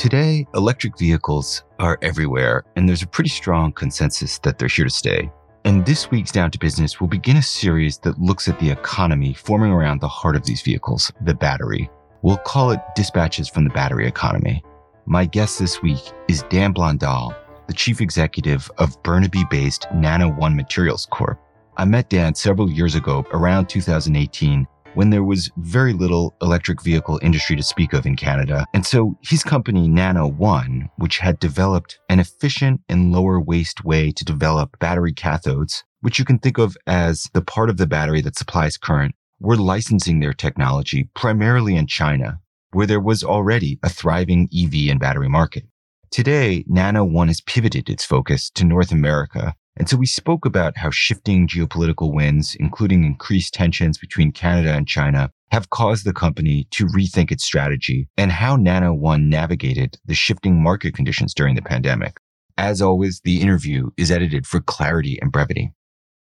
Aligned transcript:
Today, 0.00 0.46
electric 0.54 0.96
vehicles 0.96 1.62
are 1.78 1.98
everywhere, 2.00 2.64
and 2.74 2.88
there's 2.88 3.02
a 3.02 3.06
pretty 3.06 3.28
strong 3.28 3.70
consensus 3.70 4.38
that 4.38 4.58
they're 4.58 4.66
here 4.66 4.86
to 4.86 4.90
stay. 4.90 5.30
And 5.66 5.84
this 5.84 6.10
week's 6.10 6.32
Down 6.32 6.50
to 6.52 6.58
Business 6.58 6.98
will 6.98 7.06
begin 7.06 7.36
a 7.36 7.42
series 7.42 7.98
that 7.98 8.18
looks 8.18 8.48
at 8.48 8.58
the 8.58 8.70
economy 8.70 9.34
forming 9.34 9.70
around 9.72 10.00
the 10.00 10.08
heart 10.08 10.36
of 10.36 10.46
these 10.46 10.62
vehicles, 10.62 11.12
the 11.20 11.34
battery. 11.34 11.90
We'll 12.22 12.38
call 12.38 12.70
it 12.70 12.80
Dispatches 12.96 13.50
from 13.50 13.64
the 13.64 13.74
Battery 13.74 14.06
Economy. 14.06 14.64
My 15.04 15.26
guest 15.26 15.58
this 15.58 15.82
week 15.82 16.00
is 16.28 16.44
Dan 16.48 16.72
Blondal, 16.72 17.36
the 17.66 17.74
chief 17.74 18.00
executive 18.00 18.70
of 18.78 19.02
Burnaby 19.02 19.44
based 19.50 19.86
Nano 19.94 20.30
One 20.30 20.56
Materials 20.56 21.08
Corp. 21.10 21.38
I 21.76 21.84
met 21.84 22.08
Dan 22.08 22.34
several 22.34 22.70
years 22.70 22.94
ago, 22.94 23.26
around 23.34 23.68
2018, 23.68 24.66
when 24.94 25.10
there 25.10 25.24
was 25.24 25.50
very 25.58 25.92
little 25.92 26.34
electric 26.42 26.82
vehicle 26.82 27.20
industry 27.22 27.56
to 27.56 27.62
speak 27.62 27.92
of 27.92 28.06
in 28.06 28.16
Canada. 28.16 28.66
And 28.74 28.84
so 28.84 29.16
his 29.22 29.42
company, 29.42 29.88
Nano 29.88 30.26
One, 30.26 30.88
which 30.96 31.18
had 31.18 31.38
developed 31.38 31.98
an 32.08 32.20
efficient 32.20 32.80
and 32.88 33.12
lower 33.12 33.40
waste 33.40 33.84
way 33.84 34.10
to 34.12 34.24
develop 34.24 34.78
battery 34.78 35.12
cathodes, 35.12 35.82
which 36.00 36.18
you 36.18 36.24
can 36.24 36.38
think 36.38 36.58
of 36.58 36.76
as 36.86 37.28
the 37.34 37.42
part 37.42 37.70
of 37.70 37.76
the 37.76 37.86
battery 37.86 38.20
that 38.22 38.36
supplies 38.36 38.76
current, 38.76 39.14
were 39.40 39.56
licensing 39.56 40.20
their 40.20 40.34
technology 40.34 41.08
primarily 41.14 41.76
in 41.76 41.86
China, 41.86 42.40
where 42.72 42.86
there 42.86 43.00
was 43.00 43.24
already 43.24 43.78
a 43.82 43.88
thriving 43.88 44.48
EV 44.54 44.90
and 44.90 45.00
battery 45.00 45.28
market. 45.28 45.64
Today, 46.10 46.64
Nano 46.66 47.04
One 47.04 47.28
has 47.28 47.40
pivoted 47.40 47.88
its 47.88 48.04
focus 48.04 48.50
to 48.50 48.64
North 48.64 48.90
America 48.90 49.54
and 49.76 49.88
so 49.88 49.96
we 49.96 50.06
spoke 50.06 50.44
about 50.44 50.76
how 50.76 50.90
shifting 50.90 51.48
geopolitical 51.48 52.12
winds, 52.12 52.56
including 52.58 53.04
increased 53.04 53.54
tensions 53.54 53.98
between 53.98 54.32
Canada 54.32 54.72
and 54.72 54.86
China, 54.86 55.30
have 55.52 55.70
caused 55.70 56.04
the 56.04 56.12
company 56.12 56.66
to 56.70 56.86
rethink 56.86 57.30
its 57.30 57.44
strategy 57.44 58.08
and 58.16 58.30
how 58.30 58.56
Nano 58.56 58.92
One 58.92 59.28
navigated 59.28 59.98
the 60.04 60.14
shifting 60.14 60.62
market 60.62 60.94
conditions 60.94 61.34
during 61.34 61.54
the 61.54 61.62
pandemic. 61.62 62.18
As 62.58 62.82
always, 62.82 63.20
the 63.24 63.40
interview 63.40 63.90
is 63.96 64.10
edited 64.10 64.46
for 64.46 64.60
clarity 64.60 65.18
and 65.22 65.32
brevity. 65.32 65.72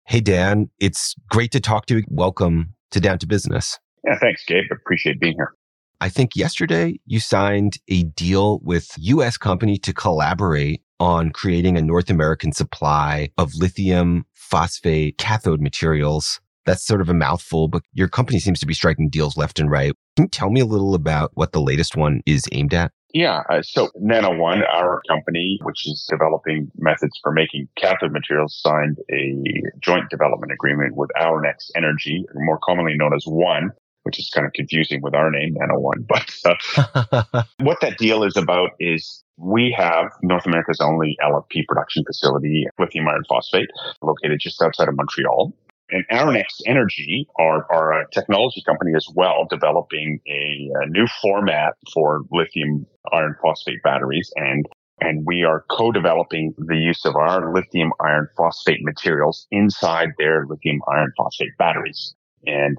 Hey, 0.05 0.21
Dan, 0.21 0.69
it's 0.79 1.15
great 1.31 1.51
to 1.53 1.61
talk 1.61 1.87
to 1.87 1.99
you. 1.99 2.05
Welcome 2.09 2.75
to 2.91 3.01
Down 3.01 3.19
to 3.19 3.27
Business. 3.27 3.79
Yeah, 4.05 4.19
thanks, 4.19 4.45
Gabe. 4.45 4.65
Appreciate 4.71 5.19
being 5.19 5.35
here. 5.37 5.53
I 6.01 6.11
think 6.11 6.37
yesterday 6.37 7.01
you 7.07 7.21
signed 7.21 7.79
a 7.89 8.03
deal 8.05 8.61
with 8.63 8.91
US 8.99 9.39
company 9.39 9.79
to 9.79 9.95
collaborate 9.95 10.83
on 11.01 11.31
creating 11.31 11.77
a 11.77 11.83
North 11.83 12.11
American 12.11 12.53
supply 12.53 13.31
of 13.39 13.55
lithium 13.55 14.25
phosphate 14.33 15.19
cathode 15.19 15.61
materials. 15.61 16.41
That's 16.65 16.85
sort 16.85 17.01
of 17.01 17.09
a 17.09 17.15
mouthful, 17.15 17.69
but 17.69 17.83
your 17.93 18.09
company 18.09 18.41
seems 18.41 18.59
to 18.61 18.67
be 18.67 18.75
striking 18.75 19.09
deals 19.09 19.37
left 19.37 19.61
and 19.61 19.71
right. 19.71 19.93
Can 20.17 20.25
you 20.25 20.29
tell 20.29 20.51
me 20.51 20.61
a 20.61 20.67
little 20.67 20.95
about 20.95 21.31
what 21.35 21.53
the 21.53 21.61
latest 21.61 21.97
one 21.97 22.23
is 22.27 22.45
aimed 22.51 22.75
at? 22.75 22.91
Yeah. 23.13 23.45
Uh, 23.49 23.63
so 23.63 23.91
Nano 23.97 24.37
One, 24.37 24.63
our 24.65 25.01
company, 25.09 25.59
which 25.63 25.87
is 25.87 26.07
developing 26.11 26.71
methods 26.77 27.19
for 27.23 27.33
making 27.33 27.69
cathode 27.77 28.13
materials, 28.13 28.61
signed 28.61 28.99
a 29.11 29.43
joint 29.81 30.11
development 30.11 30.53
agreement 30.53 30.97
with 30.97 31.11
Our 31.19 31.41
Next 31.41 31.73
Energy, 31.75 32.27
more 32.35 32.59
commonly 32.63 32.95
known 32.95 33.15
as 33.15 33.25
One, 33.25 33.71
which 34.03 34.19
is 34.19 34.29
kind 34.35 34.47
of 34.47 34.53
confusing 34.53 35.01
with 35.03 35.15
our 35.15 35.31
name, 35.31 35.55
Nano 35.55 35.79
One. 35.79 36.05
But 36.07 36.31
uh, 36.45 37.45
what 37.61 37.81
that 37.81 37.97
deal 37.97 38.23
is 38.23 38.37
about 38.37 38.71
is 38.79 39.25
we 39.39 39.75
have 39.77 40.13
North 40.23 40.47
America's 40.47 40.81
only 40.81 41.17
LFP 41.23 41.67
production 41.69 42.05
facility, 42.05 42.67
lithium 42.79 43.09
iron 43.09 43.25
phosphate, 43.29 43.69
located 44.03 44.41
just 44.41 44.61
outside 44.63 44.89
of 44.89 44.97
Montreal. 44.97 45.53
And 45.91 46.05
Next 46.11 46.63
Energy 46.67 47.29
are, 47.39 47.67
are 47.71 48.01
a 48.01 48.11
technology 48.11 48.63
company 48.67 48.93
as 48.97 49.07
well, 49.15 49.47
developing 49.49 50.19
a, 50.27 50.71
a 50.83 50.87
new 50.89 51.07
format 51.23 51.75
for 51.95 52.23
lithium 52.33 52.87
iron 53.13 53.37
phosphate 53.41 53.83
batteries. 53.85 54.33
And 54.37 54.67
and 55.01 55.27
we 55.27 55.45
are 55.45 55.65
co-developing 55.71 56.55
the 56.57 56.77
use 56.79 57.05
of 57.05 57.17
our 57.17 57.53
lithium 57.53 57.93
iron 58.01 58.29
phosphate 58.35 58.83
materials 58.83 59.47
inside 59.51 60.09
their 60.17 60.47
lithium 60.47 60.81
iron 60.91 61.13
phosphate 61.19 61.57
batteries. 61.59 62.15
And 62.47 62.79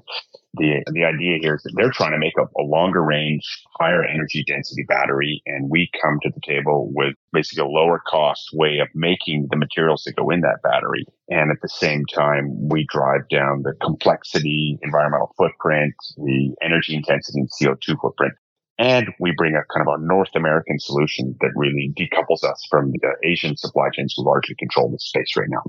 the 0.54 0.82
the 0.92 1.04
idea 1.04 1.38
here 1.40 1.56
is 1.56 1.62
that 1.62 1.72
they're 1.76 1.90
trying 1.90 2.12
to 2.12 2.18
make 2.18 2.34
a, 2.38 2.62
longer 2.62 3.02
range, 3.02 3.44
higher 3.78 4.04
energy 4.04 4.44
density 4.46 4.84
battery, 4.88 5.42
and 5.46 5.70
we 5.70 5.90
come 6.02 6.18
to 6.22 6.30
the 6.30 6.40
table 6.40 6.90
with 6.92 7.14
basically 7.32 7.64
a 7.64 7.68
lower 7.68 8.00
cost 8.06 8.50
way 8.52 8.78
of 8.78 8.88
making 8.94 9.48
the 9.50 9.56
materials 9.56 10.02
that 10.04 10.16
go 10.16 10.30
in 10.30 10.40
that 10.40 10.60
battery. 10.62 11.04
And 11.28 11.50
at 11.50 11.58
the 11.62 11.68
same 11.68 12.04
time, 12.06 12.68
we 12.68 12.86
drive 12.90 13.28
down 13.30 13.62
the 13.62 13.74
complexity, 13.82 14.78
environmental 14.82 15.34
footprint, 15.36 15.94
the 16.16 16.54
energy 16.62 16.94
intensity, 16.94 17.40
and 17.40 17.50
CO2 17.50 18.00
footprint. 18.00 18.34
And 18.78 19.08
we 19.18 19.32
bring 19.36 19.54
a 19.56 19.64
kind 19.72 19.86
of 19.86 20.00
a 20.00 20.04
North 20.04 20.30
American 20.36 20.78
solution 20.78 21.36
that 21.40 21.50
really 21.56 21.92
decouples 21.98 22.44
us 22.44 22.64
from 22.70 22.92
the 22.92 23.16
Asian 23.24 23.56
supply 23.56 23.88
chains 23.92 24.14
who 24.16 24.24
largely 24.24 24.54
control 24.56 24.90
the 24.90 24.98
space 25.00 25.36
right 25.36 25.48
now. 25.48 25.62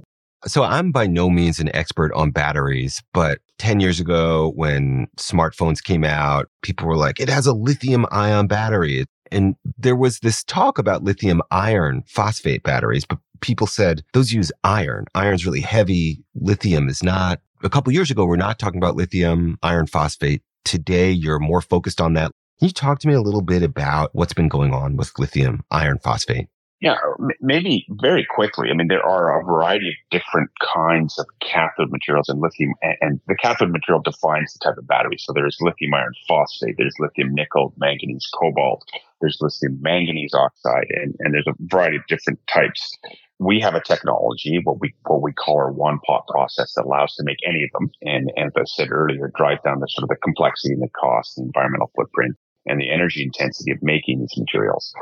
So 0.46 0.64
I'm 0.64 0.92
by 0.92 1.06
no 1.06 1.30
means 1.30 1.60
an 1.60 1.74
expert 1.76 2.14
on 2.14 2.32
batteries, 2.32 3.04
but 3.14 3.40
10 3.58 3.82
years 3.82 4.00
ago 4.00 4.54
when 4.56 5.08
smartphones 5.18 5.84
came 5.84 6.06
out, 6.06 6.48
people 6.62 6.88
were 6.88 6.96
like, 6.96 7.20
it 7.20 7.30
has 7.30 7.46
a 7.46 7.54
lithium 7.54 8.06
ion 8.12 8.48
battery. 8.48 9.06
And 9.32 9.56
there 9.78 9.98
was 9.98 10.20
this 10.20 10.44
talk 10.44 10.78
about 10.78 11.04
lithium 11.04 11.42
iron 11.52 12.04
phosphate 12.08 12.64
batteries, 12.64 13.06
but 13.06 13.20
people 13.42 13.68
said 13.68 14.04
those 14.14 14.32
use 14.32 14.52
iron. 14.64 15.06
Iron's 15.14 15.46
really 15.46 15.62
heavy. 15.62 16.24
Lithium 16.36 16.88
is 16.88 17.04
not. 17.04 17.42
A 17.64 17.70
couple 17.70 17.92
years 17.92 18.10
ago, 18.10 18.26
we're 18.26 18.38
not 18.38 18.60
talking 18.60 18.78
about 18.78 18.96
lithium 18.96 19.58
iron 19.62 19.88
phosphate. 19.88 20.42
Today, 20.64 21.12
you're 21.12 21.40
more 21.40 21.62
focused 21.62 22.00
on 22.00 22.14
that. 22.14 22.32
Can 22.60 22.68
you 22.68 22.74
talk 22.74 23.00
to 23.00 23.08
me 23.08 23.14
a 23.14 23.22
little 23.22 23.42
bit 23.42 23.64
about 23.64 24.10
what's 24.14 24.34
been 24.34 24.50
going 24.50 24.74
on 24.74 24.96
with 24.96 25.18
lithium 25.20 25.64
iron 25.72 26.00
phosphate? 26.00 26.48
Yeah, 26.82 26.96
maybe 27.42 27.86
very 27.90 28.26
quickly. 28.26 28.70
I 28.70 28.74
mean, 28.74 28.88
there 28.88 29.06
are 29.06 29.38
a 29.38 29.44
variety 29.44 29.90
of 29.90 29.96
different 30.12 30.50
kinds 30.74 31.20
of 31.20 31.26
cathode 31.42 31.92
materials 31.92 32.30
in 32.30 32.40
lithium, 32.40 32.74
and, 33.02 33.20
the 33.28 33.36
cathode 33.36 33.72
material 33.72 34.02
defines 34.02 34.54
the 34.54 34.60
type 34.64 34.78
of 34.78 34.88
battery. 34.88 35.18
So 35.20 35.34
there's 35.34 35.58
lithium 35.60 35.94
iron 35.94 36.14
phosphate, 36.26 36.76
there's 36.78 36.96
lithium 36.98 37.36
nickel, 37.36 37.74
manganese, 37.78 38.30
cobalt, 38.34 38.88
there's 39.20 39.38
lithium 39.42 39.78
manganese 39.82 40.34
oxide, 40.34 40.88
and, 40.90 41.16
and 41.20 41.34
there's 41.34 41.48
a 41.48 41.54
variety 41.60 41.98
of 41.98 42.08
different 42.08 42.40
types. 42.48 42.98
We 43.40 43.60
have 43.60 43.76
a 43.76 43.82
technology, 43.82 44.62
what 44.64 44.80
we 44.80 44.94
what 45.06 45.22
we 45.22 45.34
call 45.34 45.58
our 45.58 45.72
one 45.74 46.00
pot 46.08 46.28
process, 46.30 46.74
that 46.76 46.86
allows 46.86 47.14
to 47.16 47.24
make 47.24 47.40
any 47.46 47.64
of 47.64 47.72
them. 47.74 47.92
And, 48.04 48.32
and 48.38 48.48
as 48.48 48.54
I 48.56 48.64
said 48.66 48.92
earlier, 48.92 49.32
drive 49.36 49.62
down 49.64 49.82
the 49.82 49.88
sort 49.88 50.04
of 50.04 50.10
the 50.10 50.16
complexity 50.24 50.74
and 50.74 50.82
the 50.82 50.90
cost, 50.90 51.36
the 51.36 51.44
environmental 51.44 51.92
footprint, 51.96 52.38
and 52.66 52.80
the 52.80 52.90
energy 52.90 53.22
intensity 53.22 53.72
of 53.72 53.80
making 53.82 54.20
these 54.20 54.38
materials. 54.38 54.94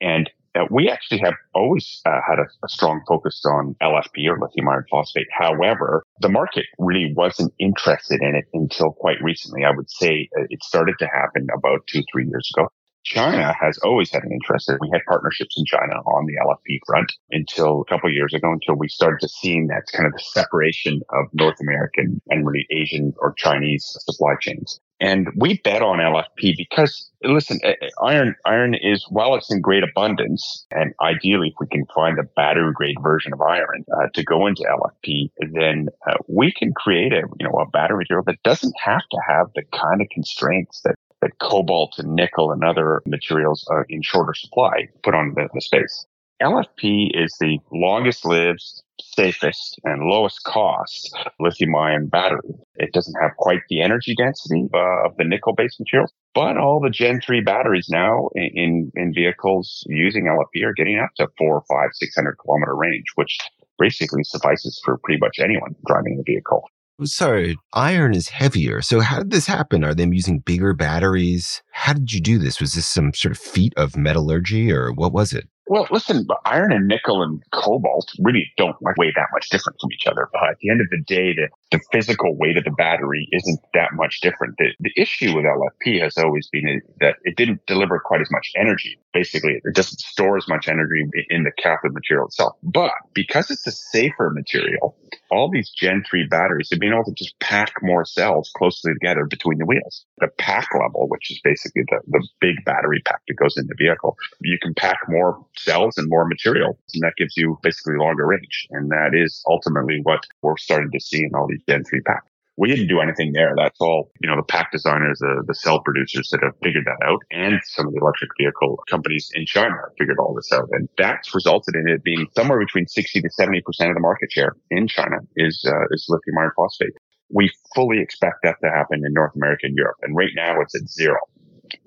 And 0.00 0.30
uh, 0.56 0.64
we 0.70 0.88
actually 0.88 1.18
have 1.18 1.34
always 1.54 2.00
uh, 2.06 2.20
had 2.26 2.38
a, 2.38 2.46
a, 2.64 2.68
strong 2.68 3.02
focus 3.06 3.42
on 3.46 3.76
LFP 3.82 4.26
or 4.28 4.38
lithium 4.40 4.68
iron 4.68 4.84
phosphate. 4.90 5.26
However, 5.30 6.04
the 6.20 6.28
market 6.28 6.64
really 6.78 7.12
wasn't 7.14 7.52
interested 7.58 8.20
in 8.22 8.34
it 8.34 8.46
until 8.54 8.92
quite 8.92 9.22
recently. 9.22 9.64
I 9.64 9.70
would 9.76 9.90
say 9.90 10.28
uh, 10.38 10.44
it 10.48 10.62
started 10.62 10.96
to 11.00 11.06
happen 11.06 11.46
about 11.56 11.86
two, 11.86 12.02
three 12.12 12.26
years 12.26 12.50
ago. 12.56 12.68
China 13.04 13.54
has 13.60 13.78
always 13.84 14.10
had 14.10 14.24
an 14.24 14.32
interest. 14.32 14.68
We 14.80 14.90
had 14.92 15.00
partnerships 15.08 15.54
in 15.56 15.64
China 15.64 16.00
on 16.06 16.26
the 16.26 16.34
LFP 16.44 16.80
front 16.86 17.12
until 17.30 17.82
a 17.82 17.84
couple 17.84 18.12
years 18.12 18.34
ago, 18.34 18.50
until 18.50 18.74
we 18.74 18.88
started 18.88 19.20
to 19.20 19.28
seeing 19.28 19.68
that 19.68 19.84
kind 19.92 20.06
of 20.06 20.12
the 20.12 20.24
separation 20.32 21.00
of 21.10 21.26
North 21.32 21.60
American 21.60 22.20
and 22.28 22.44
really 22.44 22.66
Asian 22.70 23.14
or 23.18 23.32
Chinese 23.34 23.96
supply 24.00 24.34
chains. 24.40 24.80
And 25.00 25.28
we 25.36 25.58
bet 25.58 25.82
on 25.82 25.98
LFP 25.98 26.56
because 26.56 27.10
listen, 27.22 27.60
iron, 28.02 28.34
iron 28.46 28.74
is, 28.74 29.06
while 29.10 29.34
it's 29.34 29.52
in 29.52 29.60
great 29.60 29.82
abundance 29.82 30.66
and 30.70 30.94
ideally 31.02 31.48
if 31.48 31.54
we 31.60 31.66
can 31.66 31.84
find 31.94 32.18
a 32.18 32.22
battery 32.22 32.72
grade 32.74 32.96
version 33.02 33.32
of 33.32 33.40
iron 33.40 33.84
uh, 33.94 34.08
to 34.14 34.24
go 34.24 34.46
into 34.46 34.62
LFP, 34.62 35.30
then 35.52 35.88
uh, 36.08 36.14
we 36.28 36.52
can 36.52 36.72
create 36.72 37.12
a, 37.12 37.22
you 37.38 37.46
know, 37.46 37.58
a 37.58 37.68
battery 37.70 37.98
material 37.98 38.24
that 38.26 38.42
doesn't 38.42 38.74
have 38.82 39.02
to 39.10 39.18
have 39.26 39.48
the 39.54 39.62
kind 39.72 40.00
of 40.00 40.08
constraints 40.10 40.80
that 40.82 40.94
that 41.22 41.38
cobalt 41.38 41.94
and 41.98 42.14
nickel 42.14 42.52
and 42.52 42.62
other 42.62 43.02
materials 43.06 43.66
are 43.70 43.86
in 43.88 44.02
shorter 44.02 44.34
supply 44.34 44.86
put 45.02 45.14
on 45.14 45.32
the, 45.34 45.48
the 45.54 45.60
space. 45.60 46.06
LFP 46.42 47.10
is 47.14 47.34
the 47.40 47.58
longest 47.72 48.26
lived, 48.26 48.62
safest, 49.00 49.80
and 49.84 50.02
lowest 50.02 50.44
cost 50.44 51.16
lithium 51.40 51.74
ion 51.74 52.08
battery. 52.08 52.54
It 52.74 52.92
doesn't 52.92 53.20
have 53.20 53.30
quite 53.38 53.60
the 53.70 53.80
energy 53.80 54.14
density 54.14 54.68
uh, 54.74 55.06
of 55.06 55.16
the 55.16 55.24
nickel 55.24 55.54
based 55.54 55.80
materials, 55.80 56.12
but 56.34 56.58
all 56.58 56.80
the 56.80 56.90
Gen 56.90 57.22
3 57.22 57.40
batteries 57.40 57.88
now 57.88 58.28
in, 58.34 58.90
in 58.94 59.14
vehicles 59.14 59.82
using 59.86 60.26
LFP 60.26 60.62
are 60.64 60.74
getting 60.74 60.98
up 60.98 61.10
to 61.16 61.28
four, 61.38 61.64
five, 61.70 61.90
600 61.92 62.36
kilometer 62.44 62.76
range, 62.76 63.06
which 63.14 63.38
basically 63.78 64.22
suffices 64.22 64.80
for 64.84 64.98
pretty 64.98 65.18
much 65.18 65.38
anyone 65.38 65.74
driving 65.86 66.18
a 66.20 66.22
vehicle. 66.22 66.68
Sorry, 67.04 67.56
iron 67.74 68.14
is 68.14 68.28
heavier. 68.28 68.80
So 68.80 69.00
how 69.00 69.18
did 69.18 69.30
this 69.30 69.46
happen? 69.46 69.84
Are 69.84 69.94
they 69.94 70.06
using 70.06 70.40
bigger 70.40 70.72
batteries? 70.72 71.62
How 71.70 71.92
did 71.92 72.12
you 72.12 72.20
do 72.20 72.38
this? 72.38 72.60
Was 72.60 72.74
this 72.74 72.86
some 72.86 73.12
sort 73.12 73.32
of 73.32 73.38
feat 73.38 73.74
of 73.76 73.96
metallurgy 73.96 74.72
or 74.72 74.92
what 74.92 75.12
was 75.12 75.32
it? 75.34 75.46
Well, 75.68 75.88
listen, 75.90 76.26
iron 76.44 76.72
and 76.72 76.86
nickel 76.86 77.22
and 77.22 77.42
cobalt 77.52 78.12
really 78.20 78.52
don't 78.56 78.76
weigh 78.80 79.12
that 79.16 79.28
much 79.32 79.48
different 79.48 79.80
from 79.80 79.90
each 79.92 80.06
other. 80.06 80.28
But 80.32 80.50
at 80.50 80.58
the 80.60 80.70
end 80.70 80.80
of 80.80 80.86
the 80.90 81.02
day, 81.06 81.34
the, 81.34 81.48
the 81.72 81.80
physical 81.90 82.36
weight 82.36 82.56
of 82.56 82.64
the 82.64 82.70
battery 82.70 83.28
isn't 83.32 83.60
that 83.74 83.90
much 83.94 84.20
different. 84.20 84.56
The, 84.58 84.68
the 84.78 84.92
issue 84.96 85.34
with 85.34 85.44
LFP 85.44 86.00
has 86.02 86.16
always 86.18 86.48
been 86.48 86.82
that 87.00 87.16
it 87.24 87.36
didn't 87.36 87.66
deliver 87.66 87.98
quite 87.98 88.20
as 88.20 88.30
much 88.30 88.52
energy. 88.56 88.98
Basically, 89.12 89.60
it 89.64 89.74
doesn't 89.74 89.98
store 89.98 90.36
as 90.36 90.46
much 90.46 90.68
energy 90.68 91.04
in 91.30 91.42
the 91.42 91.50
cathode 91.58 91.94
material 91.94 92.26
itself. 92.26 92.54
But 92.62 92.92
because 93.12 93.50
it's 93.50 93.66
a 93.66 93.72
safer 93.72 94.30
material, 94.30 94.96
all 95.30 95.50
these 95.50 95.70
Gen 95.70 96.04
3 96.08 96.28
batteries 96.28 96.68
have 96.70 96.78
been 96.78 96.92
able 96.92 97.04
to 97.04 97.12
just 97.12 97.38
pack 97.40 97.72
more 97.82 98.04
cells 98.04 98.52
closely 98.56 98.92
together 98.92 99.24
between 99.24 99.58
the 99.58 99.66
wheels. 99.66 100.04
The 100.18 100.28
pack 100.38 100.68
level, 100.78 101.08
which 101.08 101.30
is 101.30 101.40
basically 101.42 101.82
the, 101.88 102.00
the 102.06 102.26
big 102.40 102.64
battery 102.64 103.02
pack 103.04 103.22
that 103.26 103.34
goes 103.34 103.56
in 103.56 103.66
the 103.66 103.74
vehicle, 103.76 104.16
you 104.40 104.58
can 104.60 104.74
pack 104.74 104.98
more 105.08 105.44
cells 105.58 105.96
and 105.98 106.08
more 106.08 106.26
material. 106.26 106.78
And 106.94 107.02
that 107.02 107.14
gives 107.16 107.36
you 107.36 107.58
basically 107.62 107.96
longer 107.98 108.26
range. 108.26 108.66
And 108.70 108.90
that 108.90 109.10
is 109.14 109.42
ultimately 109.46 110.00
what 110.02 110.26
we're 110.42 110.56
starting 110.56 110.90
to 110.92 111.00
see 111.00 111.24
in 111.24 111.34
all 111.34 111.46
these 111.48 111.62
Gen 111.68 111.84
3 111.84 112.00
packs. 112.02 112.26
We 112.58 112.68
didn't 112.68 112.88
do 112.88 113.00
anything 113.00 113.32
there. 113.34 113.52
That's 113.54 113.78
all, 113.80 114.10
you 114.20 114.28
know, 114.28 114.36
the 114.36 114.42
pack 114.42 114.72
designers, 114.72 115.18
the, 115.18 115.44
the 115.46 115.54
cell 115.54 115.80
producers 115.80 116.30
that 116.30 116.42
have 116.42 116.54
figured 116.62 116.86
that 116.86 117.06
out 117.06 117.20
and 117.30 117.60
some 117.64 117.86
of 117.86 117.92
the 117.92 118.00
electric 118.00 118.30
vehicle 118.40 118.82
companies 118.88 119.30
in 119.34 119.44
China 119.44 119.76
figured 119.98 120.18
all 120.18 120.34
this 120.34 120.50
out. 120.52 120.66
And 120.72 120.88
that's 120.96 121.34
resulted 121.34 121.74
in 121.74 121.86
it 121.86 122.02
being 122.02 122.26
somewhere 122.34 122.58
between 122.58 122.86
60 122.86 123.20
to 123.20 123.28
70% 123.28 123.58
of 123.60 123.94
the 123.94 124.00
market 124.00 124.32
share 124.32 124.56
in 124.70 124.88
China 124.88 125.18
is, 125.36 125.62
uh, 125.68 125.84
is 125.90 126.06
lithium 126.08 126.38
iron 126.38 126.50
phosphate. 126.56 126.94
We 127.28 127.52
fully 127.74 128.00
expect 128.00 128.36
that 128.44 128.56
to 128.62 128.70
happen 128.70 129.02
in 129.04 129.12
North 129.12 129.34
America 129.36 129.66
and 129.66 129.76
Europe. 129.76 129.96
And 130.02 130.16
right 130.16 130.32
now 130.34 130.58
it's 130.62 130.74
at 130.74 130.88
zero. 130.88 131.18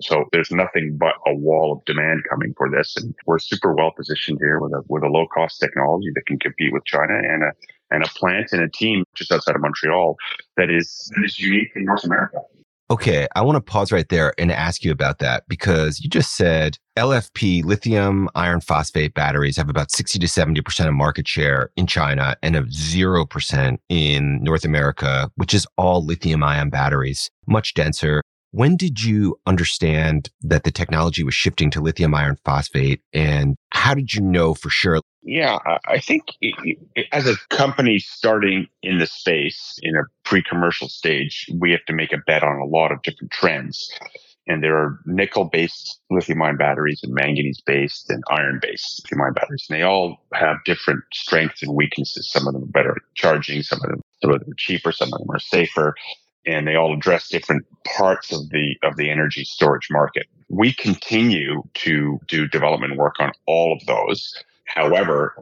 So 0.00 0.24
there's 0.32 0.50
nothing 0.50 0.96
but 0.98 1.14
a 1.26 1.34
wall 1.34 1.72
of 1.72 1.84
demand 1.84 2.22
coming 2.28 2.54
for 2.56 2.70
this. 2.70 2.96
And 2.96 3.14
we're 3.26 3.38
super 3.38 3.74
well 3.74 3.92
positioned 3.96 4.38
here 4.40 4.60
with 4.60 4.72
a, 4.72 4.82
with 4.88 5.02
a 5.02 5.08
low 5.08 5.26
cost 5.32 5.60
technology 5.60 6.08
that 6.14 6.26
can 6.26 6.38
compete 6.38 6.72
with 6.72 6.84
China 6.84 7.14
and 7.14 7.42
a, 7.42 7.52
and 7.90 8.04
a 8.04 8.08
plant 8.08 8.52
and 8.52 8.62
a 8.62 8.68
team 8.68 9.04
just 9.14 9.32
outside 9.32 9.56
of 9.56 9.62
Montreal 9.62 10.16
that 10.56 10.70
is, 10.70 11.10
that 11.16 11.24
is 11.24 11.38
unique 11.38 11.70
in 11.74 11.84
North 11.84 12.04
America. 12.04 12.38
Okay, 12.90 13.28
I 13.36 13.42
want 13.42 13.54
to 13.54 13.60
pause 13.60 13.92
right 13.92 14.08
there 14.08 14.34
and 14.36 14.50
ask 14.50 14.82
you 14.82 14.90
about 14.90 15.20
that 15.20 15.44
because 15.46 16.00
you 16.00 16.10
just 16.10 16.36
said 16.36 16.76
LFP 16.98 17.64
lithium 17.64 18.28
iron 18.34 18.60
phosphate 18.60 19.14
batteries 19.14 19.56
have 19.58 19.70
about 19.70 19.92
60 19.92 20.18
to 20.18 20.26
70% 20.26 20.88
of 20.88 20.94
market 20.94 21.28
share 21.28 21.70
in 21.76 21.86
China 21.86 22.34
and 22.42 22.56
of 22.56 22.66
0% 22.66 23.78
in 23.88 24.42
North 24.42 24.64
America, 24.64 25.30
which 25.36 25.54
is 25.54 25.68
all 25.78 26.04
lithium 26.04 26.42
ion 26.42 26.68
batteries, 26.68 27.30
much 27.46 27.74
denser, 27.74 28.22
when 28.52 28.76
did 28.76 29.02
you 29.02 29.38
understand 29.46 30.30
that 30.42 30.64
the 30.64 30.70
technology 30.70 31.22
was 31.22 31.34
shifting 31.34 31.70
to 31.70 31.80
lithium 31.80 32.14
iron 32.14 32.36
phosphate? 32.44 33.00
And 33.12 33.56
how 33.72 33.94
did 33.94 34.14
you 34.14 34.22
know 34.22 34.54
for 34.54 34.70
sure? 34.70 35.00
Yeah, 35.22 35.58
I 35.86 36.00
think 36.00 36.24
as 37.12 37.26
a 37.26 37.36
company 37.50 37.98
starting 37.98 38.66
in 38.82 38.98
the 38.98 39.06
space 39.06 39.78
in 39.82 39.94
a 39.94 40.02
pre 40.24 40.42
commercial 40.42 40.88
stage, 40.88 41.46
we 41.58 41.70
have 41.72 41.84
to 41.86 41.92
make 41.92 42.12
a 42.12 42.18
bet 42.26 42.42
on 42.42 42.58
a 42.58 42.64
lot 42.64 42.90
of 42.90 43.02
different 43.02 43.30
trends. 43.30 43.90
And 44.46 44.64
there 44.64 44.76
are 44.76 44.98
nickel 45.04 45.44
based 45.44 46.00
lithium 46.10 46.42
ion 46.42 46.56
batteries 46.56 47.00
and 47.04 47.12
manganese 47.14 47.60
based 47.64 48.10
and 48.10 48.24
iron 48.30 48.58
based 48.60 49.04
lithium 49.04 49.22
ion 49.26 49.34
batteries. 49.34 49.66
And 49.68 49.78
they 49.78 49.82
all 49.82 50.24
have 50.32 50.56
different 50.64 51.04
strengths 51.12 51.62
and 51.62 51.76
weaknesses. 51.76 52.32
Some 52.32 52.48
of 52.48 52.54
them 52.54 52.64
are 52.64 52.66
better 52.66 52.92
at 52.92 53.14
charging, 53.14 53.62
some 53.62 53.80
of 53.84 53.90
them, 53.90 54.00
some 54.22 54.32
of 54.32 54.40
them 54.40 54.50
are 54.50 54.56
cheaper, 54.56 54.90
some 54.90 55.12
of 55.12 55.18
them 55.20 55.30
are 55.30 55.38
safer 55.38 55.94
and 56.46 56.66
they 56.66 56.74
all 56.74 56.94
address 56.94 57.28
different 57.28 57.66
parts 57.84 58.32
of 58.32 58.48
the 58.50 58.76
of 58.82 58.96
the 58.96 59.10
energy 59.10 59.44
storage 59.44 59.88
market. 59.90 60.26
We 60.48 60.72
continue 60.72 61.62
to 61.74 62.20
do 62.26 62.48
development 62.48 62.96
work 62.96 63.16
on 63.20 63.32
all 63.46 63.72
of 63.72 63.84
those. 63.86 64.34
However, 64.66 65.34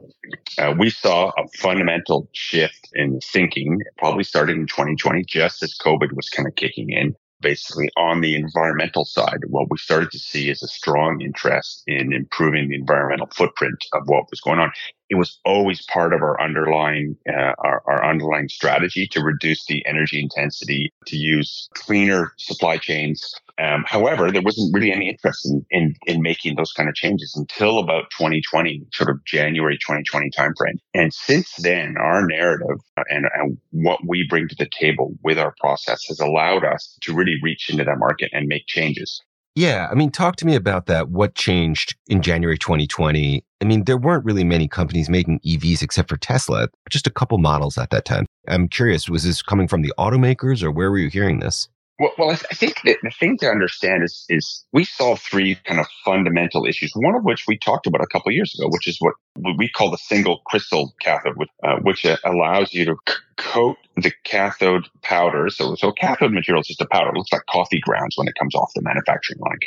uh, 0.58 0.74
we 0.78 0.88
saw 0.90 1.32
a 1.36 1.46
fundamental 1.58 2.28
shift 2.32 2.88
in 2.94 3.20
thinking, 3.20 3.82
probably 3.98 4.24
started 4.24 4.56
in 4.56 4.66
2020, 4.66 5.24
just 5.24 5.62
as 5.62 5.76
COVID 5.76 6.12
was 6.14 6.30
kind 6.30 6.48
of 6.48 6.54
kicking 6.56 6.90
in. 6.90 7.14
Basically, 7.40 7.88
on 7.96 8.20
the 8.20 8.34
environmental 8.34 9.04
side, 9.04 9.40
what 9.48 9.70
we 9.70 9.78
started 9.78 10.10
to 10.10 10.18
see 10.18 10.48
is 10.48 10.62
a 10.62 10.66
strong 10.66 11.20
interest 11.20 11.84
in 11.86 12.12
improving 12.12 12.68
the 12.68 12.74
environmental 12.74 13.28
footprint 13.34 13.84
of 13.92 14.02
what 14.06 14.24
was 14.30 14.40
going 14.40 14.58
on 14.58 14.72
it 15.10 15.16
was 15.16 15.38
always 15.44 15.84
part 15.86 16.12
of 16.12 16.22
our 16.22 16.40
underlying 16.40 17.16
uh, 17.28 17.52
our, 17.58 17.82
our, 17.86 18.04
underlying 18.04 18.48
strategy 18.48 19.06
to 19.06 19.20
reduce 19.20 19.64
the 19.66 19.84
energy 19.86 20.20
intensity, 20.20 20.92
to 21.06 21.16
use 21.16 21.68
cleaner 21.74 22.32
supply 22.36 22.76
chains. 22.76 23.34
Um, 23.58 23.84
however, 23.86 24.30
there 24.30 24.42
wasn't 24.42 24.72
really 24.72 24.92
any 24.92 25.08
interest 25.08 25.46
in, 25.46 25.66
in, 25.70 25.94
in 26.06 26.22
making 26.22 26.54
those 26.54 26.72
kind 26.72 26.88
of 26.88 26.94
changes 26.94 27.34
until 27.36 27.78
about 27.78 28.10
2020, 28.16 28.86
sort 28.92 29.10
of 29.10 29.24
January 29.24 29.76
2020 29.76 30.30
timeframe. 30.30 30.78
And 30.94 31.12
since 31.12 31.52
then, 31.56 31.96
our 31.98 32.24
narrative 32.26 32.78
and, 33.08 33.26
and 33.34 33.58
what 33.70 34.00
we 34.06 34.26
bring 34.28 34.46
to 34.48 34.54
the 34.56 34.68
table 34.70 35.14
with 35.24 35.38
our 35.38 35.54
process 35.60 36.04
has 36.04 36.20
allowed 36.20 36.64
us 36.64 36.96
to 37.02 37.14
really 37.14 37.36
reach 37.42 37.68
into 37.68 37.84
that 37.84 37.98
market 37.98 38.30
and 38.32 38.46
make 38.46 38.66
changes. 38.66 39.22
Yeah. 39.58 39.88
I 39.90 39.96
mean, 39.96 40.12
talk 40.12 40.36
to 40.36 40.46
me 40.46 40.54
about 40.54 40.86
that. 40.86 41.08
What 41.08 41.34
changed 41.34 41.96
in 42.06 42.22
January 42.22 42.56
2020? 42.56 43.44
I 43.60 43.64
mean, 43.64 43.86
there 43.86 43.96
weren't 43.96 44.24
really 44.24 44.44
many 44.44 44.68
companies 44.68 45.10
making 45.10 45.40
EVs 45.40 45.82
except 45.82 46.08
for 46.08 46.16
Tesla, 46.16 46.68
just 46.90 47.08
a 47.08 47.10
couple 47.10 47.38
models 47.38 47.76
at 47.76 47.90
that 47.90 48.04
time. 48.04 48.24
I'm 48.46 48.68
curious, 48.68 49.08
was 49.08 49.24
this 49.24 49.42
coming 49.42 49.66
from 49.66 49.82
the 49.82 49.92
automakers 49.98 50.62
or 50.62 50.70
where 50.70 50.92
were 50.92 50.98
you 50.98 51.08
hearing 51.08 51.40
this? 51.40 51.68
Well, 51.98 52.12
well, 52.18 52.30
I, 52.30 52.34
th- 52.34 52.46
I 52.52 52.54
think 52.54 52.82
that 52.84 52.98
the 53.02 53.10
thing 53.10 53.38
to 53.38 53.48
understand 53.48 54.04
is, 54.04 54.24
is 54.28 54.64
we 54.72 54.84
solve 54.84 55.20
three 55.20 55.56
kind 55.64 55.80
of 55.80 55.86
fundamental 56.04 56.64
issues. 56.64 56.92
One 56.94 57.16
of 57.16 57.24
which 57.24 57.44
we 57.48 57.58
talked 57.58 57.88
about 57.88 58.02
a 58.02 58.06
couple 58.06 58.30
years 58.32 58.54
ago, 58.58 58.68
which 58.70 58.86
is 58.86 58.98
what 59.00 59.14
we 59.56 59.68
call 59.68 59.90
the 59.90 59.98
single 59.98 60.42
crystal 60.46 60.94
cathode, 61.02 61.36
which, 61.36 61.48
uh, 61.64 61.76
which 61.82 62.04
uh, 62.06 62.16
allows 62.24 62.72
you 62.72 62.84
to 62.84 62.96
c- 63.08 63.14
coat 63.36 63.78
the 63.96 64.12
cathode 64.24 64.86
powder. 65.02 65.48
So, 65.50 65.74
so 65.74 65.90
cathode 65.90 66.32
material 66.32 66.60
is 66.60 66.68
just 66.68 66.80
a 66.80 66.86
powder. 66.92 67.10
It 67.10 67.16
looks 67.16 67.32
like 67.32 67.46
coffee 67.50 67.80
grounds 67.80 68.16
when 68.16 68.28
it 68.28 68.34
comes 68.38 68.54
off 68.54 68.70
the 68.76 68.82
manufacturing 68.82 69.40
line, 69.40 69.58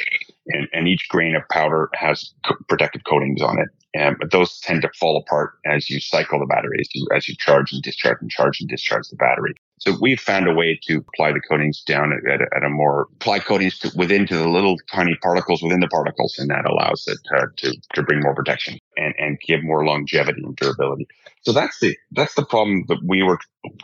and, 0.48 0.68
and 0.72 0.88
each 0.88 1.07
grain 1.10 1.36
of 1.36 1.44
powder 1.51 1.90
has 1.95 2.33
protective 2.69 3.02
coatings 3.06 3.42
on 3.42 3.59
it. 3.59 3.68
And 3.94 4.16
but 4.19 4.31
those 4.31 4.57
tend 4.61 4.83
to 4.83 4.90
fall 4.97 5.18
apart 5.18 5.52
as 5.66 5.90
you 5.90 6.00
cycle 6.00 6.40
the 6.40 6.45
battery, 6.45 6.78
as 6.80 6.88
you, 6.95 7.07
as 7.14 7.28
you 7.28 7.35
charge 7.38 7.73
and 7.73 7.83
discharge 7.83 8.19
and 8.21 8.30
charge 8.31 8.61
and 8.61 8.69
discharge 8.69 9.07
the 9.09 9.18
battery. 9.18 9.54
So 9.81 9.97
we've 10.00 10.19
found 10.19 10.47
a 10.47 10.54
way 10.54 10.80
to 10.83 10.97
apply 10.97 11.31
the 11.31 11.40
coatings 11.40 11.81
down 11.81 12.14
at, 12.14 12.31
at, 12.31 12.40
a, 12.40 12.56
at 12.56 12.64
a, 12.64 12.69
more 12.69 13.07
apply 13.16 13.40
coatings 13.40 13.80
to, 13.80 13.92
within 13.95 14.28
to 14.28 14.38
the 14.38 14.47
little 14.47 14.78
tiny 14.92 15.16
particles 15.23 15.64
within 15.64 15.80
the 15.80 15.88
particles, 15.88 16.38
and 16.38 16.52
that 16.52 16.69
allows 16.69 17.07
it 17.07 17.18
uh, 17.35 17.47
to 17.57 17.76
to 17.95 18.04
bring 18.04 18.21
more 18.21 18.35
protection 18.35 18.78
and 18.95 19.16
and 19.18 19.40
give 19.40 19.64
more 19.64 19.83
longevity 19.83 20.44
and 20.44 20.56
durability. 20.56 21.07
So 21.42 21.52
that's 21.52 21.80
the 21.80 21.97
that's 22.11 22.35
the 22.35 22.45
problem 22.45 22.85
that 22.90 23.00
we 23.04 23.23
were 23.23 23.40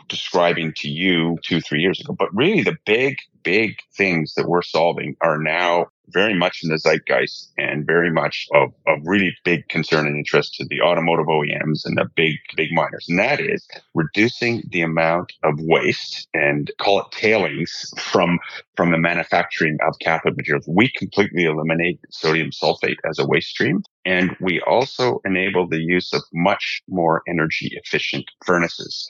describing 0.08 0.72
to 0.76 0.88
you 0.88 1.36
two 1.42 1.60
three 1.60 1.80
years 1.80 2.00
ago. 2.00 2.14
But 2.16 2.32
really, 2.32 2.62
the 2.62 2.76
big 2.86 3.16
big 3.42 3.78
things 3.96 4.34
that 4.34 4.48
we're 4.48 4.62
solving 4.62 5.16
are 5.20 5.36
now 5.36 5.86
very 6.12 6.34
much 6.34 6.60
in 6.62 6.70
the 6.70 6.78
zeitgeist 6.78 7.52
and 7.56 7.86
very 7.86 8.10
much 8.10 8.46
of, 8.54 8.70
of 8.86 8.98
really 9.04 9.34
big 9.44 9.68
concern 9.68 10.06
and 10.06 10.16
interest 10.16 10.54
to 10.54 10.66
the 10.68 10.80
automotive 10.80 11.26
OEMs 11.26 11.84
and 11.84 11.96
the 11.96 12.08
big, 12.16 12.36
big 12.56 12.68
miners. 12.72 13.06
And 13.08 13.18
that 13.18 13.40
is 13.40 13.66
reducing 13.94 14.62
the 14.70 14.82
amount 14.82 15.32
of 15.42 15.54
waste 15.58 16.28
and 16.34 16.70
call 16.80 17.00
it 17.00 17.12
tailings 17.12 17.92
from, 17.98 18.38
from 18.76 18.90
the 18.90 18.98
manufacturing 18.98 19.78
of 19.86 19.94
cathode 20.00 20.36
materials. 20.36 20.68
We 20.68 20.90
completely 20.96 21.44
eliminate 21.44 22.00
sodium 22.10 22.50
sulfate 22.50 22.98
as 23.08 23.18
a 23.18 23.26
waste 23.26 23.48
stream. 23.48 23.82
And 24.04 24.34
we 24.40 24.60
also 24.62 25.20
enable 25.26 25.68
the 25.68 25.80
use 25.80 26.14
of 26.14 26.22
much 26.32 26.82
more 26.88 27.22
energy 27.28 27.70
efficient 27.72 28.24
furnaces. 28.46 29.06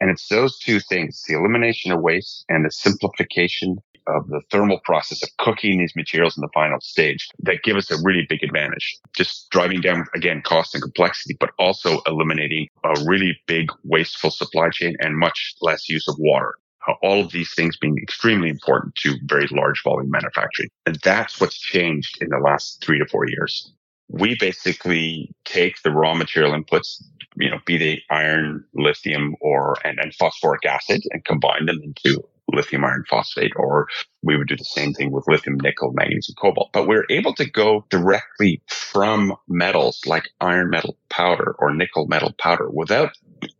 And 0.00 0.10
it's 0.10 0.28
those 0.28 0.58
two 0.58 0.80
things, 0.80 1.22
the 1.26 1.34
elimination 1.34 1.92
of 1.92 2.02
waste 2.02 2.44
and 2.48 2.64
the 2.64 2.70
simplification 2.70 3.78
of 4.06 4.28
the 4.28 4.40
thermal 4.50 4.80
process 4.84 5.22
of 5.22 5.28
cooking 5.38 5.78
these 5.78 5.94
materials 5.96 6.36
in 6.36 6.40
the 6.40 6.48
final 6.52 6.80
stage 6.80 7.28
that 7.40 7.62
give 7.62 7.76
us 7.76 7.90
a 7.90 8.02
really 8.02 8.26
big 8.28 8.42
advantage. 8.42 8.98
Just 9.14 9.48
driving 9.50 9.80
down, 9.80 10.06
again, 10.14 10.42
cost 10.42 10.74
and 10.74 10.82
complexity, 10.82 11.36
but 11.38 11.50
also 11.58 12.00
eliminating 12.06 12.68
a 12.84 12.94
really 13.06 13.38
big 13.46 13.68
wasteful 13.84 14.30
supply 14.30 14.68
chain 14.70 14.96
and 15.00 15.18
much 15.18 15.54
less 15.60 15.88
use 15.88 16.06
of 16.08 16.16
water 16.18 16.54
uh, 16.88 16.94
all 17.02 17.20
of 17.20 17.30
these 17.30 17.54
things 17.54 17.76
being 17.76 17.96
extremely 17.98 18.48
important 18.48 18.94
to 18.96 19.14
very 19.24 19.46
large 19.52 19.82
volume 19.84 20.10
manufacturing. 20.10 20.68
And 20.86 20.98
that's 21.04 21.40
what's 21.40 21.58
changed 21.58 22.18
in 22.20 22.28
the 22.30 22.38
last 22.38 22.82
three 22.84 22.98
to 22.98 23.06
four 23.06 23.28
years. 23.28 23.72
we 24.08 24.36
basically 24.38 25.34
take 25.44 25.80
the 25.82 25.90
raw 25.90 26.14
material 26.14 26.52
inputs, 26.52 27.02
you 27.36 27.50
know, 27.50 27.58
be 27.64 27.78
they 27.78 28.02
iron, 28.10 28.64
lithium, 28.74 29.34
or 29.40 29.76
and, 29.84 29.98
and 29.98 30.14
phosphoric 30.14 30.66
acid, 30.66 31.02
and 31.12 31.24
combine 31.24 31.66
them 31.66 31.80
into 31.82 32.22
lithium 32.52 32.84
iron 32.84 33.04
phosphate, 33.08 33.52
or 33.56 33.86
we 34.22 34.36
would 34.36 34.48
do 34.48 34.56
the 34.56 34.64
same 34.64 34.92
thing 34.92 35.10
with 35.10 35.28
lithium, 35.28 35.58
nickel, 35.60 35.92
manganese, 35.92 36.28
and 36.28 36.36
cobalt. 36.36 36.70
But 36.72 36.86
we're 36.86 37.06
able 37.10 37.34
to 37.34 37.48
go 37.48 37.84
directly 37.90 38.62
from 38.68 39.34
metals 39.48 40.00
like 40.06 40.30
iron 40.40 40.70
metal 40.70 40.96
powder 41.08 41.54
or 41.58 41.74
nickel 41.74 42.06
metal 42.06 42.32
powder 42.38 42.68
without 42.70 43.12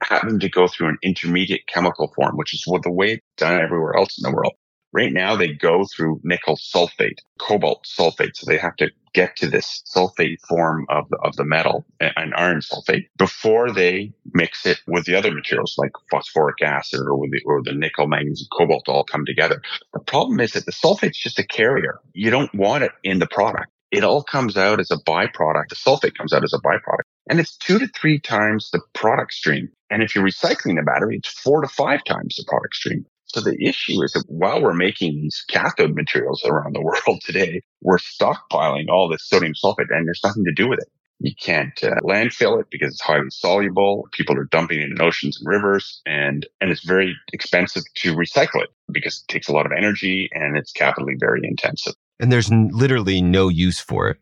having 0.03 0.39
to 0.41 0.49
go 0.49 0.69
through 0.69 0.89
an 0.89 0.99
intermediate 1.03 1.67
chemical 1.67 2.13
form, 2.15 2.37
which 2.37 2.55
is 2.55 2.65
what 2.67 2.83
the 2.83 2.91
way 2.91 3.13
it's 3.13 3.27
done 3.37 3.61
everywhere 3.61 3.97
else 3.97 4.19
in 4.19 4.31
the 4.31 4.35
world. 4.35 4.55
Right 4.93 5.13
now, 5.13 5.37
they 5.37 5.49
go 5.49 5.85
through 5.85 6.21
nickel 6.23 6.57
sulfate, 6.57 7.19
cobalt 7.39 7.87
sulfate. 7.87 8.37
So 8.37 8.47
they 8.47 8.59
have 8.59 8.77
to 8.77 8.91
get 9.15 9.37
to 9.37 9.49
this 9.49 9.83
sulfate 9.95 10.41
form 10.49 10.87
of 10.89 11.09
the, 11.09 11.19
of 11.19 11.37
the 11.37 11.45
metal 11.45 11.85
and 12.01 12.35
iron 12.35 12.61
sulfate 12.61 13.07
before 13.17 13.71
they 13.71 14.13
mix 14.33 14.67
it 14.67 14.79
with 14.87 15.05
the 15.05 15.15
other 15.15 15.33
materials 15.33 15.75
like 15.79 15.93
phosphoric 16.11 16.63
acid 16.63 17.01
or 17.01 17.17
with 17.17 17.31
the, 17.31 17.41
or 17.45 17.63
the 17.63 17.73
nickel, 17.73 18.07
manganese, 18.07 18.41
and 18.41 18.59
cobalt 18.59 18.89
all 18.89 19.05
come 19.05 19.25
together. 19.25 19.63
The 19.93 20.01
problem 20.01 20.41
is 20.41 20.53
that 20.53 20.67
the 20.67 20.73
sulfate's 20.73 21.19
just 21.19 21.39
a 21.39 21.47
carrier. 21.47 21.99
You 22.13 22.31
don't 22.31 22.55
want 22.55 22.85
it 22.85 22.93
in 23.03 23.19
the 23.19 23.27
product. 23.27 23.69
It 23.91 24.05
all 24.05 24.23
comes 24.23 24.57
out 24.57 24.81
as 24.81 24.91
a 24.91 24.97
byproduct. 24.97 25.69
The 25.69 25.77
sulfate 25.77 26.17
comes 26.17 26.33
out 26.33 26.45
as 26.45 26.55
a 26.55 26.59
byproduct 26.59 27.03
and 27.29 27.41
it's 27.41 27.57
two 27.57 27.79
to 27.79 27.87
three 27.89 28.19
times 28.19 28.71
the 28.71 28.81
product 28.95 29.33
stream. 29.33 29.69
And 29.91 30.03
if 30.03 30.15
you're 30.15 30.25
recycling 30.25 30.77
the 30.77 30.83
battery, 30.83 31.17
it's 31.17 31.29
four 31.29 31.61
to 31.61 31.69
five 31.69 32.05
times 32.05 32.37
the 32.37 32.45
product 32.49 32.75
stream. 32.75 33.07
So 33.35 33.41
the 33.41 33.57
issue 33.65 34.03
is 34.03 34.13
that 34.13 34.25
while 34.29 34.61
we're 34.61 34.75
making 34.75 35.15
these 35.15 35.45
cathode 35.49 35.95
materials 35.95 36.45
around 36.45 36.75
the 36.75 36.83
world 36.83 37.21
today, 37.25 37.63
we're 37.81 37.99
stockpiling 37.99 38.89
all 38.89 39.09
this 39.09 39.27
sodium 39.27 39.55
sulfate 39.55 39.91
and 39.91 40.07
there's 40.07 40.21
nothing 40.25 40.45
to 40.45 40.53
do 40.53 40.69
with 40.69 40.81
it. 40.81 40.89
You 41.21 41.35
can't 41.41 41.79
uh, 41.85 41.95
landfill 42.03 42.61
it 42.61 42.67
because 42.71 42.93
it's 42.93 43.01
highly 43.01 43.31
soluble. 43.31 44.09
People 44.13 44.37
are 44.37 44.45
dumping 44.45 44.81
it 44.81 44.91
in 44.91 45.01
oceans 45.01 45.39
and 45.41 45.49
rivers 45.49 46.03
and, 46.05 46.47
and 46.61 46.71
it's 46.71 46.85
very 46.85 47.15
expensive 47.33 47.85
to 47.97 48.15
recycle 48.15 48.63
it 48.63 48.71
because 48.91 49.23
it 49.23 49.33
takes 49.33 49.49
a 49.49 49.53
lot 49.53 49.65
of 49.65 49.73
energy 49.73 50.29
and 50.33 50.57
it's 50.57 50.73
capitally 50.73 51.15
very 51.19 51.41
intensive. 51.45 51.95
And 52.19 52.33
there's 52.33 52.51
literally 52.51 53.23
no 53.23 53.49
use 53.49 53.81
for 53.81 54.11
it. 54.11 54.19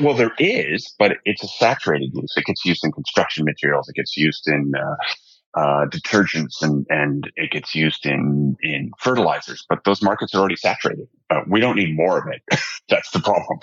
Well, 0.00 0.14
there 0.14 0.32
is, 0.38 0.94
but 0.98 1.18
it's 1.24 1.42
a 1.42 1.48
saturated 1.48 2.10
use. 2.14 2.32
It 2.36 2.44
gets 2.46 2.64
used 2.64 2.84
in 2.84 2.92
construction 2.92 3.44
materials. 3.44 3.88
It 3.88 3.96
gets 3.96 4.16
used 4.16 4.48
in 4.48 4.72
uh, 4.74 4.96
uh, 5.56 5.86
detergents 5.86 6.62
and, 6.62 6.86
and 6.90 7.30
it 7.36 7.50
gets 7.50 7.74
used 7.74 8.06
in, 8.06 8.56
in 8.60 8.90
fertilizers, 8.98 9.64
but 9.68 9.84
those 9.84 10.02
markets 10.02 10.34
are 10.34 10.38
already 10.38 10.56
saturated. 10.56 11.06
Uh, 11.30 11.40
we 11.48 11.60
don't 11.60 11.76
need 11.76 11.94
more 11.96 12.18
of 12.18 12.24
it. 12.32 12.42
That's 12.88 13.10
the 13.10 13.20
problem. 13.20 13.58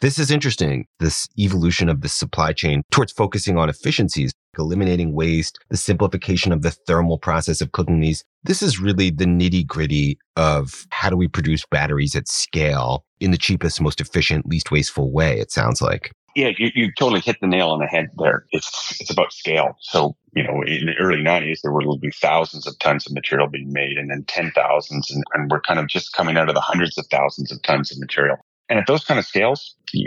This 0.00 0.18
is 0.18 0.32
interesting. 0.32 0.86
This 0.98 1.28
evolution 1.38 1.88
of 1.88 2.00
the 2.00 2.08
supply 2.08 2.52
chain 2.52 2.82
towards 2.90 3.12
focusing 3.12 3.56
on 3.56 3.68
efficiencies, 3.68 4.32
eliminating 4.58 5.14
waste, 5.14 5.60
the 5.70 5.76
simplification 5.76 6.50
of 6.50 6.62
the 6.62 6.72
thermal 6.72 7.18
process 7.18 7.60
of 7.60 7.70
cooking 7.70 8.00
these. 8.00 8.24
This 8.42 8.62
is 8.62 8.80
really 8.80 9.10
the 9.10 9.26
nitty 9.26 9.64
gritty 9.64 10.18
of 10.36 10.86
how 10.90 11.08
do 11.08 11.16
we 11.16 11.28
produce 11.28 11.64
batteries 11.70 12.16
at 12.16 12.26
scale 12.26 13.04
in 13.20 13.30
the 13.30 13.38
cheapest, 13.38 13.80
most 13.80 14.00
efficient, 14.00 14.46
least 14.46 14.72
wasteful 14.72 15.12
way, 15.12 15.38
it 15.38 15.52
sounds 15.52 15.80
like. 15.80 16.10
Yeah, 16.34 16.50
you, 16.56 16.70
you 16.74 16.92
totally 16.98 17.20
hit 17.20 17.36
the 17.40 17.46
nail 17.46 17.70
on 17.70 17.80
the 17.80 17.86
head 17.86 18.08
there. 18.16 18.46
It's 18.50 19.00
it's 19.00 19.10
about 19.10 19.32
scale. 19.32 19.76
So 19.80 20.16
you 20.34 20.42
know, 20.42 20.62
in 20.66 20.86
the 20.86 20.94
early 20.98 21.22
'90s, 21.22 21.60
there 21.62 21.72
will 21.72 21.98
be 21.98 22.10
thousands 22.10 22.66
of 22.66 22.78
tons 22.78 23.06
of 23.06 23.12
material 23.12 23.48
being 23.48 23.72
made, 23.72 23.98
and 23.98 24.10
then 24.10 24.24
ten 24.26 24.50
thousands, 24.54 25.10
and, 25.10 25.22
and 25.34 25.50
we're 25.50 25.60
kind 25.60 25.78
of 25.78 25.88
just 25.88 26.12
coming 26.12 26.36
out 26.36 26.48
of 26.48 26.54
the 26.54 26.60
hundreds 26.60 26.96
of 26.96 27.06
thousands 27.10 27.52
of 27.52 27.60
tons 27.62 27.92
of 27.92 27.98
material. 27.98 28.38
And 28.68 28.78
at 28.78 28.86
those 28.86 29.04
kind 29.04 29.18
of 29.18 29.26
scales, 29.26 29.74
you, 29.92 30.06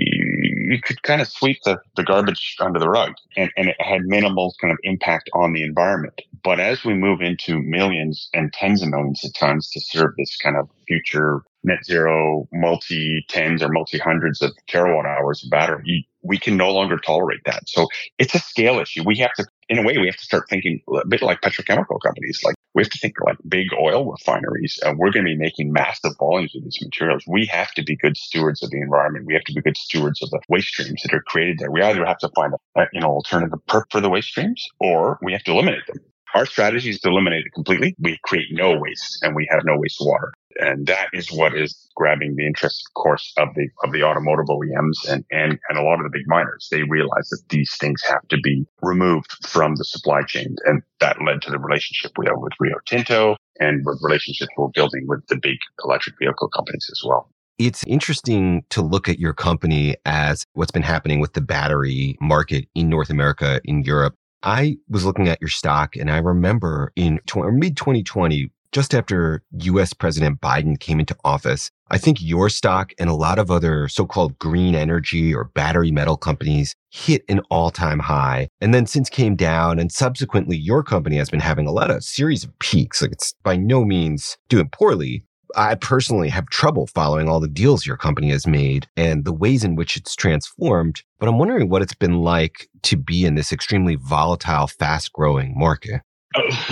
you 0.71 0.81
could 0.81 1.03
kind 1.03 1.21
of 1.21 1.27
sweep 1.27 1.59
the, 1.65 1.77
the 1.95 2.03
garbage 2.03 2.55
under 2.59 2.79
the 2.79 2.89
rug, 2.89 3.13
and, 3.37 3.51
and 3.57 3.69
it 3.69 3.75
had 3.79 4.01
minimal 4.05 4.55
kind 4.59 4.71
of 4.71 4.79
impact 4.81 5.29
on 5.33 5.53
the 5.53 5.61
environment. 5.61 6.19
But 6.43 6.59
as 6.59 6.83
we 6.83 6.95
move 6.95 7.21
into 7.21 7.61
millions 7.61 8.27
and 8.33 8.51
tens 8.53 8.81
of 8.81 8.89
millions 8.89 9.23
of 9.23 9.33
tons 9.35 9.69
to 9.71 9.81
serve 9.81 10.15
this 10.17 10.35
kind 10.37 10.57
of 10.57 10.67
future 10.87 11.41
net 11.65 11.83
zero 11.83 12.47
multi 12.53 13.25
tens 13.29 13.61
or 13.61 13.69
multi 13.69 13.97
hundreds 13.97 14.41
of 14.41 14.51
terawatt 14.69 15.05
hours 15.05 15.43
of 15.43 15.49
battery, 15.49 16.07
we 16.21 16.37
can 16.37 16.57
no 16.57 16.71
longer 16.71 16.97
tolerate 16.97 17.41
that. 17.45 17.67
So 17.67 17.87
it's 18.17 18.35
a 18.35 18.39
scale 18.39 18.79
issue. 18.79 19.03
We 19.05 19.17
have 19.17 19.33
to, 19.33 19.45
in 19.69 19.79
a 19.79 19.83
way, 19.83 19.97
we 19.97 20.07
have 20.07 20.17
to 20.17 20.23
start 20.23 20.45
thinking 20.49 20.81
a 20.93 21.07
bit 21.07 21.21
like 21.21 21.41
petrochemical 21.41 21.99
companies. 22.03 22.41
Like 22.43 22.55
we 22.73 22.83
have 22.83 22.91
to 22.91 22.99
think 22.99 23.15
like 23.25 23.37
big 23.47 23.67
oil 23.79 24.11
refineries. 24.11 24.79
Uh, 24.85 24.93
we're 24.97 25.11
going 25.11 25.25
to 25.25 25.31
be 25.31 25.37
making 25.37 25.71
massive 25.71 26.13
volumes 26.19 26.55
of 26.55 26.63
these 26.63 26.79
materials. 26.81 27.23
We 27.27 27.45
have 27.47 27.71
to 27.73 27.83
be 27.83 27.95
good 27.95 28.17
stewards 28.17 28.63
of 28.63 28.69
the 28.69 28.81
environment. 28.81 29.25
We 29.25 29.33
have 29.33 29.43
to 29.45 29.53
be 29.53 29.61
good 29.61 29.77
stewards 29.77 30.21
of 30.21 30.29
the 30.29 30.41
waste 30.49 30.69
streams 30.69 31.01
that 31.03 31.13
are 31.13 31.21
created 31.21 31.59
there. 31.59 31.71
We 31.71 31.81
either 31.81 32.05
have 32.05 32.19
to 32.19 32.29
find 32.35 32.53
a, 32.75 32.85
you 32.93 33.01
know 33.01 33.09
alternative 33.09 33.59
perk 33.67 33.87
for 33.91 34.01
the 34.01 34.09
waste 34.09 34.29
streams, 34.29 34.67
or 34.79 35.19
we 35.21 35.33
have 35.33 35.43
to 35.43 35.51
eliminate 35.51 35.85
them. 35.87 35.97
Our 36.33 36.45
strategy 36.45 36.89
is 36.89 36.99
to 36.99 37.07
eliminate 37.07 37.45
it 37.45 37.53
completely. 37.53 37.95
We 37.97 38.19
create 38.25 38.47
no 38.51 38.77
waste 38.77 39.19
and 39.21 39.35
we 39.35 39.47
have 39.49 39.61
no 39.63 39.77
wastewater. 39.77 40.31
And 40.59 40.87
that 40.87 41.09
is 41.13 41.31
what 41.31 41.55
is 41.55 41.89
grabbing 41.95 42.35
the 42.35 42.45
interest, 42.45 42.83
of 42.87 42.93
course, 43.01 43.33
of 43.37 43.49
the, 43.55 43.67
of 43.83 43.91
the 43.91 44.03
automotive 44.03 44.45
OEMs 44.47 45.09
and, 45.09 45.25
and, 45.31 45.59
and 45.69 45.77
a 45.77 45.81
lot 45.81 45.99
of 45.99 46.03
the 46.03 46.09
big 46.11 46.27
miners. 46.27 46.67
They 46.71 46.83
realize 46.83 47.29
that 47.29 47.43
these 47.49 47.75
things 47.77 48.01
have 48.07 48.27
to 48.29 48.37
be 48.41 48.65
removed 48.81 49.31
from 49.47 49.75
the 49.75 49.85
supply 49.85 50.21
chain. 50.23 50.55
And 50.65 50.81
that 50.99 51.17
led 51.25 51.41
to 51.43 51.51
the 51.51 51.59
relationship 51.59 52.11
we 52.17 52.27
have 52.27 52.37
with 52.37 52.53
Rio 52.59 52.75
Tinto 52.85 53.35
and 53.59 53.85
with 53.85 53.99
relationships 54.01 54.51
we're 54.57 54.67
building 54.73 55.05
with 55.07 55.25
the 55.27 55.37
big 55.37 55.57
electric 55.83 56.15
vehicle 56.19 56.49
companies 56.49 56.87
as 56.91 57.01
well. 57.05 57.29
It's 57.57 57.85
interesting 57.87 58.65
to 58.69 58.81
look 58.81 59.07
at 59.07 59.17
your 59.17 59.33
company 59.33 59.95
as 60.05 60.43
what's 60.53 60.71
been 60.71 60.83
happening 60.83 61.21
with 61.21 61.33
the 61.33 61.41
battery 61.41 62.17
market 62.19 62.67
in 62.75 62.89
North 62.89 63.09
America, 63.09 63.61
in 63.63 63.83
Europe, 63.83 64.15
I 64.45 64.77
was 64.87 65.03
looking 65.03 65.27
at 65.27 65.41
your 65.41 65.49
stock 65.49 65.95
and 65.95 66.09
I 66.11 66.17
remember 66.17 66.93
in 66.95 67.19
tw- 67.25 67.51
mid 67.51 67.75
2020, 67.75 68.51
just 68.75 68.93
after 68.93 69.41
US 69.53 69.93
President 69.93 70.41
Biden 70.41 70.77
came 70.77 70.99
into 70.99 71.15
office, 71.23 71.71
I 71.91 71.97
think 71.97 72.17
your 72.21 72.49
stock 72.49 72.91
and 72.99 73.09
a 73.09 73.15
lot 73.15 73.39
of 73.39 73.49
other 73.49 73.87
so-called 73.87 74.37
green 74.37 74.75
energy 74.75 75.33
or 75.33 75.45
battery 75.45 75.91
metal 75.91 76.17
companies 76.17 76.75
hit 76.89 77.23
an 77.29 77.39
all-time 77.49 77.99
high 77.99 78.49
and 78.59 78.73
then 78.73 78.85
since 78.85 79.09
came 79.09 79.37
down 79.37 79.79
and 79.79 79.93
subsequently 79.93 80.57
your 80.57 80.83
company 80.83 81.15
has 81.15 81.29
been 81.29 81.39
having 81.39 81.67
a 81.67 81.71
lot 81.71 81.89
of 81.89 82.03
series 82.03 82.43
of 82.43 82.59
peaks. 82.59 83.01
Like 83.01 83.13
it's 83.13 83.33
by 83.43 83.55
no 83.55 83.85
means 83.85 84.37
doing 84.49 84.67
poorly, 84.67 85.23
I 85.55 85.75
personally 85.75 86.27
have 86.27 86.47
trouble 86.47 86.85
following 86.87 87.29
all 87.29 87.39
the 87.39 87.47
deals 87.47 87.85
your 87.85 87.95
company 87.95 88.29
has 88.31 88.45
made 88.45 88.87
and 88.97 89.23
the 89.23 89.31
ways 89.31 89.63
in 89.63 89.77
which 89.77 89.95
it's 89.95 90.17
transformed. 90.17 91.01
But 91.17 91.29
I'm 91.29 91.39
wondering 91.39 91.69
what 91.69 91.81
it's 91.81 91.95
been 91.95 92.23
like 92.23 92.67
to 92.83 92.97
be 92.97 93.23
in 93.23 93.35
this 93.35 93.53
extremely 93.53 93.95
volatile, 93.95 94.67
fast 94.67 95.13
growing 95.13 95.57
market. 95.57 96.01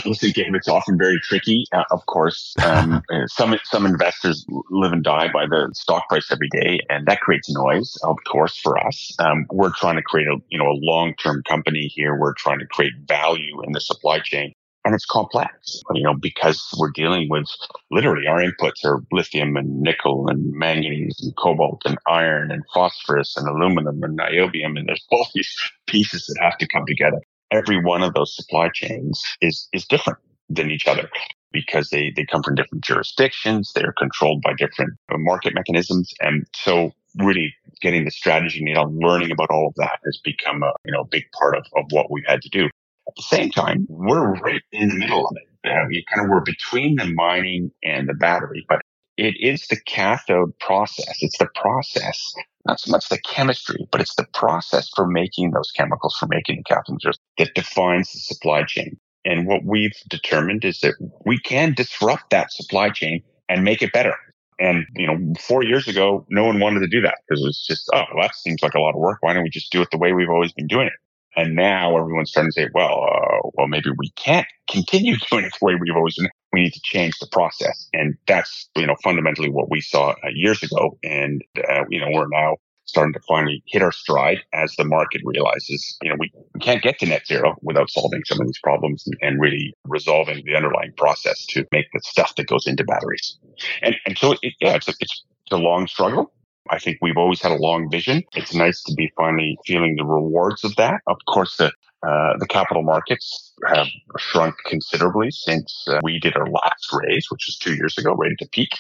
Listen, 0.06 0.32
Gabe, 0.32 0.56
it's 0.56 0.68
often 0.68 0.98
very 0.98 1.20
tricky. 1.24 1.66
Uh, 1.74 1.84
of 1.92 2.06
course, 2.06 2.54
um, 2.64 3.02
uh, 3.14 3.28
some 3.28 3.56
some 3.64 3.86
investors 3.86 4.46
live 4.70 4.92
and 4.92 5.04
die 5.04 5.30
by 5.32 5.46
the 5.46 5.70
stock 5.74 6.08
price 6.10 6.32
every 6.32 6.50
day, 6.50 6.80
and 6.90 7.06
that 7.08 7.20
creates 7.22 7.54
noise. 7.54 7.96
Of 8.04 8.18
course, 8.30 8.58
for 8.58 8.78
us, 8.86 9.14
um, 9.20 9.46
we're 9.52 9.74
trying 9.74 9.96
to 9.96 10.02
create 10.04 10.28
a 10.28 10.38
you 10.50 10.58
know 10.58 10.66
a 10.66 10.78
long 10.82 11.14
term 11.16 11.44
company 11.48 11.92
here. 11.94 12.18
We're 12.18 12.34
trying 12.34 12.60
to 12.60 12.66
create 12.66 12.94
value 13.08 13.62
in 13.64 13.72
the 13.74 13.82
supply 13.82 14.20
chain 14.20 14.54
and 14.86 14.94
it's 14.94 15.06
complex, 15.06 15.82
you 15.94 16.04
know, 16.04 16.14
because 16.14 16.62
we're 16.78 16.92
dealing 16.92 17.30
with 17.30 17.48
literally 17.90 18.28
our 18.28 18.42
inputs 18.42 18.84
are 18.84 19.02
lithium 19.12 19.56
and 19.56 19.80
nickel 19.80 20.28
and 20.28 20.52
manganese 20.52 21.20
and 21.22 21.36
cobalt 21.38 21.82
and 21.86 21.98
iron 22.08 22.52
and 22.52 22.64
phosphorus 22.74 23.38
and 23.38 23.48
aluminum 23.48 24.04
and 24.04 24.20
niobium. 24.20 24.78
And 24.78 24.88
there's 24.88 25.06
all 25.12 25.28
these 25.34 25.56
pieces 25.88 26.26
that 26.28 26.44
have 26.44 26.58
to 26.58 26.68
come 26.68 26.86
together. 26.86 27.22
Every 27.54 27.82
one 27.82 28.04
of 28.04 28.14
those 28.14 28.36
supply 28.36 28.70
chains 28.74 29.24
is, 29.42 29.68
is 29.74 29.86
different 29.86 30.20
than 30.50 30.72
each 30.72 30.88
other 30.88 31.10
because 31.52 31.90
they, 31.90 32.12
they 32.16 32.26
come 32.26 32.42
from 32.44 32.56
different 32.56 32.84
jurisdictions. 32.84 33.72
They're 33.74 33.94
controlled 33.98 34.42
by 34.42 34.54
different 34.58 34.94
market 35.12 35.54
mechanisms. 35.54 36.12
And 36.20 36.46
so 36.56 36.92
really 37.16 37.54
getting 37.82 38.06
the 38.06 38.12
strategy, 38.12 38.60
you 38.66 38.74
know, 38.74 38.92
learning 38.92 39.32
about 39.32 39.52
all 39.52 39.68
of 39.68 39.76
that 39.76 40.00
has 40.04 40.20
become 40.24 40.64
a, 40.64 40.74
you 40.84 40.92
know, 40.92 41.04
big 41.04 41.26
part 41.40 41.56
of, 41.56 41.66
of 41.78 41.86
what 41.92 42.12
we've 42.12 42.26
had 42.28 42.42
to 42.42 42.50
do. 42.50 42.66
At 43.08 43.16
the 43.16 43.24
same 43.24 43.52
time, 43.52 43.86
we're 43.90 44.34
right 44.40 44.62
in 44.72 44.90
the 44.90 44.96
middle 44.96 45.28
of 45.28 45.36
it. 45.36 45.70
Uh, 45.70 45.86
we 45.88 46.04
kind 46.14 46.26
of 46.26 46.32
were 46.32 46.42
between 46.42 46.96
the 46.96 47.06
mining 47.06 47.72
and 47.84 48.10
the 48.10 48.14
battery, 48.14 48.66
but 48.68 48.82
it 49.18 49.36
is 49.40 49.68
the 49.68 49.80
cathode 49.86 50.58
process. 50.60 51.18
It's 51.22 51.38
the 51.38 51.50
process, 51.56 52.34
not 52.66 52.80
so 52.80 52.92
much 52.92 53.10
the 53.10 53.20
chemistry, 53.20 53.88
but 53.92 54.02
it's 54.02 54.16
the 54.16 54.28
process 54.34 54.90
for 54.96 55.08
making 55.08 55.52
those 55.52 55.72
chemicals, 55.72 56.16
for 56.20 56.28
making 56.28 56.58
the 56.58 56.64
cathode 56.64 56.94
materials 56.94 57.20
that 57.38 57.54
defines 57.56 58.12
the 58.12 58.20
supply 58.20 58.64
chain. 58.64 58.98
And 59.26 59.48
what 59.48 59.64
we've 59.64 59.96
determined 60.10 60.66
is 60.66 60.80
that 60.82 60.96
we 61.26 61.40
can 61.40 61.74
disrupt 61.74 62.30
that 62.32 62.52
supply 62.52 62.90
chain 62.90 63.24
and 63.50 63.64
make 63.64 63.82
it 63.82 63.94
better. 63.94 64.16
And, 64.60 64.86
you 64.96 65.08
know, 65.08 65.34
four 65.40 65.64
years 65.64 65.88
ago, 65.88 66.26
no 66.30 66.44
one 66.46 66.60
wanted 66.60 66.82
to 66.82 66.88
do 66.88 67.02
that 67.02 67.16
because 67.28 67.42
it 67.42 67.46
was 67.46 67.66
just, 67.68 67.90
oh, 67.94 68.04
well, 68.14 68.24
that 68.24 68.36
seems 68.36 68.62
like 68.62 68.76
a 68.76 68.80
lot 68.80 68.94
of 68.94 69.00
work. 69.00 69.18
Why 69.22 69.34
don't 69.34 69.44
we 69.44 69.50
just 69.50 69.72
do 69.72 69.82
it 69.82 69.90
the 69.92 69.98
way 69.98 70.14
we've 70.14 70.30
always 70.30 70.54
been 70.54 70.68
doing 70.68 70.88
it? 70.88 70.94
And 71.36 71.56
now 71.56 71.98
everyone's 71.98 72.32
starting 72.32 72.52
to 72.52 72.62
say, 72.62 72.70
well, 72.74 73.08
uh, 73.10 73.50
well, 73.54 73.68
maybe 73.68 73.90
we 73.98 74.12
can't 74.12 74.48
continue 74.70 75.16
doing 75.32 75.46
it 75.46 75.54
the 75.60 75.66
way 75.66 75.76
we've 75.76 75.96
always 75.96 76.16
done. 76.16 76.30
We 76.52 76.64
need 76.64 76.74
to 76.74 76.82
change 76.84 77.18
the 77.20 77.28
process. 77.32 77.90
And 77.94 78.16
that's, 78.28 78.70
you 78.76 78.86
know, 78.86 78.96
fundamentally 79.04 79.50
what 79.50 79.72
we 79.72 79.82
saw 79.82 80.12
uh, 80.12 80.30
years 80.34 80.62
ago. 80.62 80.98
And, 81.04 81.44
uh, 81.58 81.84
you 81.90 82.00
know, 82.00 82.10
we're 82.12 82.28
now 82.30 82.58
starting 82.86 83.14
to 83.14 83.20
finally 83.28 83.64
hit 83.68 83.82
our 83.82 83.92
stride 83.92 84.40
as 84.54 84.76
the 84.76 84.84
market 84.84 85.22
realizes, 85.24 85.98
you 86.02 86.10
know, 86.10 86.16
we, 86.20 86.32
we 86.54 86.60
can't 86.60 86.84
get 86.84 87.00
to 87.00 87.06
net 87.06 87.26
zero 87.26 87.56
without 87.62 87.90
solving 87.90 88.22
some 88.26 88.40
of 88.40 88.46
these 88.46 88.60
problems 88.62 89.04
and, 89.08 89.16
and 89.22 89.42
really 89.42 89.74
resolving 89.86 90.44
the 90.46 90.56
underlying 90.56 90.92
process 90.98 91.46
to 91.46 91.66
make 91.72 91.86
the 91.94 92.02
stuff 92.04 92.36
that 92.36 92.48
goes 92.48 92.68
into 92.68 92.84
batteries. 92.84 93.38
And, 93.82 93.96
and 94.06 94.18
so, 94.18 94.34
it, 94.42 94.54
yeah, 94.60 94.76
it's 94.76 94.88
a, 94.88 94.94
it's 95.00 95.24
a 95.52 95.58
long 95.58 95.88
struggle. 95.88 96.32
I 96.70 96.80
think 96.80 96.98
we've 97.02 97.18
always 97.18 97.42
had 97.42 97.52
a 97.52 97.58
long 97.58 97.90
vision. 97.92 98.24
It's 98.34 98.54
nice 98.54 98.82
to 98.84 98.94
be 98.94 99.12
finally 99.18 99.58
feeling 99.66 99.96
the 99.98 100.06
rewards 100.06 100.64
of 100.64 100.76
that. 100.78 101.02
Of 101.08 101.18
course, 101.28 101.58
the 101.58 101.72
uh, 102.08 102.38
the 102.38 102.48
capital 102.48 102.84
markets 102.84 103.54
have 103.74 103.88
shrunk 104.18 104.56
considerably 104.66 105.32
since 105.32 105.86
uh, 105.88 106.00
we 106.04 106.20
did 106.20 106.36
our 106.36 106.48
last 106.48 106.88
raise, 106.92 107.28
which 107.30 107.46
was 107.48 107.58
two 107.58 107.76
years 107.76 107.98
ago, 107.98 108.14
right 108.14 108.32
at 108.32 108.38
the 108.40 108.50
peak 108.50 108.72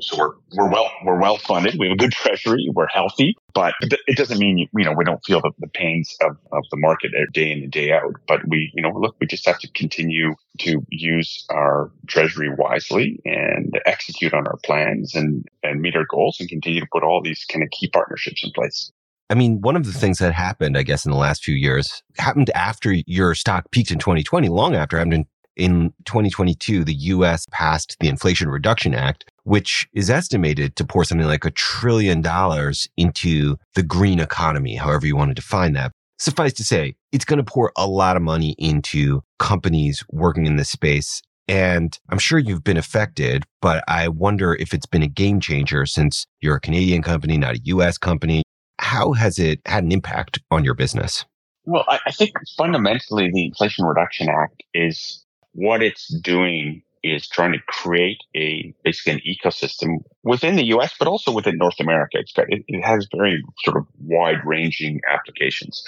so 0.00 0.16
we're 0.18 0.32
we're 0.56 0.70
well 0.70 0.90
we're 1.04 1.20
well 1.20 1.38
funded. 1.38 1.76
We 1.78 1.88
have 1.88 1.94
a 1.94 1.96
good 1.96 2.12
treasury. 2.12 2.68
We're 2.72 2.88
healthy, 2.88 3.36
but 3.54 3.74
it 3.80 4.16
doesn't 4.16 4.38
mean 4.38 4.58
you 4.58 4.84
know 4.84 4.92
we 4.92 5.04
don't 5.04 5.24
feel 5.24 5.40
the, 5.40 5.52
the 5.58 5.68
pains 5.68 6.16
of, 6.20 6.36
of 6.52 6.64
the 6.70 6.76
market 6.76 7.12
day 7.32 7.50
in 7.50 7.62
and 7.62 7.72
day 7.72 7.92
out. 7.92 8.14
But 8.26 8.46
we 8.46 8.70
you 8.74 8.82
know 8.82 8.90
look, 8.90 9.16
we 9.20 9.26
just 9.26 9.46
have 9.46 9.58
to 9.60 9.70
continue 9.72 10.34
to 10.60 10.82
use 10.90 11.44
our 11.50 11.90
treasury 12.06 12.50
wisely 12.56 13.20
and 13.24 13.80
execute 13.86 14.34
on 14.34 14.46
our 14.46 14.58
plans 14.64 15.14
and 15.14 15.44
and 15.62 15.80
meet 15.80 15.96
our 15.96 16.06
goals 16.08 16.38
and 16.40 16.48
continue 16.48 16.80
to 16.80 16.86
put 16.92 17.02
all 17.02 17.22
these 17.22 17.44
kind 17.44 17.62
of 17.62 17.70
key 17.70 17.88
partnerships 17.88 18.44
in 18.44 18.50
place. 18.52 18.90
I 19.30 19.34
mean, 19.34 19.60
one 19.60 19.76
of 19.76 19.84
the 19.84 19.92
things 19.92 20.18
that 20.18 20.32
happened, 20.32 20.78
I 20.78 20.82
guess, 20.82 21.04
in 21.04 21.12
the 21.12 21.18
last 21.18 21.44
few 21.44 21.54
years 21.54 22.02
happened 22.16 22.48
after 22.54 22.94
your 23.06 23.34
stock 23.34 23.70
peaked 23.72 23.90
in 23.90 23.98
2020, 23.98 24.48
long 24.48 24.74
after 24.74 24.96
happened 24.96 25.14
in 25.14 25.26
in 25.58 25.92
2022, 26.04 26.84
the 26.84 26.94
US 26.94 27.44
passed 27.50 27.96
the 28.00 28.08
Inflation 28.08 28.48
Reduction 28.48 28.94
Act, 28.94 29.24
which 29.48 29.88
is 29.94 30.10
estimated 30.10 30.76
to 30.76 30.84
pour 30.84 31.04
something 31.04 31.26
like 31.26 31.46
a 31.46 31.50
trillion 31.50 32.20
dollars 32.20 32.86
into 32.98 33.56
the 33.74 33.82
green 33.82 34.20
economy, 34.20 34.74
however 34.74 35.06
you 35.06 35.16
want 35.16 35.30
to 35.30 35.34
define 35.34 35.72
that. 35.72 35.90
Suffice 36.18 36.52
to 36.52 36.64
say, 36.64 36.94
it's 37.12 37.24
going 37.24 37.38
to 37.38 37.44
pour 37.44 37.72
a 37.74 37.86
lot 37.86 38.14
of 38.14 38.22
money 38.22 38.54
into 38.58 39.22
companies 39.38 40.04
working 40.10 40.44
in 40.44 40.56
this 40.56 40.68
space. 40.68 41.22
And 41.48 41.98
I'm 42.10 42.18
sure 42.18 42.38
you've 42.38 42.62
been 42.62 42.76
affected, 42.76 43.44
but 43.62 43.82
I 43.88 44.08
wonder 44.08 44.54
if 44.54 44.74
it's 44.74 44.84
been 44.84 45.02
a 45.02 45.08
game 45.08 45.40
changer 45.40 45.86
since 45.86 46.26
you're 46.42 46.56
a 46.56 46.60
Canadian 46.60 47.00
company, 47.00 47.38
not 47.38 47.54
a 47.54 47.60
US 47.64 47.96
company. 47.96 48.42
How 48.78 49.12
has 49.14 49.38
it 49.38 49.60
had 49.64 49.82
an 49.82 49.92
impact 49.92 50.40
on 50.50 50.62
your 50.62 50.74
business? 50.74 51.24
Well, 51.64 51.84
I, 51.88 52.10
think 52.10 52.32
fundamentally 52.56 53.30
the 53.32 53.46
Inflation 53.46 53.86
Reduction 53.86 54.28
Act 54.28 54.62
is 54.74 55.24
what 55.52 55.82
it's 55.82 56.08
doing 56.20 56.82
is 57.02 57.28
trying 57.28 57.52
to 57.52 57.58
create 57.66 58.18
a 58.34 58.74
basically 58.84 59.12
an 59.12 59.20
ecosystem 59.26 59.98
within 60.22 60.56
the 60.56 60.66
US, 60.76 60.94
but 60.98 61.08
also 61.08 61.32
within 61.32 61.56
North 61.58 61.80
America. 61.80 62.18
It's 62.18 62.32
got, 62.32 62.46
it, 62.48 62.64
it 62.68 62.84
has 62.84 63.06
very 63.14 63.42
sort 63.64 63.76
of 63.76 63.86
wide 64.00 64.38
ranging 64.44 65.00
applications. 65.12 65.82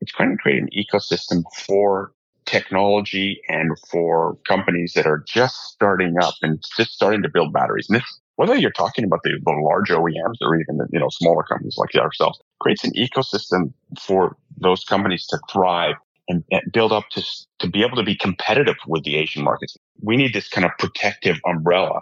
It's 0.00 0.12
trying 0.12 0.30
to 0.30 0.36
create 0.36 0.62
an 0.62 0.68
ecosystem 0.76 1.42
for 1.66 2.12
technology 2.46 3.40
and 3.48 3.78
for 3.90 4.36
companies 4.46 4.92
that 4.94 5.06
are 5.06 5.22
just 5.26 5.54
starting 5.72 6.16
up 6.20 6.34
and 6.42 6.62
just 6.76 6.92
starting 6.92 7.22
to 7.22 7.28
build 7.28 7.52
batteries. 7.52 7.86
And 7.88 8.02
whether 8.36 8.56
you're 8.56 8.72
talking 8.72 9.04
about 9.04 9.20
the, 9.22 9.38
the 9.44 9.52
large 9.52 9.90
OEMs 9.90 10.36
or 10.40 10.58
even 10.58 10.78
the, 10.78 10.86
you 10.92 10.98
know, 10.98 11.08
smaller 11.10 11.42
companies 11.42 11.76
like 11.76 11.94
ourselves, 11.94 12.40
creates 12.58 12.84
an 12.84 12.92
ecosystem 12.92 13.72
for 14.00 14.36
those 14.56 14.84
companies 14.84 15.26
to 15.26 15.38
thrive 15.50 15.94
and, 16.28 16.44
and 16.50 16.62
build 16.72 16.92
up 16.92 17.08
to, 17.10 17.22
to 17.58 17.68
be 17.68 17.82
able 17.84 17.96
to 17.96 18.02
be 18.02 18.14
competitive 18.14 18.76
with 18.86 19.04
the 19.04 19.16
Asian 19.16 19.42
markets. 19.42 19.76
We 20.02 20.16
need 20.16 20.32
this 20.32 20.48
kind 20.48 20.64
of 20.64 20.72
protective 20.78 21.38
umbrella 21.46 22.00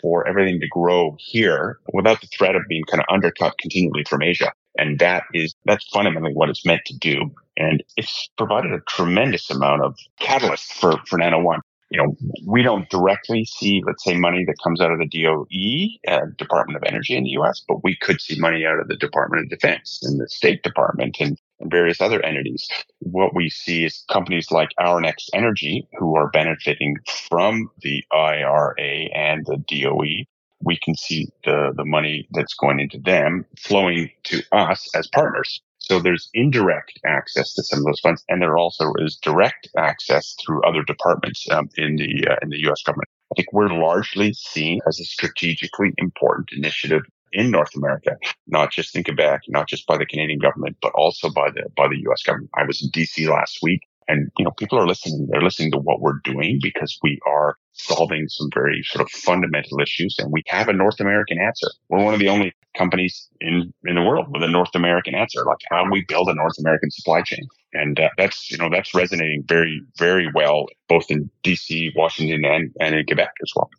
for 0.00 0.26
everything 0.26 0.60
to 0.60 0.68
grow 0.68 1.16
here 1.18 1.78
without 1.92 2.20
the 2.20 2.26
threat 2.28 2.54
of 2.54 2.62
being 2.68 2.84
kind 2.84 3.00
of 3.00 3.06
undercut 3.12 3.58
continually 3.58 4.04
from 4.04 4.22
Asia. 4.22 4.52
And 4.78 4.98
that 4.98 5.24
is, 5.34 5.54
that's 5.64 5.86
fundamentally 5.88 6.32
what 6.32 6.48
it's 6.48 6.64
meant 6.64 6.82
to 6.86 6.96
do. 6.96 7.30
And 7.56 7.82
it's 7.96 8.30
provided 8.38 8.72
a 8.72 8.80
tremendous 8.88 9.50
amount 9.50 9.82
of 9.82 9.96
catalyst 10.20 10.72
for, 10.74 10.98
for 11.06 11.18
Nano 11.18 11.40
One. 11.40 11.60
You 11.90 11.98
know, 12.00 12.16
we 12.46 12.62
don't 12.62 12.88
directly 12.88 13.44
see, 13.44 13.82
let's 13.84 14.04
say, 14.04 14.16
money 14.16 14.44
that 14.44 14.54
comes 14.62 14.80
out 14.80 14.92
of 14.92 15.00
the 15.00 15.08
DOE, 15.08 16.12
uh, 16.12 16.26
Department 16.38 16.76
of 16.76 16.84
Energy 16.86 17.16
in 17.16 17.24
the 17.24 17.30
US, 17.30 17.64
but 17.66 17.82
we 17.82 17.96
could 17.96 18.20
see 18.20 18.38
money 18.38 18.64
out 18.64 18.78
of 18.78 18.86
the 18.86 18.96
Department 18.96 19.42
of 19.42 19.50
Defense 19.50 19.98
and 20.04 20.20
the 20.20 20.28
State 20.28 20.62
Department 20.62 21.16
and 21.18 21.36
and 21.60 21.70
various 21.70 22.00
other 22.00 22.24
entities. 22.24 22.68
What 23.00 23.34
we 23.34 23.50
see 23.50 23.84
is 23.84 24.04
companies 24.10 24.50
like 24.50 24.70
Our 24.78 25.00
Next 25.00 25.30
Energy 25.34 25.86
who 25.98 26.16
are 26.16 26.30
benefiting 26.30 26.96
from 27.28 27.70
the 27.82 28.02
IRA 28.12 29.08
and 29.14 29.44
the 29.46 29.58
DOE. 29.68 30.24
We 30.62 30.78
can 30.82 30.94
see 30.94 31.28
the, 31.44 31.72
the 31.74 31.84
money 31.84 32.28
that's 32.32 32.54
going 32.54 32.80
into 32.80 32.98
them 32.98 33.46
flowing 33.58 34.10
to 34.24 34.42
us 34.52 34.88
as 34.94 35.08
partners. 35.08 35.60
So 35.78 35.98
there's 35.98 36.28
indirect 36.34 37.00
access 37.06 37.54
to 37.54 37.62
some 37.62 37.78
of 37.80 37.86
those 37.86 38.00
funds, 38.00 38.22
and 38.28 38.42
there 38.42 38.58
also 38.58 38.92
is 38.98 39.16
direct 39.16 39.68
access 39.78 40.36
through 40.44 40.62
other 40.62 40.82
departments 40.82 41.46
um, 41.50 41.70
in 41.78 41.96
the 41.96 42.26
uh, 42.30 42.36
in 42.42 42.50
the 42.50 42.60
U.S. 42.64 42.82
government. 42.82 43.08
I 43.32 43.34
think 43.36 43.52
we're 43.52 43.72
largely 43.72 44.34
seen 44.34 44.80
as 44.86 45.00
a 45.00 45.04
strategically 45.04 45.94
important 45.96 46.50
initiative 46.52 47.02
in 47.32 47.50
North 47.50 47.74
America, 47.76 48.16
not 48.46 48.72
just 48.72 48.96
in 48.96 49.04
Quebec, 49.04 49.42
not 49.48 49.68
just 49.68 49.86
by 49.86 49.96
the 49.96 50.06
Canadian 50.06 50.38
government, 50.38 50.76
but 50.82 50.92
also 50.94 51.30
by 51.30 51.50
the 51.50 51.64
by 51.76 51.88
the 51.88 51.98
U.S. 52.04 52.22
government. 52.22 52.50
I 52.56 52.64
was 52.64 52.82
in 52.82 52.90
D.C. 52.90 53.28
last 53.28 53.58
week, 53.62 53.80
and 54.08 54.30
you 54.38 54.44
know 54.44 54.50
people 54.52 54.78
are 54.78 54.86
listening. 54.86 55.28
They're 55.30 55.42
listening 55.42 55.72
to 55.72 55.78
what 55.78 56.00
we're 56.00 56.20
doing 56.24 56.58
because 56.62 56.98
we 57.02 57.18
are 57.26 57.56
solving 57.72 58.28
some 58.28 58.48
very 58.52 58.82
sort 58.82 59.02
of 59.02 59.10
fundamental 59.10 59.80
issues, 59.80 60.16
and 60.18 60.32
we 60.32 60.42
have 60.48 60.68
a 60.68 60.72
North 60.72 61.00
American 61.00 61.38
answer. 61.38 61.68
We're 61.88 62.04
one 62.04 62.14
of 62.14 62.20
the 62.20 62.28
only 62.28 62.52
companies 62.76 63.28
in 63.40 63.72
in 63.84 63.94
the 63.94 64.02
world 64.02 64.26
with 64.30 64.42
a 64.42 64.48
North 64.48 64.74
American 64.74 65.14
answer. 65.14 65.44
Like 65.44 65.58
how 65.70 65.84
do 65.84 65.90
we 65.90 66.04
build 66.08 66.28
a 66.28 66.34
North 66.34 66.58
American 66.58 66.90
supply 66.90 67.22
chain? 67.22 67.46
And 67.72 68.00
uh, 68.00 68.08
that's 68.16 68.50
you 68.50 68.58
know 68.58 68.68
that's 68.70 68.94
resonating 68.94 69.44
very 69.46 69.80
very 69.98 70.28
well 70.34 70.66
both 70.88 71.10
in 71.10 71.30
D.C., 71.42 71.92
Washington, 71.94 72.44
and 72.44 72.72
and 72.80 72.94
in 72.94 73.06
Quebec 73.06 73.32
as 73.42 73.52
well. 73.54 73.70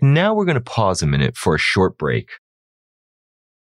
Now 0.00 0.34
we're 0.34 0.44
going 0.44 0.56
to 0.56 0.60
pause 0.60 1.02
a 1.02 1.06
minute 1.06 1.36
for 1.36 1.54
a 1.54 1.58
short 1.58 1.96
break. 1.98 2.32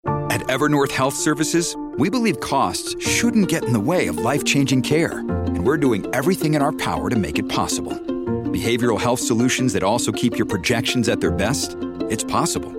At 0.05 0.41
Evernorth 0.47 0.91
Health 0.91 1.13
Services, 1.13 1.75
we 1.97 2.09
believe 2.09 2.39
costs 2.39 2.95
shouldn't 3.01 3.47
get 3.47 3.63
in 3.63 3.73
the 3.73 3.79
way 3.79 4.07
of 4.07 4.17
life 4.17 4.43
changing 4.43 4.81
care, 4.81 5.19
and 5.19 5.65
we're 5.65 5.77
doing 5.77 6.05
everything 6.13 6.55
in 6.55 6.61
our 6.61 6.73
power 6.73 7.09
to 7.09 7.15
make 7.15 7.39
it 7.39 7.47
possible. 7.47 7.93
Behavioral 7.93 8.99
health 8.99 9.19
solutions 9.19 9.71
that 9.73 9.83
also 9.83 10.11
keep 10.11 10.37
your 10.37 10.45
projections 10.45 11.07
at 11.07 11.21
their 11.21 11.31
best? 11.31 11.77
It's 12.09 12.23
possible. 12.23 12.73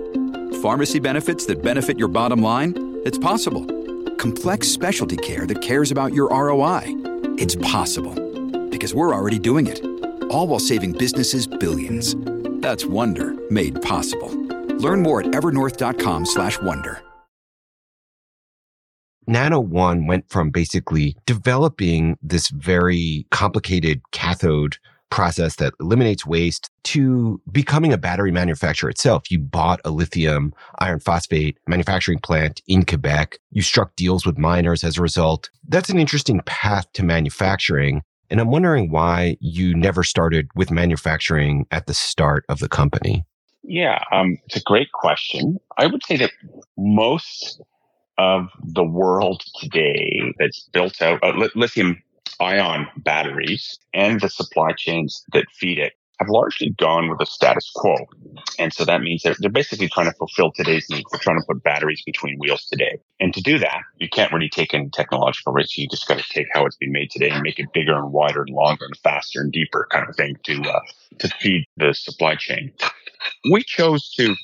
Pharmacy 0.61 0.99
benefits 0.99 1.45
that 1.47 1.63
benefit 1.63 1.97
your 1.97 2.09
bottom 2.09 2.41
line? 2.41 2.73
It's 3.05 3.17
possible. 3.17 3.65
Complex 4.17 4.67
specialty 4.67 5.17
care 5.17 5.45
that 5.47 5.61
cares 5.61 5.89
about 5.89 6.13
your 6.13 6.29
ROI? 6.29 6.83
It's 7.37 7.55
possible. 7.55 8.13
Because 8.69 8.93
we're 8.93 9.15
already 9.15 9.39
doing 9.39 9.67
it. 9.67 9.83
All 10.29 10.47
while 10.47 10.59
saving 10.59 10.93
businesses 10.93 11.47
billions. 11.47 12.15
That's 12.61 12.85
Wonder 12.85 13.35
made 13.49 13.81
possible. 13.81 14.29
Learn 14.77 15.01
more 15.01 15.21
at 15.21 15.27
evernorth.com/wonder. 15.27 17.01
Nano 19.29 19.59
One 19.59 20.07
went 20.07 20.29
from 20.29 20.51
basically 20.51 21.17
developing 21.25 22.17
this 22.21 22.47
very 22.47 23.27
complicated 23.29 24.01
cathode 24.11 24.77
process 25.09 25.55
that 25.57 25.73
eliminates 25.79 26.25
waste 26.25 26.69
to 26.83 27.41
becoming 27.51 27.91
a 27.91 27.97
battery 27.97 28.31
manufacturer 28.31 28.89
itself. 28.89 29.29
You 29.29 29.39
bought 29.39 29.81
a 29.83 29.91
lithium 29.91 30.53
iron 30.79 30.99
phosphate 30.99 31.57
manufacturing 31.67 32.19
plant 32.19 32.61
in 32.67 32.85
Quebec. 32.85 33.37
You 33.51 33.61
struck 33.61 33.95
deals 33.95 34.25
with 34.25 34.37
miners 34.37 34.83
as 34.83 34.97
a 34.97 35.01
result. 35.01 35.49
That's 35.67 35.89
an 35.89 35.99
interesting 35.99 36.41
path 36.45 36.91
to 36.93 37.03
manufacturing. 37.03 38.03
And 38.29 38.39
I'm 38.39 38.51
wondering 38.51 38.91
why 38.91 39.37
you 39.39 39.73
never 39.73 40.03
started 40.03 40.49
with 40.55 40.71
manufacturing 40.71 41.65
at 41.71 41.87
the 41.87 41.93
start 41.93 42.45
of 42.49 42.59
the 42.59 42.67
company. 42.67 43.25
Yeah, 43.63 44.03
um, 44.11 44.37
it's 44.45 44.57
a 44.57 44.63
great 44.63 44.91
question. 44.91 45.57
I 45.77 45.87
would 45.87 46.03
say 46.05 46.17
that 46.17 46.31
most 46.77 47.61
of 48.17 48.47
the 48.63 48.83
world 48.83 49.43
today 49.59 50.33
that's 50.39 50.67
built 50.71 51.01
out 51.01 51.23
uh, 51.23 51.47
lithium 51.55 52.01
ion 52.39 52.87
batteries 52.97 53.79
and 53.93 54.21
the 54.21 54.29
supply 54.29 54.71
chains 54.77 55.23
that 55.33 55.45
feed 55.53 55.77
it 55.77 55.93
have 56.19 56.29
largely 56.29 56.71
gone 56.77 57.09
with 57.09 57.19
the 57.19 57.25
status 57.25 57.69
quo. 57.75 57.95
And 58.57 58.73
so 58.73 58.85
that 58.85 59.01
means 59.01 59.23
they're, 59.23 59.35
they're 59.39 59.51
basically 59.51 59.87
trying 59.87 60.07
to 60.07 60.17
fulfill 60.17 60.51
today's 60.51 60.87
needs. 60.89 61.05
They're 61.11 61.19
trying 61.19 61.39
to 61.39 61.45
put 61.45 61.63
batteries 61.63 62.01
between 62.05 62.37
wheels 62.39 62.65
today. 62.65 62.99
And 63.19 63.33
to 63.33 63.41
do 63.41 63.59
that, 63.59 63.81
you 63.97 64.09
can't 64.09 64.31
really 64.31 64.49
take 64.49 64.73
any 64.73 64.89
technological 64.89 65.53
risk. 65.53 65.77
You 65.77 65.87
just 65.87 66.07
got 66.07 66.17
to 66.17 66.29
take 66.29 66.47
how 66.53 66.65
it's 66.65 66.77
been 66.77 66.91
made 66.91 67.11
today 67.11 67.29
and 67.29 67.43
make 67.43 67.59
it 67.59 67.67
bigger 67.73 67.95
and 67.95 68.11
wider 68.11 68.41
and 68.41 68.55
longer 68.55 68.85
and 68.85 68.97
faster 68.97 69.41
and 69.41 69.51
deeper 69.51 69.87
kind 69.91 70.09
of 70.09 70.15
thing 70.15 70.35
to, 70.43 70.61
uh, 70.61 70.79
to 71.19 71.29
feed 71.39 71.65
the 71.77 71.93
supply 71.93 72.35
chain. 72.35 72.73
We 73.51 73.63
chose 73.63 74.09
to 74.13 74.35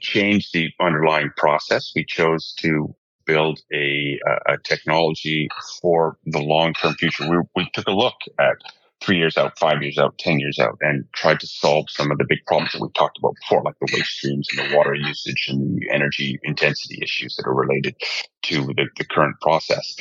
change 0.00 0.50
the 0.52 0.70
underlying 0.80 1.30
process. 1.36 1.92
We 1.94 2.04
chose 2.04 2.54
to 2.60 2.94
build 3.26 3.60
a, 3.72 4.18
a 4.46 4.56
technology 4.64 5.48
for 5.80 6.16
the 6.24 6.40
long 6.40 6.72
term 6.72 6.94
future. 6.94 7.28
We, 7.28 7.38
we 7.54 7.70
took 7.74 7.86
a 7.86 7.92
look 7.92 8.16
at 8.38 8.56
three 9.00 9.16
years 9.16 9.36
out, 9.36 9.58
five 9.58 9.82
years 9.82 9.98
out, 9.98 10.18
10 10.18 10.40
years 10.40 10.58
out, 10.58 10.78
and 10.80 11.04
tried 11.14 11.40
to 11.40 11.46
solve 11.46 11.86
some 11.88 12.10
of 12.10 12.18
the 12.18 12.26
big 12.28 12.38
problems 12.46 12.72
that 12.72 12.80
we 12.80 12.88
talked 12.96 13.18
about 13.18 13.34
before, 13.42 13.62
like 13.62 13.74
the 13.80 13.88
waste 13.92 14.10
streams 14.10 14.48
and 14.50 14.70
the 14.70 14.76
water 14.76 14.94
usage 14.94 15.46
and 15.48 15.78
the 15.78 15.90
energy 15.90 16.38
intensity 16.42 16.98
issues 17.02 17.36
that 17.36 17.46
are 17.46 17.54
related 17.54 17.94
to 18.42 18.66
the, 18.66 18.86
the 18.96 19.04
current 19.04 19.36
process. 19.40 19.96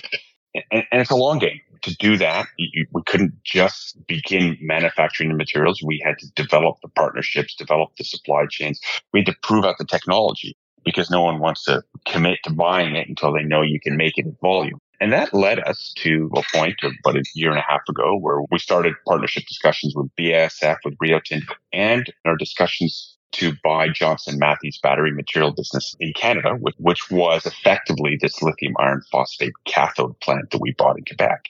And, 0.54 0.84
and, 0.92 1.02
it's 1.02 1.12
a 1.12 1.16
long 1.16 1.40
game. 1.40 1.60
To 1.84 1.96
do 1.98 2.18
that, 2.18 2.48
you, 2.58 2.88
we 2.92 3.04
couldn't 3.06 3.34
just 3.44 3.98
begin 4.08 4.58
manufacturing 4.62 5.30
the 5.30 5.36
materials. 5.36 5.82
We 5.86 6.02
had 6.04 6.18
to 6.20 6.28
develop 6.36 6.78
the 6.82 6.90
partnerships, 6.90 7.56
develop 7.56 7.90
the 7.98 8.04
supply 8.04 8.46
chains. 8.50 8.80
We 9.14 9.20
had 9.20 9.28
to 9.28 9.36
prove 9.44 9.64
out 9.64 9.76
the 9.78 9.86
technology 9.86 10.58
because 10.84 11.12
no 11.12 11.22
one 11.22 11.40
wants 11.40 11.66
to 11.66 11.84
commit 12.08 12.40
to 12.46 12.54
buying 12.54 12.96
it 12.96 13.08
until 13.08 13.32
they 13.32 13.44
know 13.44 13.62
you 13.62 13.80
can 13.80 13.96
make 13.96 14.18
it 14.18 14.26
in 14.26 14.36
volume. 14.42 14.80
And 15.00 15.14
that 15.14 15.34
led 15.34 15.60
us 15.60 15.94
to 15.98 16.30
a 16.36 16.42
point 16.56 16.76
about 16.84 17.18
a 17.18 17.24
year 17.36 17.50
and 17.50 17.60
a 17.60 17.66
half 17.68 17.82
ago 17.88 18.18
where 18.18 18.40
we 18.52 18.58
started 18.58 18.94
partnership 19.06 19.44
discussions 19.48 19.94
with 19.96 20.10
BASF, 20.20 20.78
with 20.84 20.96
Rio 21.00 21.20
Tinto, 21.20 21.54
and 21.72 22.12
our 22.26 22.36
discussions 22.36 23.18
to 23.34 23.54
buy 23.64 23.90
Johnson 23.90 24.40
Matthey's 24.40 24.80
battery 24.82 25.12
material 25.12 25.52
business 25.52 25.96
in 26.00 26.14
Canada, 26.14 26.58
which 26.80 27.12
was 27.12 27.46
effectively 27.46 28.18
this 28.20 28.42
lithium 28.42 28.74
iron 28.80 29.02
phosphate 29.12 29.54
cathode 29.66 30.20
plant 30.22 30.50
that 30.52 30.62
we 30.62 30.74
bought 30.78 30.98
in 30.98 31.06
Quebec. 31.06 31.46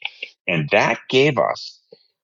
And 0.48 0.68
that 0.72 1.00
gave 1.10 1.38
us 1.38 1.80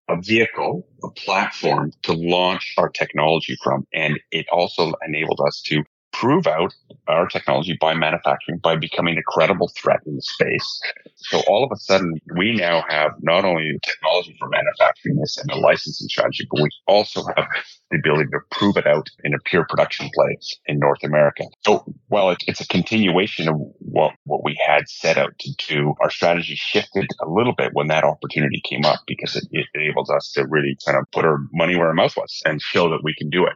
a 0.10 0.20
vehicle, 0.20 0.86
a 1.04 1.10
platform 1.12 1.92
to 2.04 2.14
launch 2.14 2.74
our 2.78 2.90
technology 2.90 3.56
from. 3.64 3.88
And 3.94 4.20
it 4.32 4.46
also 4.52 4.94
enabled 5.06 5.40
us 5.46 5.62
to 5.68 5.84
prove 6.14 6.48
out 6.48 6.74
our 7.08 7.28
technology 7.28 7.78
by 7.82 7.94
manufacturing, 7.94 8.60
by 8.60 8.76
becoming 8.76 9.18
a 9.18 9.24
credible 9.24 9.70
threat 9.76 10.00
in 10.06 10.16
the 10.16 10.22
space. 10.22 10.82
So 11.16 11.42
all 11.48 11.64
of 11.64 11.72
a 11.74 11.78
sudden, 11.78 12.14
we 12.38 12.54
now 12.54 12.84
have 12.88 13.12
not 13.22 13.44
only 13.44 13.78
technology 13.84 14.36
for 14.40 14.48
manufacturing 14.48 15.18
this 15.18 15.38
and 15.38 15.52
a 15.52 15.58
licensing 15.58 16.08
strategy, 16.08 16.48
but 16.50 16.62
we 16.62 16.70
also 16.88 17.24
have 17.36 17.48
the 17.92 17.98
ability 17.98 18.30
to 18.32 18.40
prove 18.52 18.78
it 18.78 18.88
out 18.88 19.10
in 19.24 19.34
a 19.34 19.40
pure 19.46 19.66
production 19.68 20.10
place 20.14 20.58
in 20.68 20.80
North 20.80 21.04
America. 21.04 21.44
So, 21.66 21.84
well, 22.10 22.30
it, 22.32 22.44
it's 22.48 22.62
a 22.62 22.68
continuation 22.68 23.50
of 23.50 23.56
what, 23.80 24.14
what 24.24 24.44
we 24.44 24.58
had 24.66 24.88
set 24.88 25.18
out 25.18 25.38
to 25.40 25.52
do. 25.68 25.94
Our 26.02 26.10
strategy 26.10 26.56
shifted 26.56 27.08
a 27.22 27.30
little 27.30 27.54
bit 27.54 27.72
when 27.74 27.88
that 27.88 28.04
opportunity 28.04 28.62
came 28.64 28.86
up 28.86 29.02
because 29.08 29.36
it, 29.36 29.46
it 29.52 29.66
enables 29.74 30.10
us 30.10 30.32
to 30.36 30.46
really 30.48 30.78
kind 30.86 30.98
of 30.98 31.06
put 31.12 31.26
our 31.26 31.40
money 31.52 31.76
where 31.76 31.88
our 31.88 31.94
mouth 31.94 32.16
was 32.16 32.42
and 32.46 32.62
show 32.62 32.90
that 32.90 33.04
we 33.04 33.14
can 33.18 33.30
do 33.30 33.46
it 33.46 33.54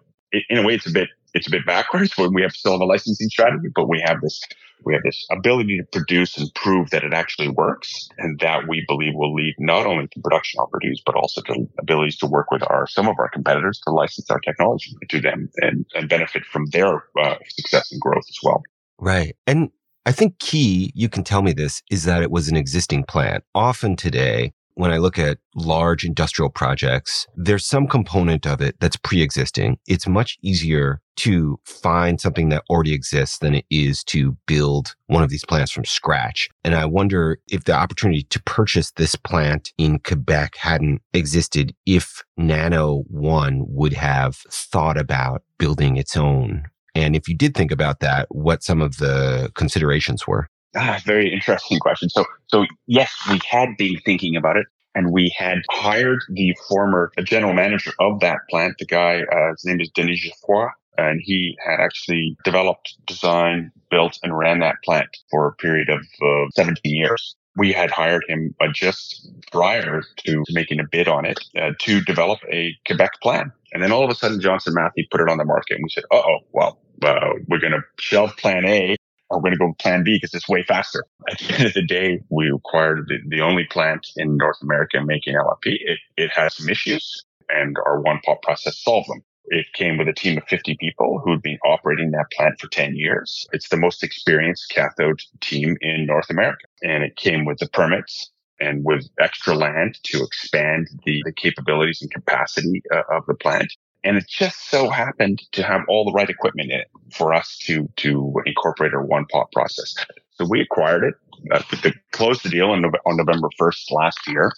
in 0.50 0.58
a 0.58 0.63
way, 0.63 0.76
it's 0.76 0.88
a 0.88 0.91
bit 0.91 1.10
it's 1.34 1.48
a 1.48 1.52
bit 1.52 1.66
backwards 1.66 2.18
when 2.18 2.34
we 2.34 2.42
have 2.42 2.52
still 2.52 2.74
have 2.74 2.82
a 2.82 2.86
licensing 2.86 3.30
strategy, 3.30 3.68
but 3.76 3.88
we 3.88 4.02
have 4.06 4.22
this 4.22 4.42
we 4.86 4.94
have 4.94 5.02
this 5.04 5.26
ability 5.32 5.78
to 5.78 5.84
produce 5.92 6.38
and 6.38 6.54
prove 6.54 6.92
that 6.92 7.04
it 7.04 7.13
actually 7.13 7.50
works, 7.50 8.10
and 8.20 8.40
that 8.40 8.68
we 8.68 8.86
believe 8.88 9.13
will 9.16 9.34
lead 9.34 9.56
not 9.58 9.86
only 9.86 10.08
to 10.08 10.22
production 10.22 10.60
opportunities 10.60 11.02
but 11.06 11.16
also 11.16 11.42
to 11.42 11.68
abilities 11.80 12.18
to 12.18 12.28
work 12.28 12.52
with 12.52 12.63
our 12.70 12.88
some 12.88 13.08
of 13.08 13.16
our 13.20 13.30
competitors 13.30 13.80
to 13.86 13.94
license 13.94 14.30
our 14.30 14.40
technology 14.40 14.96
to 15.10 15.20
them 15.20 15.50
and, 15.58 15.86
and 15.96 16.10
benefit 16.10 16.44
from 16.46 16.66
their 16.72 17.04
uh, 17.20 17.36
success 17.50 17.92
and 17.92 18.02
growth 18.02 18.26
as 18.30 18.38
well. 18.44 18.62
Right, 19.00 19.36
and 19.46 19.70
I 20.08 20.13
think 20.13 20.40
key, 20.40 20.94
you 20.96 21.10
can 21.10 21.26
tell 21.26 21.42
me 21.42 21.52
this, 21.52 21.84
is 21.92 22.06
that 22.06 22.24
it 22.24 22.32
was 22.32 22.48
an 22.48 22.56
existing 22.56 23.04
plant. 23.04 23.44
Often 23.54 23.98
today, 23.98 24.54
when 24.78 24.92
I 24.92 24.98
look 24.98 25.18
at 25.18 25.40
large 25.56 26.06
industrial 26.06 26.52
projects, 26.52 27.26
there's 27.36 27.66
some 27.66 27.88
component 27.88 28.46
of 28.46 28.62
it 28.62 28.76
that's 28.80 28.96
pre-existing. 28.96 29.80
It's 29.88 30.08
much 30.08 30.38
easier 30.44 31.02
to 31.18 31.60
find 31.66 32.22
something 32.22 32.50
that 32.50 32.63
already 32.70 32.94
exists 32.94 33.40
than 33.40 33.56
it 33.56 33.66
is 33.72 34.04
to 34.04 34.38
build 34.46 34.96
one 35.08 35.24
of 35.24 35.32
these 35.32 35.44
plants 35.44 35.72
from 35.72 35.84
scratch. 35.84 36.48
And 36.63 36.76
I 36.76 36.86
wonder 36.86 37.40
if 37.48 37.63
the 37.63 37.74
opportunity 37.74 38.22
to 38.30 38.44
purchase 38.44 38.92
this 38.92 39.16
plant 39.16 39.74
in 39.80 39.98
Quebec 39.98 40.56
hadn't 40.58 41.02
existed, 41.12 41.74
if 41.88 42.24
Nano 42.38 43.04
One 43.08 43.66
would 43.68 43.94
have 43.94 44.36
thought 44.52 44.98
about 44.98 45.42
building 45.58 45.98
its 45.98 46.16
own. 46.16 46.66
And 46.94 47.16
if 47.16 47.28
you 47.28 47.36
did 47.36 47.56
think 47.56 47.72
about 47.72 48.00
that, 48.02 48.28
what 48.30 48.62
some 48.62 48.84
of 48.84 48.98
the 48.98 49.52
considerations 49.56 50.28
were. 50.28 50.50
Ah, 50.75 50.99
very 51.06 51.32
interesting 51.32 51.80
question. 51.80 52.10
So, 52.10 52.25
so 52.47 52.65
yes, 52.88 53.12
we 53.30 53.39
had 53.49 53.69
been 53.77 53.99
thinking 54.06 54.36
about 54.36 54.58
it, 54.58 54.67
and 54.95 55.12
we 55.12 55.34
had 55.38 55.60
hired 55.71 56.19
the 56.30 56.56
former 56.67 57.12
general 57.23 57.53
manager 57.53 57.91
of 57.99 58.19
that 58.19 58.39
plant. 58.49 58.75
The 58.80 58.86
guy, 58.86 59.21
uh, 59.23 59.51
his 59.51 59.65
name 59.65 59.82
is 59.82 59.89
Denis 59.89 60.19
Geoffroy, 60.19 60.67
and 60.97 61.21
he 61.23 61.58
had 61.65 61.80
actually 61.80 62.36
developed, 62.43 62.95
designed, 63.06 63.71
built, 63.89 64.19
and 64.23 64.38
ran 64.38 64.60
that 64.60 64.75
plant 64.84 65.10
for 65.32 65.47
a 65.47 65.53
period 65.53 65.89
of 65.89 66.01
uh, 66.21 66.49
17 66.51 66.95
years. 66.95 67.36
We 67.56 67.71
had 67.73 67.89
hired 67.89 68.23
him 68.27 68.53
uh, 68.62 68.67
just 68.73 69.30
prior 69.51 70.01
to, 70.01 70.32
to, 70.32 70.53
making 70.53 70.80
a 70.80 70.84
bid 70.91 71.08
on 71.08 71.25
it 71.25 71.39
uh, 71.60 71.71
to 71.80 72.01
develop 72.01 72.39
a 72.51 72.75
Quebec 72.86 73.13
plan. 73.23 73.51
And 73.73 73.82
then 73.82 73.91
all 73.91 74.03
of 74.03 74.12
a 74.12 74.15
sudden, 74.15 74.39
Johnson 74.39 74.75
Matthey 74.75 75.08
put 75.10 75.21
it 75.21 75.30
on 75.30 75.38
the 75.38 75.45
market, 75.45 75.75
and 75.75 75.84
we 75.84 75.89
said, 75.89 76.03
"Uh 76.12 76.21
oh, 76.23 76.39
well, 76.51 76.80
uh, 77.03 77.30
we're 77.47 77.60
going 77.60 77.73
to 77.73 77.82
shelve 77.99 78.36
Plan 78.38 78.65
A 78.65 78.96
we're 79.30 79.40
going 79.40 79.52
to 79.52 79.58
go 79.58 79.74
plan 79.80 80.04
B 80.04 80.16
because 80.16 80.34
it's 80.34 80.48
way 80.48 80.63
faster. 80.63 81.06
At 81.30 81.40
the 81.40 81.54
end 81.54 81.66
of 81.66 81.74
the 81.74 81.86
day, 81.86 82.20
we 82.30 82.50
acquired 82.50 83.08
the, 83.08 83.18
the 83.28 83.42
only 83.42 83.66
plant 83.66 84.08
in 84.16 84.38
North 84.38 84.62
America 84.62 85.02
making 85.04 85.36
LFP. 85.36 85.66
It, 85.66 86.00
it 86.16 86.32
has 86.32 86.56
some 86.56 86.70
issues 86.70 87.26
and 87.50 87.78
our 87.86 88.02
one 88.02 88.20
pot 88.26 88.42
process 88.42 88.78
solved 88.78 89.10
them. 89.10 89.24
It 89.50 89.66
came 89.74 89.98
with 89.98 90.10
a 90.10 90.13
team 90.13 90.38
of 90.38 90.44
50 90.50 90.76
people 90.80 91.22
who 91.24 91.32
had 91.32 91.42
been 91.42 91.58
operating 91.66 92.12
that 92.12 92.32
plant 92.36 92.60
for 92.60 92.68
10 92.68 92.96
years. 92.96 93.48
It's 93.54 93.70
the 93.70 93.78
most 93.78 94.04
experienced 94.04 94.70
cathode 94.70 95.22
team 95.40 95.78
in 95.80 96.06
North 96.06 96.30
America. 96.30 96.66
And 96.84 97.04
it 97.04 97.16
came 97.16 97.46
with 97.46 97.60
the 97.60 97.70
permits 97.70 98.30
and 98.60 98.84
with 98.84 99.08
extra 99.20 99.54
land 99.54 99.98
to 100.04 100.24
expand 100.24 100.90
the, 101.06 101.22
the 101.24 101.32
capabilities 101.32 102.02
and 102.02 102.12
capacity 102.12 102.82
uh, 102.94 103.04
of 103.10 103.26
the 103.26 103.36
plant. 103.36 103.72
And 104.08 104.15
it 104.15 104.26
just 104.30 104.70
so 104.70 104.89
happened 104.89 105.41
to 105.52 105.63
have 105.63 105.82
all 105.89 106.06
the 106.06 106.13
right 106.13 106.30
equipment 106.30 106.72
in 106.72 106.80
it 106.80 106.88
for 107.12 107.34
us 107.34 107.58
to, 107.63 107.89
to 107.98 108.34
incorporate 108.46 108.93
our 108.93 109.06
one 109.06 109.26
pot 109.26 109.52
process. 109.52 109.93
So 110.30 110.46
we 110.50 110.62
acquired 110.62 111.04
it, 111.04 111.15
uh, 111.52 111.60
to 111.82 111.93
close 112.13 112.41
the 112.41 112.48
deal 112.48 112.70
on, 112.70 112.86
on 112.86 113.17
November 113.17 113.50
1st 113.60 113.91
last 113.91 114.20
year. 114.26 114.54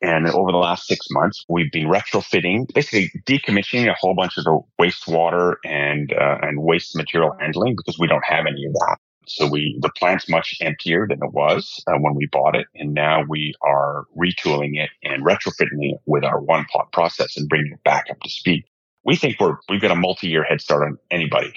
And 0.00 0.26
over 0.26 0.52
the 0.52 0.58
last 0.58 0.86
six 0.86 1.06
months, 1.10 1.44
we've 1.50 1.70
been 1.70 1.86
retrofitting, 1.86 2.72
basically 2.72 3.10
decommissioning 3.26 3.90
a 3.90 3.94
whole 4.00 4.14
bunch 4.14 4.38
of 4.38 4.44
the 4.44 4.58
wastewater 4.80 5.56
and 5.66 6.10
uh, 6.12 6.38
and 6.40 6.62
waste 6.62 6.96
material 6.96 7.36
handling 7.38 7.76
because 7.76 7.98
we 7.98 8.06
don't 8.06 8.24
have 8.24 8.46
any 8.46 8.64
of 8.64 8.72
that. 8.72 8.96
So 9.26 9.48
we 9.48 9.78
the 9.80 9.90
plant's 9.98 10.28
much 10.30 10.56
emptier 10.60 11.06
than 11.08 11.18
it 11.22 11.32
was 11.32 11.82
uh, 11.86 11.98
when 11.98 12.14
we 12.14 12.26
bought 12.26 12.56
it, 12.56 12.66
and 12.74 12.92
now 12.92 13.22
we 13.26 13.54
are 13.62 14.04
retooling 14.16 14.72
it 14.74 14.90
and 15.02 15.24
retrofitting 15.24 15.92
it 15.92 16.00
with 16.06 16.24
our 16.24 16.40
one 16.40 16.66
pot 16.66 16.92
process 16.92 17.36
and 17.36 17.48
bringing 17.48 17.72
it 17.72 17.84
back 17.84 18.06
up 18.10 18.20
to 18.20 18.28
speed 18.28 18.64
we 19.04 19.16
think 19.16 19.40
we're 19.40 19.56
we've 19.68 19.80
got 19.80 19.90
a 19.90 19.96
multi-year 19.96 20.44
head 20.44 20.60
start 20.60 20.82
on 20.82 20.98
anybody 21.10 21.52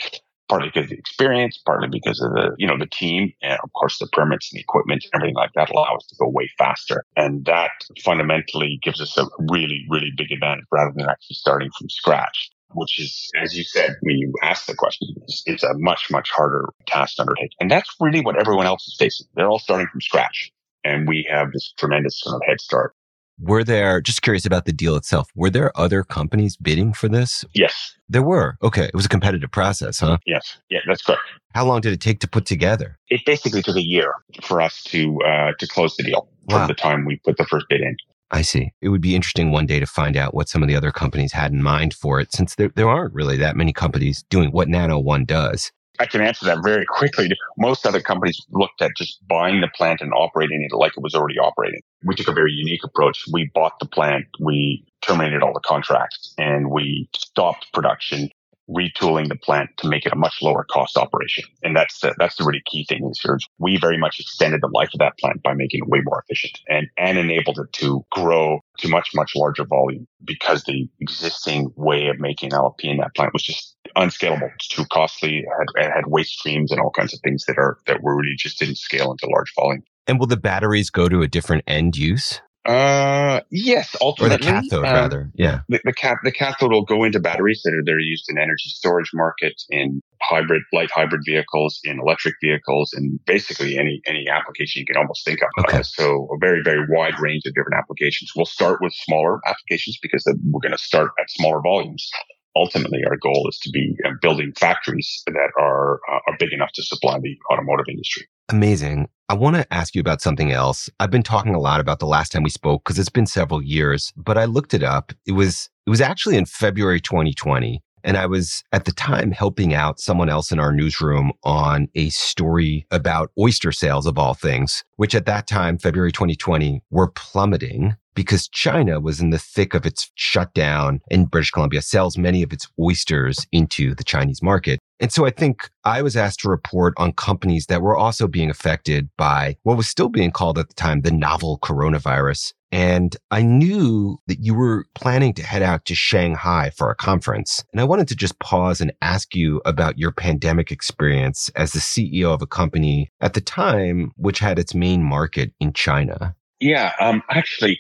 partly 0.48 0.70
because 0.70 0.86
of 0.86 0.90
the 0.90 0.98
experience, 0.98 1.60
partly 1.66 1.90
because 1.92 2.22
of 2.22 2.32
the, 2.32 2.52
you 2.58 2.68
know, 2.68 2.78
the 2.78 2.88
team 2.88 3.34
and 3.42 3.60
of 3.64 3.72
course 3.74 3.98
the 4.00 4.08
permits 4.08 4.52
and 4.52 4.58
the 4.58 4.62
equipment 4.62 5.04
and 5.04 5.20
everything 5.20 5.36
like 5.36 5.52
that 5.56 5.70
allow 5.70 5.96
us 5.96 6.06
to 6.08 6.16
go 6.20 6.30
way 6.30 6.50
faster. 6.58 7.04
And 7.16 7.46
that 7.46 7.72
fundamentally 8.04 8.80
gives 8.82 9.02
us 9.02 9.18
a 9.18 9.28
really, 9.50 9.86
really 9.90 10.12
big 10.16 10.32
advantage 10.32 10.66
rather 10.72 10.94
than 10.96 11.10
actually 11.10 11.36
starting 11.36 11.70
from 11.78 11.90
scratch. 11.90 12.52
Which 12.74 13.00
is, 13.00 13.32
as 13.42 13.58
you 13.58 13.64
said, 13.64 13.96
when 14.02 14.18
you 14.18 14.34
ask 14.44 14.66
the 14.66 14.76
question, 14.76 15.08
it's, 15.46 15.64
a 15.64 15.74
much, 15.76 16.12
much 16.12 16.30
harder 16.30 16.66
task 16.86 17.16
to 17.16 17.22
undertake. 17.22 17.52
And 17.62 17.72
that's 17.72 17.90
really 18.02 18.20
what 18.20 18.38
everyone 18.38 18.66
else 18.66 18.86
is 18.90 18.96
facing. 19.00 19.28
They're 19.36 19.48
all 19.48 19.58
starting 19.58 19.88
from 19.90 20.02
scratch. 20.02 20.52
And 20.84 21.08
we 21.08 21.26
have 21.32 21.54
this 21.54 21.74
tremendous 21.78 22.20
sort 22.20 22.36
of 22.36 22.42
head 22.46 22.60
start. 22.60 22.94
Were 23.39 23.63
there, 23.63 24.02
just 24.02 24.23
curious 24.23 24.45
about 24.45 24.65
the 24.65 24.73
deal 24.73 24.95
itself, 24.95 25.30
were 25.36 25.50
there 25.50 25.71
other 25.78 26.04
companies 26.04 26.58
bidding 26.58 26.93
for 26.93 27.08
this? 27.08 27.45
Yes. 27.54 27.95
There 28.10 28.23
were. 28.23 28.58
Okay. 28.63 28.86
It 28.86 28.95
was 28.95 29.06
a 29.06 29.10
competitive 29.10 29.52
process, 29.52 30.00
huh? 30.00 30.17
Yes. 30.26 30.58
Yeah, 30.69 30.80
that's 30.88 31.04
correct. 31.04 31.21
How 31.54 31.65
long 31.65 31.82
did 31.82 31.93
it 31.93 32.02
take 32.02 32.19
to 32.21 32.28
put 32.28 32.45
together? 32.45 32.97
It 33.10 33.26
basically 33.26 33.62
took 33.62 33.76
a 33.76 33.86
year 33.86 34.13
for 34.41 34.60
us 34.62 34.84
to, 34.86 35.19
uh, 35.21 35.52
to 35.60 35.67
close 35.67 35.95
the 35.97 36.04
deal 36.04 36.28
wow. 36.45 36.60
from 36.60 36.67
the 36.67 36.73
time 36.73 37.06
we 37.06 37.17
put 37.17 37.38
the 37.38 37.45
first 37.45 37.67
bid 37.69 37.82
in. 37.82 37.95
I 38.32 38.41
see. 38.41 38.73
It 38.82 38.89
would 38.89 39.02
be 39.02 39.15
interesting 39.15 39.52
one 39.52 39.65
day 39.65 39.80
to 39.80 39.86
find 39.86 40.17
out 40.17 40.34
what 40.34 40.50
some 40.50 40.62
of 40.62 40.67
the 40.67 40.76
other 40.76 40.91
companies 40.91 41.32
had 41.32 41.54
in 41.54 41.63
mind 41.63 41.93
for 41.93 42.19
it, 42.19 42.34
since 42.34 42.56
there, 42.56 42.69
there 42.76 42.89
aren't 42.89 43.13
really 43.13 43.38
that 43.38 43.56
many 43.56 43.71
companies 43.71 44.26
doing 44.30 44.52
what 44.52 44.67
Nano 44.67 45.00
One 45.00 45.23
does. 45.23 45.71
I 46.00 46.06
can 46.06 46.22
answer 46.22 46.46
that 46.46 46.60
very 46.64 46.86
quickly. 46.86 47.30
Most 47.58 47.86
other 47.86 48.02
companies 48.02 48.40
looked 48.52 48.82
at 48.82 48.92
just 48.98 49.26
buying 49.28 49.62
the 49.62 49.70
plant 49.76 50.02
and 50.02 50.14
operating 50.14 50.62
it 50.62 50.76
like 50.76 50.94
it 50.96 51.02
was 51.04 51.16
already 51.16 51.40
operating. 51.40 51.82
We 52.04 52.16
took 52.16 52.28
a 52.28 52.34
very 52.34 52.52
unique 52.52 52.84
approach. 52.84 53.24
We 53.32 53.50
bought 53.54 53.80
the 53.80 53.88
plant, 53.88 54.26
we 54.40 54.86
terminated 55.02 55.42
all 55.42 55.54
the 55.54 55.60
contracts, 55.62 56.34
and 56.38 56.70
we 56.70 57.10
stopped 57.16 57.68
production 57.74 58.30
retooling 58.70 59.30
the 59.30 59.36
plant 59.36 59.70
to 59.78 59.88
make 59.88 60.06
it 60.06 60.12
a 60.12 60.16
much 60.16 60.36
lower 60.42 60.66
cost 60.70 60.98
operation. 60.98 61.44
And 61.64 61.76
that's 61.76 62.00
the, 62.00 62.14
that's 62.18 62.36
the 62.36 62.44
really 62.44 62.62
key 62.66 62.86
thing 62.88 63.08
is 63.10 63.20
here. 63.20 63.38
We 63.60 63.78
very 63.78 63.98
much 63.98 64.20
extended 64.20 64.62
the 64.62 64.70
life 64.74 64.90
of 64.94 65.00
that 65.00 65.18
plant 65.18 65.42
by 65.44 65.54
making 65.54 65.82
it 65.84 65.90
way 65.90 66.02
more 66.04 66.24
efficient 66.24 66.60
and, 66.68 66.88
and 66.98 67.18
enabled 67.18 67.60
it 67.60 67.72
to 67.74 68.06
grow 68.12 68.60
to 68.80 68.88
much, 68.90 69.10
much 69.16 69.34
larger 69.36 69.66
volume 69.66 70.08
because 70.24 70.64
the 70.64 70.90
existing 71.00 71.72
way 71.76 72.08
of 72.08 72.20
making 72.20 72.52
LFP 72.52 72.84
in 72.84 72.98
that 72.98 73.16
plant 73.16 73.34
was 73.34 73.44
just 73.44 73.76
unscalable. 73.96 74.50
It's 74.56 74.68
too 74.68 74.86
costly. 74.92 75.40
It 75.40 75.46
had, 75.58 75.86
it 75.88 75.92
had 75.92 76.08
waste 76.08 76.40
streams 76.40 76.72
and 76.72 76.80
all 76.80 76.92
kinds 76.92 77.14
of 77.14 77.20
things 77.22 77.46
that 77.46 77.58
are, 77.58 77.78
that 77.88 78.04
were 78.04 78.16
really 78.16 78.36
just 78.38 78.60
didn't 78.60 78.78
scale 78.78 79.12
into 79.12 79.28
large 79.28 79.54
volume. 79.56 79.84
And 80.08 80.20
will 80.20 80.28
the 80.28 80.38
batteries 80.38 80.90
go 80.90 81.10
to 81.10 81.22
a 81.22 81.28
different 81.28 81.64
end 81.68 81.98
use? 81.98 82.42
Uh, 82.68 83.42
yes, 83.50 83.96
ultimately. 84.02 84.36
Or 84.36 84.40
the 84.40 84.46
cathode, 84.46 84.86
um, 84.86 84.94
rather. 84.94 85.32
Yeah. 85.36 85.62
The, 85.70 85.80
the, 85.86 85.94
cat, 85.94 86.18
the 86.24 86.32
cathode 86.32 86.72
will 86.72 86.84
go 86.84 87.04
into 87.04 87.20
batteries 87.20 87.62
that 87.64 87.74
are, 87.74 87.84
that 87.84 87.92
are 87.92 88.00
used 88.00 88.26
in 88.30 88.38
energy 88.38 88.70
storage 88.70 89.12
markets, 89.14 89.66
in 89.70 90.02
hybrid, 90.22 90.64
light 90.74 90.92
hybrid 90.92 91.22
vehicles, 91.26 91.80
in 91.84 92.00
electric 92.00 92.36
vehicles, 92.44 92.94
and 92.94 93.20
basically 93.26 93.78
any, 93.78 94.02
any 94.06 94.28
application 94.28 94.82
you 94.82 94.86
can 94.86 94.98
almost 94.98 95.24
think 95.24 95.40
of. 95.42 95.66
Okay. 95.66 95.80
Uh, 95.80 95.84
so 95.84 96.28
a 96.34 96.38
very, 96.40 96.62
very 96.64 96.86
wide 96.90 97.20
range 97.20 97.44
of 97.46 97.54
different 97.54 97.76
applications. 97.78 98.32
We'll 98.36 98.46
start 98.46 98.80
with 98.82 98.94
smaller 98.94 99.40
applications 99.48 99.98
because 100.02 100.24
we're 100.26 100.62
going 100.62 100.78
to 100.78 100.84
start 100.84 101.12
at 101.20 101.30
smaller 101.30 101.62
volumes 101.62 102.10
ultimately 102.56 103.00
our 103.08 103.18
goal 103.18 103.48
is 103.50 103.60
to 103.60 103.70
be 103.70 103.96
uh, 104.04 104.10
building 104.20 104.52
factories 104.60 105.22
that 105.28 105.52
are 105.60 106.00
uh, 106.12 106.20
are 106.28 106.38
big 106.40 106.52
enough 106.52 106.72
to 106.74 106.82
supply 106.82 107.20
the 107.20 107.38
automotive 107.52 107.86
industry. 107.88 108.28
Amazing. 108.50 109.08
I 109.30 109.34
want 109.34 109.58
to 109.58 109.74
ask 109.74 109.94
you 109.94 110.00
about 110.00 110.22
something 110.22 110.54
else. 110.54 110.90
I've 111.02 111.12
been 111.12 111.22
talking 111.22 111.54
a 111.54 111.60
lot 111.60 111.82
about 111.82 112.00
the 112.00 112.06
last 112.06 112.32
time 112.32 112.44
we 112.44 112.50
spoke 112.50 112.86
because 112.86 112.98
it's 112.98 113.10
been 113.10 113.26
several 113.26 113.62
years, 113.62 114.13
but 114.16 114.38
I 114.38 114.46
looked 114.46 114.74
it 114.74 114.84
up. 114.84 115.12
It 115.26 115.34
was 115.34 115.70
it 115.86 115.90
was 115.90 116.00
actually 116.00 116.38
in 116.38 116.46
February 116.46 117.02
2020 117.02 117.82
and 118.06 118.16
I 118.16 118.26
was 118.26 118.63
at 118.72 118.86
the 118.86 118.94
time 118.94 119.32
helping 119.32 119.74
out 119.74 120.00
someone 120.00 120.30
else 120.30 120.50
in 120.50 120.60
our 120.60 120.72
newsroom 120.72 121.34
on 121.44 121.90
a 121.94 122.08
story 122.10 122.88
about 122.90 123.32
oyster 123.38 123.74
sales 123.74 124.06
of 124.06 124.18
all 124.18 124.34
things, 124.34 124.86
which 124.96 125.13
at 125.13 125.26
that 125.26 125.46
time, 125.46 125.78
February 125.78 126.13
2020, 126.13 126.82
were 126.90 127.12
plummeting 127.12 127.98
because 128.16 128.48
China 128.48 129.02
was 129.02 129.20
in 129.20 129.32
the 129.32 129.38
thick 129.38 129.74
of 129.74 129.86
its 129.86 130.10
shutdown 130.16 131.02
and 131.12 131.30
British 131.30 131.52
Columbia 131.52 131.82
sells 131.82 132.18
many 132.18 132.44
of 132.44 132.54
its 132.54 132.68
oysters 132.80 133.46
into 133.52 133.94
the 133.94 134.06
Chinese 134.06 134.42
market. 134.42 134.80
And 135.00 135.12
so 135.12 135.26
I 135.26 135.30
think 135.30 135.70
I 135.84 136.02
was 136.02 136.18
asked 136.18 136.40
to 136.42 136.50
report 136.50 136.94
on 136.98 137.14
companies 137.14 137.68
that 137.68 137.82
were 137.82 137.96
also 137.96 138.28
being 138.28 138.50
affected 138.50 139.10
by 139.18 139.58
what 139.64 139.78
was 139.78 139.88
still 139.88 140.10
being 140.10 140.32
called 140.32 140.58
at 140.58 140.70
the 140.70 140.74
time 140.74 141.02
the 141.02 141.12
novel 141.12 141.60
coronavirus. 141.60 142.54
And 142.72 143.16
I 143.32 143.44
knew 143.44 144.18
that 144.28 144.40
you 144.40 144.54
were 144.54 144.86
planning 144.94 145.34
to 145.36 145.44
head 145.44 145.62
out 145.62 145.86
to 145.86 145.96
Shanghai 145.96 146.72
for 146.72 146.90
a 146.90 146.96
conference. 146.96 147.64
And 147.72 147.80
I 147.80 147.86
wanted 147.86 148.08
to 148.10 148.16
just 148.16 148.40
pause 148.40 148.82
and 148.82 148.92
ask 149.02 149.36
you 149.36 149.62
about 149.64 149.98
your 149.98 150.12
pandemic 150.12 150.72
experience 150.72 151.50
as 151.56 151.72
the 151.72 151.80
CEO 151.80 152.34
of 152.34 152.42
a 152.42 152.48
company 152.48 153.10
at 153.22 153.34
the 153.34 153.42
time, 153.42 154.12
which 154.18 154.40
had 154.40 154.60
its 154.60 154.74
main 154.74 155.02
market 155.02 155.54
in 155.60 155.72
China. 155.74 156.36
Yeah, 156.60 156.93
um, 157.00 157.22
actually, 157.30 157.80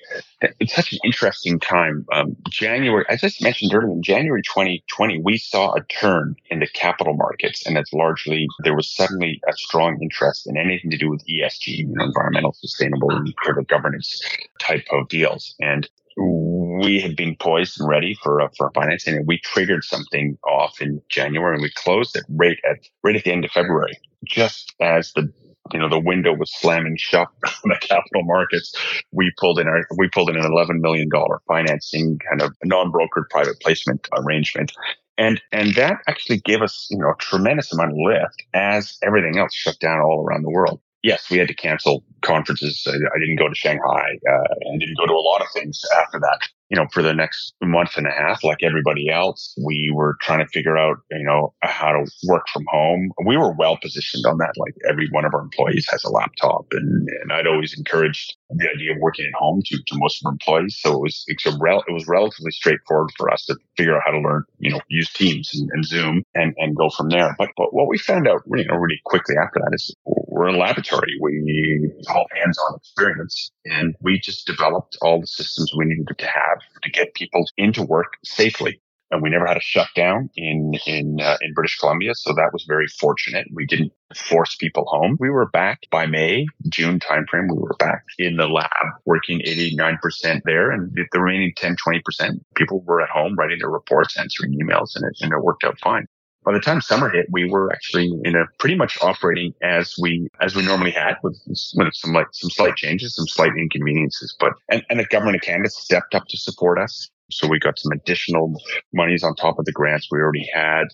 it's 0.59 0.75
such 0.75 0.93
an 0.93 0.99
interesting 1.03 1.59
time. 1.59 2.05
Um, 2.13 2.35
January, 2.47 3.05
as 3.09 3.23
I 3.23 3.31
mentioned 3.41 3.73
earlier, 3.73 3.91
in 3.91 4.03
January 4.03 4.43
2020, 4.43 5.21
we 5.23 5.37
saw 5.39 5.73
a 5.73 5.81
turn 5.85 6.35
in 6.51 6.59
the 6.59 6.67
capital 6.67 7.15
markets, 7.15 7.65
and 7.65 7.75
that's 7.75 7.91
largely 7.91 8.45
there 8.63 8.75
was 8.75 8.95
suddenly 8.95 9.41
a 9.49 9.53
strong 9.53 9.97
interest 9.99 10.45
in 10.45 10.57
anything 10.57 10.91
to 10.91 10.97
do 10.97 11.09
with 11.09 11.25
ESG, 11.25 11.67
you 11.67 11.87
know, 11.87 12.05
environmental, 12.05 12.53
sustainable, 12.53 13.09
and 13.09 13.33
corporate 13.43 13.67
governance 13.67 14.21
type 14.59 14.85
of 14.91 15.07
deals. 15.09 15.55
And 15.59 15.89
we 16.17 16.99
had 17.01 17.15
been 17.15 17.35
poised 17.35 17.79
and 17.79 17.89
ready 17.89 18.15
for 18.21 18.41
uh, 18.41 18.49
for 18.57 18.71
financing, 18.75 19.15
and 19.15 19.27
we 19.27 19.39
triggered 19.39 19.85
something 19.85 20.37
off 20.47 20.81
in 20.81 21.01
January, 21.09 21.55
and 21.55 21.63
we 21.63 21.71
closed 21.71 22.15
it 22.15 22.25
right 22.29 22.59
at 22.69 22.77
right 23.03 23.15
at 23.15 23.23
the 23.23 23.31
end 23.31 23.43
of 23.43 23.51
February, 23.51 23.97
just 24.23 24.75
as 24.79 25.13
the 25.13 25.31
you 25.73 25.79
know 25.79 25.89
the 25.89 25.99
window 25.99 26.33
was 26.33 26.51
slamming 26.59 26.97
shut 26.97 27.27
on 27.45 27.53
the 27.65 27.77
capital 27.81 28.23
markets. 28.23 28.75
We 29.11 29.31
pulled 29.37 29.59
in 29.59 29.67
our 29.67 29.85
we 29.97 30.09
pulled 30.09 30.29
in 30.29 30.37
an 30.37 30.45
eleven 30.45 30.81
million 30.81 31.09
dollar 31.09 31.41
financing 31.47 32.19
kind 32.29 32.41
of 32.41 32.55
non-brokered 32.63 33.29
private 33.29 33.59
placement 33.61 34.07
arrangement. 34.17 34.73
And 35.17 35.41
and 35.51 35.75
that 35.75 35.97
actually 36.07 36.39
gave 36.39 36.61
us, 36.61 36.87
you 36.91 36.99
know, 36.99 37.09
a 37.09 37.15
tremendous 37.19 37.73
amount 37.73 37.91
of 37.91 37.97
lift 37.99 38.43
as 38.53 38.97
everything 39.03 39.37
else 39.37 39.53
shut 39.53 39.79
down 39.79 39.99
all 39.99 40.25
around 40.25 40.43
the 40.43 40.51
world 40.51 40.81
yes, 41.03 41.29
we 41.29 41.37
had 41.37 41.47
to 41.47 41.53
cancel 41.53 42.03
conferences. 42.21 42.85
I, 42.85 42.91
I 42.91 43.19
didn't 43.19 43.37
go 43.37 43.47
to 43.47 43.55
Shanghai. 43.55 44.17
Uh, 44.29 44.33
I 44.73 44.77
didn't 44.77 44.97
go 44.97 45.05
to 45.05 45.13
a 45.13 45.23
lot 45.23 45.41
of 45.41 45.47
things 45.53 45.81
after 46.01 46.19
that 46.19 46.39
you 46.69 46.77
know, 46.77 46.85
for 46.91 47.01
the 47.01 47.13
next 47.13 47.53
month 47.61 47.91
and 47.95 48.07
a 48.07 48.11
half, 48.11 48.43
like 48.43 48.63
everybody 48.63 49.09
else, 49.09 49.55
we 49.65 49.91
were 49.93 50.17
trying 50.21 50.39
to 50.39 50.47
figure 50.47 50.77
out, 50.77 50.97
you 51.11 51.23
know, 51.23 51.53
how 51.61 51.91
to 51.91 52.05
work 52.27 52.45
from 52.51 52.65
home. 52.67 53.11
We 53.25 53.37
were 53.37 53.53
well 53.53 53.77
positioned 53.81 54.25
on 54.25 54.37
that. 54.39 54.53
Like 54.57 54.75
every 54.89 55.07
one 55.11 55.25
of 55.25 55.33
our 55.33 55.41
employees 55.41 55.87
has 55.91 56.03
a 56.03 56.09
laptop 56.09 56.65
and, 56.71 57.07
and 57.21 57.31
I'd 57.31 57.47
always 57.47 57.77
encouraged 57.77 58.35
the 58.49 58.69
idea 58.69 58.91
of 58.93 58.97
working 58.99 59.25
at 59.25 59.37
home 59.37 59.61
to, 59.65 59.77
to 59.77 59.97
most 59.97 60.21
of 60.21 60.27
our 60.27 60.33
employees. 60.33 60.77
So 60.81 60.93
it 60.93 61.01
was, 61.01 61.23
it 61.27 61.37
was, 61.45 61.57
rel- 61.59 61.83
it 61.87 61.93
was 61.93 62.07
relatively 62.07 62.51
straightforward 62.51 63.11
for 63.17 63.31
us 63.31 63.45
to 63.45 63.55
figure 63.77 63.95
out 63.95 64.03
how 64.05 64.11
to 64.11 64.19
learn, 64.19 64.43
you 64.59 64.71
know, 64.71 64.81
use 64.89 65.11
Teams 65.13 65.49
and, 65.53 65.69
and 65.73 65.85
Zoom 65.85 66.23
and, 66.35 66.53
and 66.57 66.75
go 66.75 66.89
from 66.89 67.09
there. 67.09 67.35
But, 67.37 67.49
but 67.55 67.73
what 67.73 67.87
we 67.87 67.97
found 67.97 68.27
out, 68.27 68.41
you 68.47 68.65
know, 68.65 68.75
really 68.75 68.99
quickly 69.05 69.35
after 69.41 69.59
that 69.59 69.73
is 69.73 69.95
we're 70.37 70.47
a 70.47 70.57
laboratory. 70.57 71.13
We 71.19 71.91
all 72.09 72.27
hands-on 72.33 72.75
experience 72.75 73.51
and 73.65 73.95
we 74.01 74.19
just 74.19 74.45
developed 74.45 74.97
all 75.01 75.19
the 75.19 75.27
systems 75.27 75.73
we 75.75 75.85
needed 75.85 76.17
to 76.17 76.25
have 76.25 76.59
to 76.83 76.89
get 76.89 77.13
people 77.15 77.45
into 77.57 77.83
work 77.83 78.13
safely. 78.23 78.81
And 79.09 79.21
we 79.23 79.29
never 79.29 79.47
had 79.47 79.55
a 79.55 79.61
shutdown 79.61 80.29
in 80.35 80.73
in 80.85 81.21
uh, 81.21 81.37
in 81.39 81.53
British 81.53 81.77
Columbia, 81.77 82.13
so 82.13 82.33
that 82.33 82.49
was 82.51 82.65
very 82.67 82.87
fortunate. 82.99 83.47
We 83.53 83.65
didn't 83.65 83.93
force 84.13 84.57
people 84.57 84.83
home. 84.85 85.15
We 85.17 85.29
were 85.29 85.49
back 85.49 85.79
by 85.89 86.07
May, 86.07 86.45
June 86.67 86.99
timeframe. 86.99 87.49
We 87.49 87.57
were 87.57 87.77
back 87.79 88.03
in 88.19 88.35
the 88.35 88.49
lab 88.49 88.69
working 89.05 89.39
89% 89.47 90.41
there, 90.43 90.71
and 90.71 90.93
the 90.93 91.21
remaining 91.21 91.53
10, 91.55 91.77
20% 91.87 92.39
people 92.57 92.83
were 92.85 93.01
at 93.01 93.07
home 93.07 93.35
writing 93.37 93.59
their 93.59 93.69
reports, 93.69 94.17
answering 94.17 94.59
emails, 94.59 94.97
and 94.97 95.05
it, 95.05 95.17
and 95.21 95.31
it 95.31 95.41
worked 95.41 95.63
out 95.63 95.79
fine 95.79 96.05
by 96.47 96.53
the 96.53 96.61
time 96.61 96.79
summer 96.79 97.09
hit, 97.09 97.25
we 97.29 97.43
were 97.43 97.73
actually 97.73 98.09
in 98.23 98.33
a 98.37 98.45
pretty 98.57 98.75
much 98.75 98.97
operating 99.01 99.53
as 99.61 99.95
we 99.99 100.29
as 100.39 100.55
we 100.55 100.63
normally 100.63 100.91
had, 100.91 101.17
with, 101.21 101.37
with 101.45 101.93
some 101.93 102.13
like 102.13 102.27
some 102.31 102.49
slight 102.49 102.77
changes, 102.77 103.15
some 103.15 103.27
slight 103.27 103.51
inconveniences. 103.57 104.33
But 104.39 104.53
and, 104.69 104.81
and 104.89 104.97
the 104.97 105.05
government 105.07 105.35
of 105.35 105.41
Canada 105.41 105.69
stepped 105.69 106.15
up 106.15 106.23
to 106.29 106.37
support 106.37 106.79
us. 106.79 107.09
So 107.29 107.47
we 107.47 107.59
got 107.59 107.77
some 107.77 107.91
additional 107.91 108.55
monies 108.93 109.23
on 109.23 109.35
top 109.35 109.59
of 109.59 109.65
the 109.65 109.71
grants 109.71 110.07
we 110.11 110.19
already 110.19 110.47
had, 110.53 110.85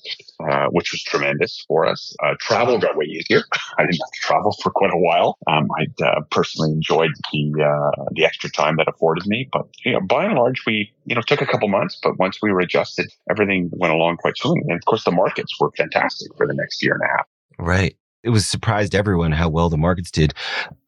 uh, 0.50 0.68
which 0.72 0.92
was 0.92 1.04
tremendous 1.04 1.64
for 1.68 1.86
us. 1.86 2.16
Uh, 2.24 2.34
travel 2.40 2.80
got 2.80 2.98
way 2.98 3.06
easier. 3.06 3.44
I 3.78 3.84
didn't 3.84 4.00
have 4.00 4.12
to 4.12 4.20
travel 4.22 4.56
for 4.62 4.72
quite 4.72 4.92
a 4.92 4.98
while. 4.98 5.38
Um, 5.48 5.68
I 5.78 5.86
uh, 6.04 6.22
personally 6.32 6.72
enjoyed 6.72 7.12
the 7.32 7.64
uh, 7.64 8.04
the 8.14 8.26
extra 8.26 8.50
time 8.50 8.78
that 8.78 8.88
afforded 8.88 9.28
me, 9.28 9.48
but 9.52 9.68
you 9.86 9.94
know, 9.94 10.02
by 10.02 10.26
and 10.26 10.36
large, 10.36 10.64
we 10.66 10.92
you 11.06 11.16
know 11.16 11.22
took 11.22 11.42
a 11.42 11.46
couple 11.46 11.68
months. 11.68 12.00
But 12.02 12.18
once 12.18 12.40
we 12.42 12.52
were 12.52 12.62
adjusted, 12.62 13.12
everything 13.30 13.70
went 13.74 13.94
along 13.94 14.18
quite 14.18 14.38
smoothly. 14.38 14.64
And 14.70 14.78
of 14.78 14.86
course, 14.86 15.04
the 15.04 15.12
markets 15.12 15.54
were 15.60 15.72
fantastic 15.78 16.36
for 16.36 16.48
the 16.48 16.54
next 16.54 16.84
year 16.84 16.94
and 16.94 17.02
a 17.04 17.08
half. 17.08 17.28
Right 17.60 17.96
it 18.24 18.30
was 18.30 18.48
surprised 18.48 18.96
everyone 18.96 19.34
how 19.34 19.50
well 19.50 19.70
the 19.70 19.78
markets 19.78 20.10
did. 20.10 20.34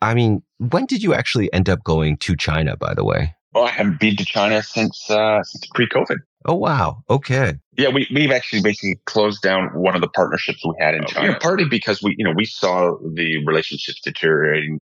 I 0.02 0.14
mean, 0.14 0.42
when 0.58 0.86
did 0.86 1.04
you 1.04 1.14
actually 1.14 1.52
end 1.52 1.70
up 1.70 1.84
going 1.84 2.16
to 2.20 2.36
China, 2.38 2.78
by 2.78 2.94
the 2.94 3.04
way? 3.04 3.36
Well, 3.56 3.64
I 3.64 3.72
haven't 3.72 4.02
been 4.02 4.18
to 4.18 4.26
China 4.26 4.62
since 4.62 5.10
uh, 5.10 5.42
since 5.44 5.66
pre-COVID. 5.74 6.18
Oh 6.46 6.56
wow! 6.56 7.02
Okay. 7.10 7.54
Yeah, 7.78 7.88
we 7.88 8.06
we've 8.14 8.32
actually 8.32 8.62
basically 8.62 9.00
closed 9.06 9.42
down 9.42 9.70
one 9.70 9.96
of 9.96 10.02
the 10.02 10.10
partnerships 10.10 10.64
we 10.66 10.74
had 10.78 10.94
in 10.94 11.06
China. 11.06 11.38
partly 11.42 11.64
because 11.64 12.04
we 12.04 12.16
you 12.18 12.26
know 12.26 12.34
we 12.36 12.44
saw 12.44 12.98
the 13.14 13.44
relationships 13.46 14.02
deteriorating 14.02 14.80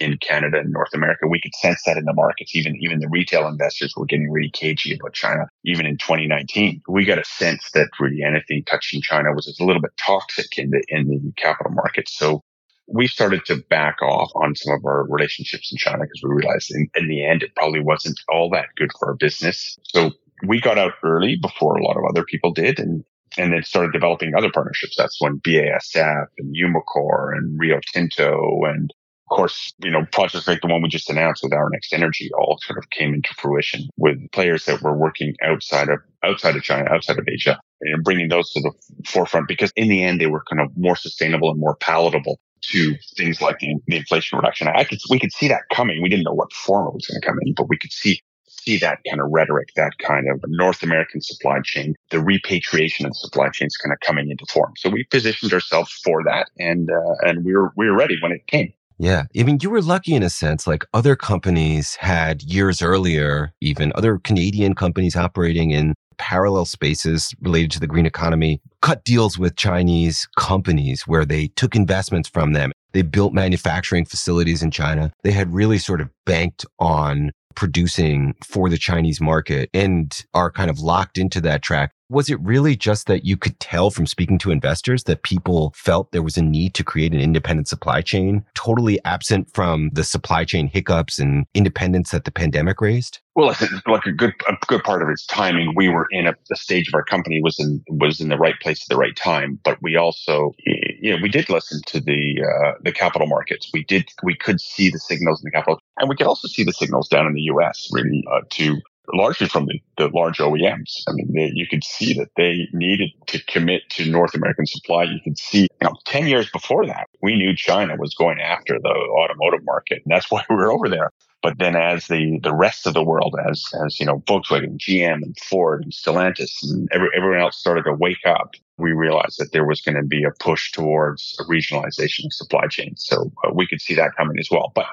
in 0.00 0.16
Canada 0.18 0.58
and 0.58 0.72
North 0.72 0.94
America. 0.94 1.26
We 1.28 1.38
could 1.38 1.54
sense 1.56 1.82
that 1.84 1.98
in 1.98 2.06
the 2.06 2.14
markets. 2.14 2.56
Even 2.56 2.76
even 2.80 3.00
the 3.00 3.10
retail 3.10 3.46
investors 3.46 3.92
were 3.94 4.06
getting 4.06 4.30
really 4.30 4.50
cagey 4.50 4.94
about 4.94 5.12
China. 5.12 5.44
Even 5.66 5.84
in 5.84 5.98
2019, 5.98 6.80
we 6.88 7.04
got 7.04 7.18
a 7.18 7.24
sense 7.26 7.70
that 7.74 7.88
really 8.00 8.22
anything 8.22 8.64
touching 8.64 9.02
China 9.02 9.34
was 9.34 9.54
a 9.60 9.64
little 9.64 9.82
bit 9.82 9.92
toxic 9.98 10.56
in 10.56 10.70
the 10.70 10.82
in 10.88 11.08
the 11.08 11.32
capital 11.36 11.72
markets. 11.72 12.16
So 12.16 12.42
we 12.88 13.06
started 13.06 13.44
to 13.46 13.56
back 13.68 14.00
off 14.02 14.30
on 14.34 14.54
some 14.54 14.74
of 14.74 14.84
our 14.84 15.06
relationships 15.08 15.70
in 15.70 15.78
China 15.78 15.98
because 16.00 16.22
we 16.22 16.34
realized 16.34 16.70
in, 16.74 16.88
in 16.96 17.08
the 17.08 17.24
end, 17.24 17.42
it 17.42 17.54
probably 17.54 17.80
wasn't 17.80 18.18
all 18.28 18.48
that 18.50 18.66
good 18.76 18.90
for 18.98 19.08
our 19.08 19.14
business. 19.14 19.78
So 19.84 20.12
we 20.46 20.60
got 20.60 20.78
out 20.78 20.94
early 21.04 21.36
before 21.36 21.76
a 21.76 21.84
lot 21.84 21.96
of 21.96 22.04
other 22.08 22.24
people 22.24 22.52
did 22.52 22.78
and, 22.78 23.04
and 23.36 23.52
then 23.52 23.62
started 23.62 23.92
developing 23.92 24.34
other 24.34 24.50
partnerships. 24.52 24.96
That's 24.96 25.20
when 25.20 25.38
BASF 25.40 26.26
and 26.38 26.56
Umicore 26.56 27.36
and 27.36 27.58
Rio 27.60 27.78
Tinto 27.92 28.60
and 28.64 28.92
of 29.30 29.36
course, 29.36 29.74
you 29.84 29.90
know, 29.90 30.06
projects 30.10 30.48
like 30.48 30.62
the 30.62 30.68
one 30.68 30.80
we 30.80 30.88
just 30.88 31.10
announced 31.10 31.42
with 31.42 31.52
Our 31.52 31.68
Next 31.70 31.92
Energy 31.92 32.30
all 32.38 32.58
sort 32.62 32.78
of 32.78 32.88
came 32.88 33.12
into 33.12 33.34
fruition 33.34 33.82
with 33.98 34.16
players 34.32 34.64
that 34.64 34.80
were 34.80 34.96
working 34.96 35.34
outside 35.44 35.90
of 35.90 35.98
outside 36.24 36.56
of 36.56 36.62
China, 36.62 36.90
outside 36.90 37.18
of 37.18 37.28
Asia, 37.28 37.60
and 37.82 38.02
bringing 38.02 38.30
those 38.30 38.50
to 38.52 38.60
the 38.62 38.72
forefront 39.06 39.46
because 39.46 39.70
in 39.76 39.88
the 39.88 40.02
end 40.02 40.18
they 40.18 40.28
were 40.28 40.42
kind 40.50 40.62
of 40.62 40.74
more 40.78 40.96
sustainable 40.96 41.50
and 41.50 41.60
more 41.60 41.76
palatable 41.76 42.40
to 42.62 42.96
things 43.16 43.40
like 43.40 43.58
the, 43.58 43.74
the 43.86 43.96
Inflation 43.96 44.38
Reduction 44.38 44.68
Act. 44.68 44.94
We 45.10 45.18
could 45.18 45.32
see 45.32 45.48
that 45.48 45.62
coming. 45.72 46.02
We 46.02 46.08
didn't 46.08 46.24
know 46.24 46.34
what 46.34 46.52
form 46.52 46.88
it 46.88 46.94
was 46.94 47.06
going 47.06 47.20
to 47.20 47.26
come 47.26 47.38
in, 47.42 47.54
but 47.54 47.68
we 47.68 47.78
could 47.78 47.92
see 47.92 48.20
see 48.48 48.78
that 48.78 48.98
kind 49.08 49.20
of 49.20 49.28
rhetoric, 49.30 49.68
that 49.76 49.92
kind 49.98 50.26
of 50.30 50.42
North 50.48 50.82
American 50.82 51.20
supply 51.20 51.60
chain, 51.64 51.94
the 52.10 52.20
repatriation 52.20 53.06
of 53.06 53.16
supply 53.16 53.48
chains 53.50 53.76
kind 53.76 53.92
of 53.92 54.00
coming 54.00 54.30
into 54.30 54.44
form. 54.46 54.72
So 54.76 54.90
we 54.90 55.04
positioned 55.04 55.52
ourselves 55.52 55.92
for 56.04 56.22
that, 56.24 56.50
and 56.58 56.90
uh, 56.90 57.14
and 57.22 57.44
we 57.44 57.54
were 57.54 57.72
we 57.76 57.86
were 57.86 57.96
ready 57.96 58.18
when 58.20 58.32
it 58.32 58.46
came. 58.46 58.72
Yeah. 58.98 59.24
I 59.38 59.44
mean, 59.44 59.58
you 59.62 59.70
were 59.70 59.80
lucky 59.80 60.14
in 60.14 60.24
a 60.24 60.30
sense, 60.30 60.66
like 60.66 60.84
other 60.92 61.14
companies 61.14 61.94
had 61.94 62.42
years 62.42 62.82
earlier, 62.82 63.52
even 63.60 63.92
other 63.94 64.18
Canadian 64.18 64.74
companies 64.74 65.14
operating 65.14 65.70
in 65.70 65.94
parallel 66.18 66.64
spaces 66.64 67.34
related 67.40 67.70
to 67.72 67.80
the 67.80 67.86
green 67.86 68.06
economy, 68.06 68.60
cut 68.82 69.04
deals 69.04 69.38
with 69.38 69.56
Chinese 69.56 70.28
companies 70.36 71.02
where 71.06 71.24
they 71.24 71.48
took 71.48 71.74
investments 71.74 72.28
from 72.28 72.52
them. 72.52 72.72
They 72.92 73.02
built 73.02 73.32
manufacturing 73.32 74.04
facilities 74.04 74.62
in 74.62 74.70
China. 74.70 75.12
They 75.22 75.32
had 75.32 75.52
really 75.52 75.78
sort 75.78 76.00
of 76.00 76.10
banked 76.24 76.64
on 76.78 77.32
producing 77.54 78.34
for 78.44 78.68
the 78.68 78.78
Chinese 78.78 79.20
market 79.20 79.68
and 79.74 80.24
are 80.32 80.50
kind 80.50 80.70
of 80.70 80.78
locked 80.78 81.18
into 81.18 81.40
that 81.40 81.62
track. 81.62 81.92
Was 82.10 82.30
it 82.30 82.40
really 82.40 82.74
just 82.74 83.06
that 83.06 83.26
you 83.26 83.36
could 83.36 83.60
tell 83.60 83.90
from 83.90 84.06
speaking 84.06 84.38
to 84.38 84.50
investors 84.50 85.04
that 85.04 85.24
people 85.24 85.74
felt 85.76 86.10
there 86.12 86.22
was 86.22 86.38
a 86.38 86.42
need 86.42 86.72
to 86.74 86.84
create 86.84 87.12
an 87.12 87.20
independent 87.20 87.68
supply 87.68 88.00
chain, 88.00 88.46
totally 88.54 88.98
absent 89.04 89.52
from 89.52 89.90
the 89.92 90.04
supply 90.04 90.44
chain 90.44 90.68
hiccups 90.68 91.18
and 91.18 91.44
independence 91.52 92.10
that 92.12 92.24
the 92.24 92.30
pandemic 92.30 92.80
raised? 92.80 93.18
Well, 93.34 93.54
like 93.86 94.06
a 94.06 94.12
good 94.12 94.32
a 94.48 94.56
good 94.66 94.82
part 94.84 95.02
of 95.02 95.10
its 95.10 95.26
timing, 95.26 95.74
we 95.76 95.90
were 95.90 96.06
in 96.10 96.26
a 96.26 96.32
the 96.48 96.56
stage 96.56 96.88
of 96.88 96.94
our 96.94 97.04
company 97.04 97.42
was 97.42 97.60
in 97.60 97.84
was 97.88 98.20
in 98.20 98.30
the 98.30 98.38
right 98.38 98.58
place 98.62 98.82
at 98.82 98.88
the 98.88 98.96
right 98.96 99.14
time. 99.14 99.60
But 99.62 99.76
we 99.82 99.96
also, 99.96 100.54
you 100.64 101.14
know, 101.14 101.22
we 101.22 101.28
did 101.28 101.50
listen 101.50 101.82
to 101.86 102.00
the 102.00 102.42
uh, 102.42 102.72
the 102.82 102.92
capital 102.92 103.28
markets. 103.28 103.70
We 103.74 103.84
did 103.84 104.08
we 104.22 104.34
could 104.34 104.62
see 104.62 104.88
the 104.88 104.98
signals 104.98 105.42
in 105.42 105.44
the 105.44 105.50
capital, 105.50 105.78
and 105.98 106.08
we 106.08 106.16
could 106.16 106.26
also 106.26 106.48
see 106.48 106.64
the 106.64 106.72
signals 106.72 107.06
down 107.06 107.26
in 107.26 107.34
the 107.34 107.42
U.S. 107.42 107.88
really 107.92 108.24
uh, 108.32 108.40
to 108.50 108.80
largely 109.12 109.48
from 109.48 109.66
the, 109.66 109.80
the 109.96 110.08
large 110.08 110.38
OEMs. 110.38 111.02
I 111.08 111.12
mean, 111.12 111.32
they, 111.34 111.50
you 111.54 111.66
could 111.66 111.84
see 111.84 112.14
that 112.14 112.28
they 112.36 112.68
needed 112.72 113.10
to 113.28 113.42
commit 113.44 113.82
to 113.90 114.10
North 114.10 114.34
American 114.34 114.66
supply. 114.66 115.04
You 115.04 115.20
could 115.22 115.38
see, 115.38 115.62
you 115.62 115.68
know, 115.82 115.94
10 116.04 116.26
years 116.26 116.50
before 116.50 116.86
that, 116.86 117.08
we 117.22 117.36
knew 117.36 117.54
China 117.54 117.96
was 117.96 118.14
going 118.14 118.40
after 118.40 118.78
the 118.78 118.88
automotive 118.88 119.64
market. 119.64 120.02
And 120.04 120.12
that's 120.12 120.30
why 120.30 120.44
we 120.48 120.56
were 120.56 120.72
over 120.72 120.88
there. 120.88 121.10
But 121.40 121.58
then 121.58 121.76
as 121.76 122.08
the, 122.08 122.40
the 122.42 122.54
rest 122.54 122.86
of 122.86 122.94
the 122.94 123.04
world, 123.04 123.36
as, 123.48 123.64
as, 123.84 124.00
you 124.00 124.06
know, 124.06 124.18
Volkswagen, 124.26 124.76
GM 124.76 125.22
and 125.22 125.38
Ford 125.38 125.84
and 125.84 125.92
Stellantis 125.92 126.50
and 126.64 126.88
every, 126.92 127.08
everyone 127.16 127.40
else 127.40 127.56
started 127.56 127.84
to 127.84 127.94
wake 127.94 128.26
up, 128.26 128.54
we 128.76 128.92
realized 128.92 129.38
that 129.38 129.52
there 129.52 129.64
was 129.64 129.80
going 129.80 129.96
to 129.96 130.02
be 130.02 130.24
a 130.24 130.32
push 130.40 130.72
towards 130.72 131.36
a 131.38 131.44
regionalization 131.44 132.24
of 132.24 132.32
supply 132.32 132.66
chains. 132.66 133.04
So 133.06 133.30
uh, 133.44 133.52
we 133.54 133.68
could 133.68 133.80
see 133.80 133.94
that 133.94 134.16
coming 134.16 134.38
as 134.38 134.48
well. 134.50 134.72
But 134.74 134.86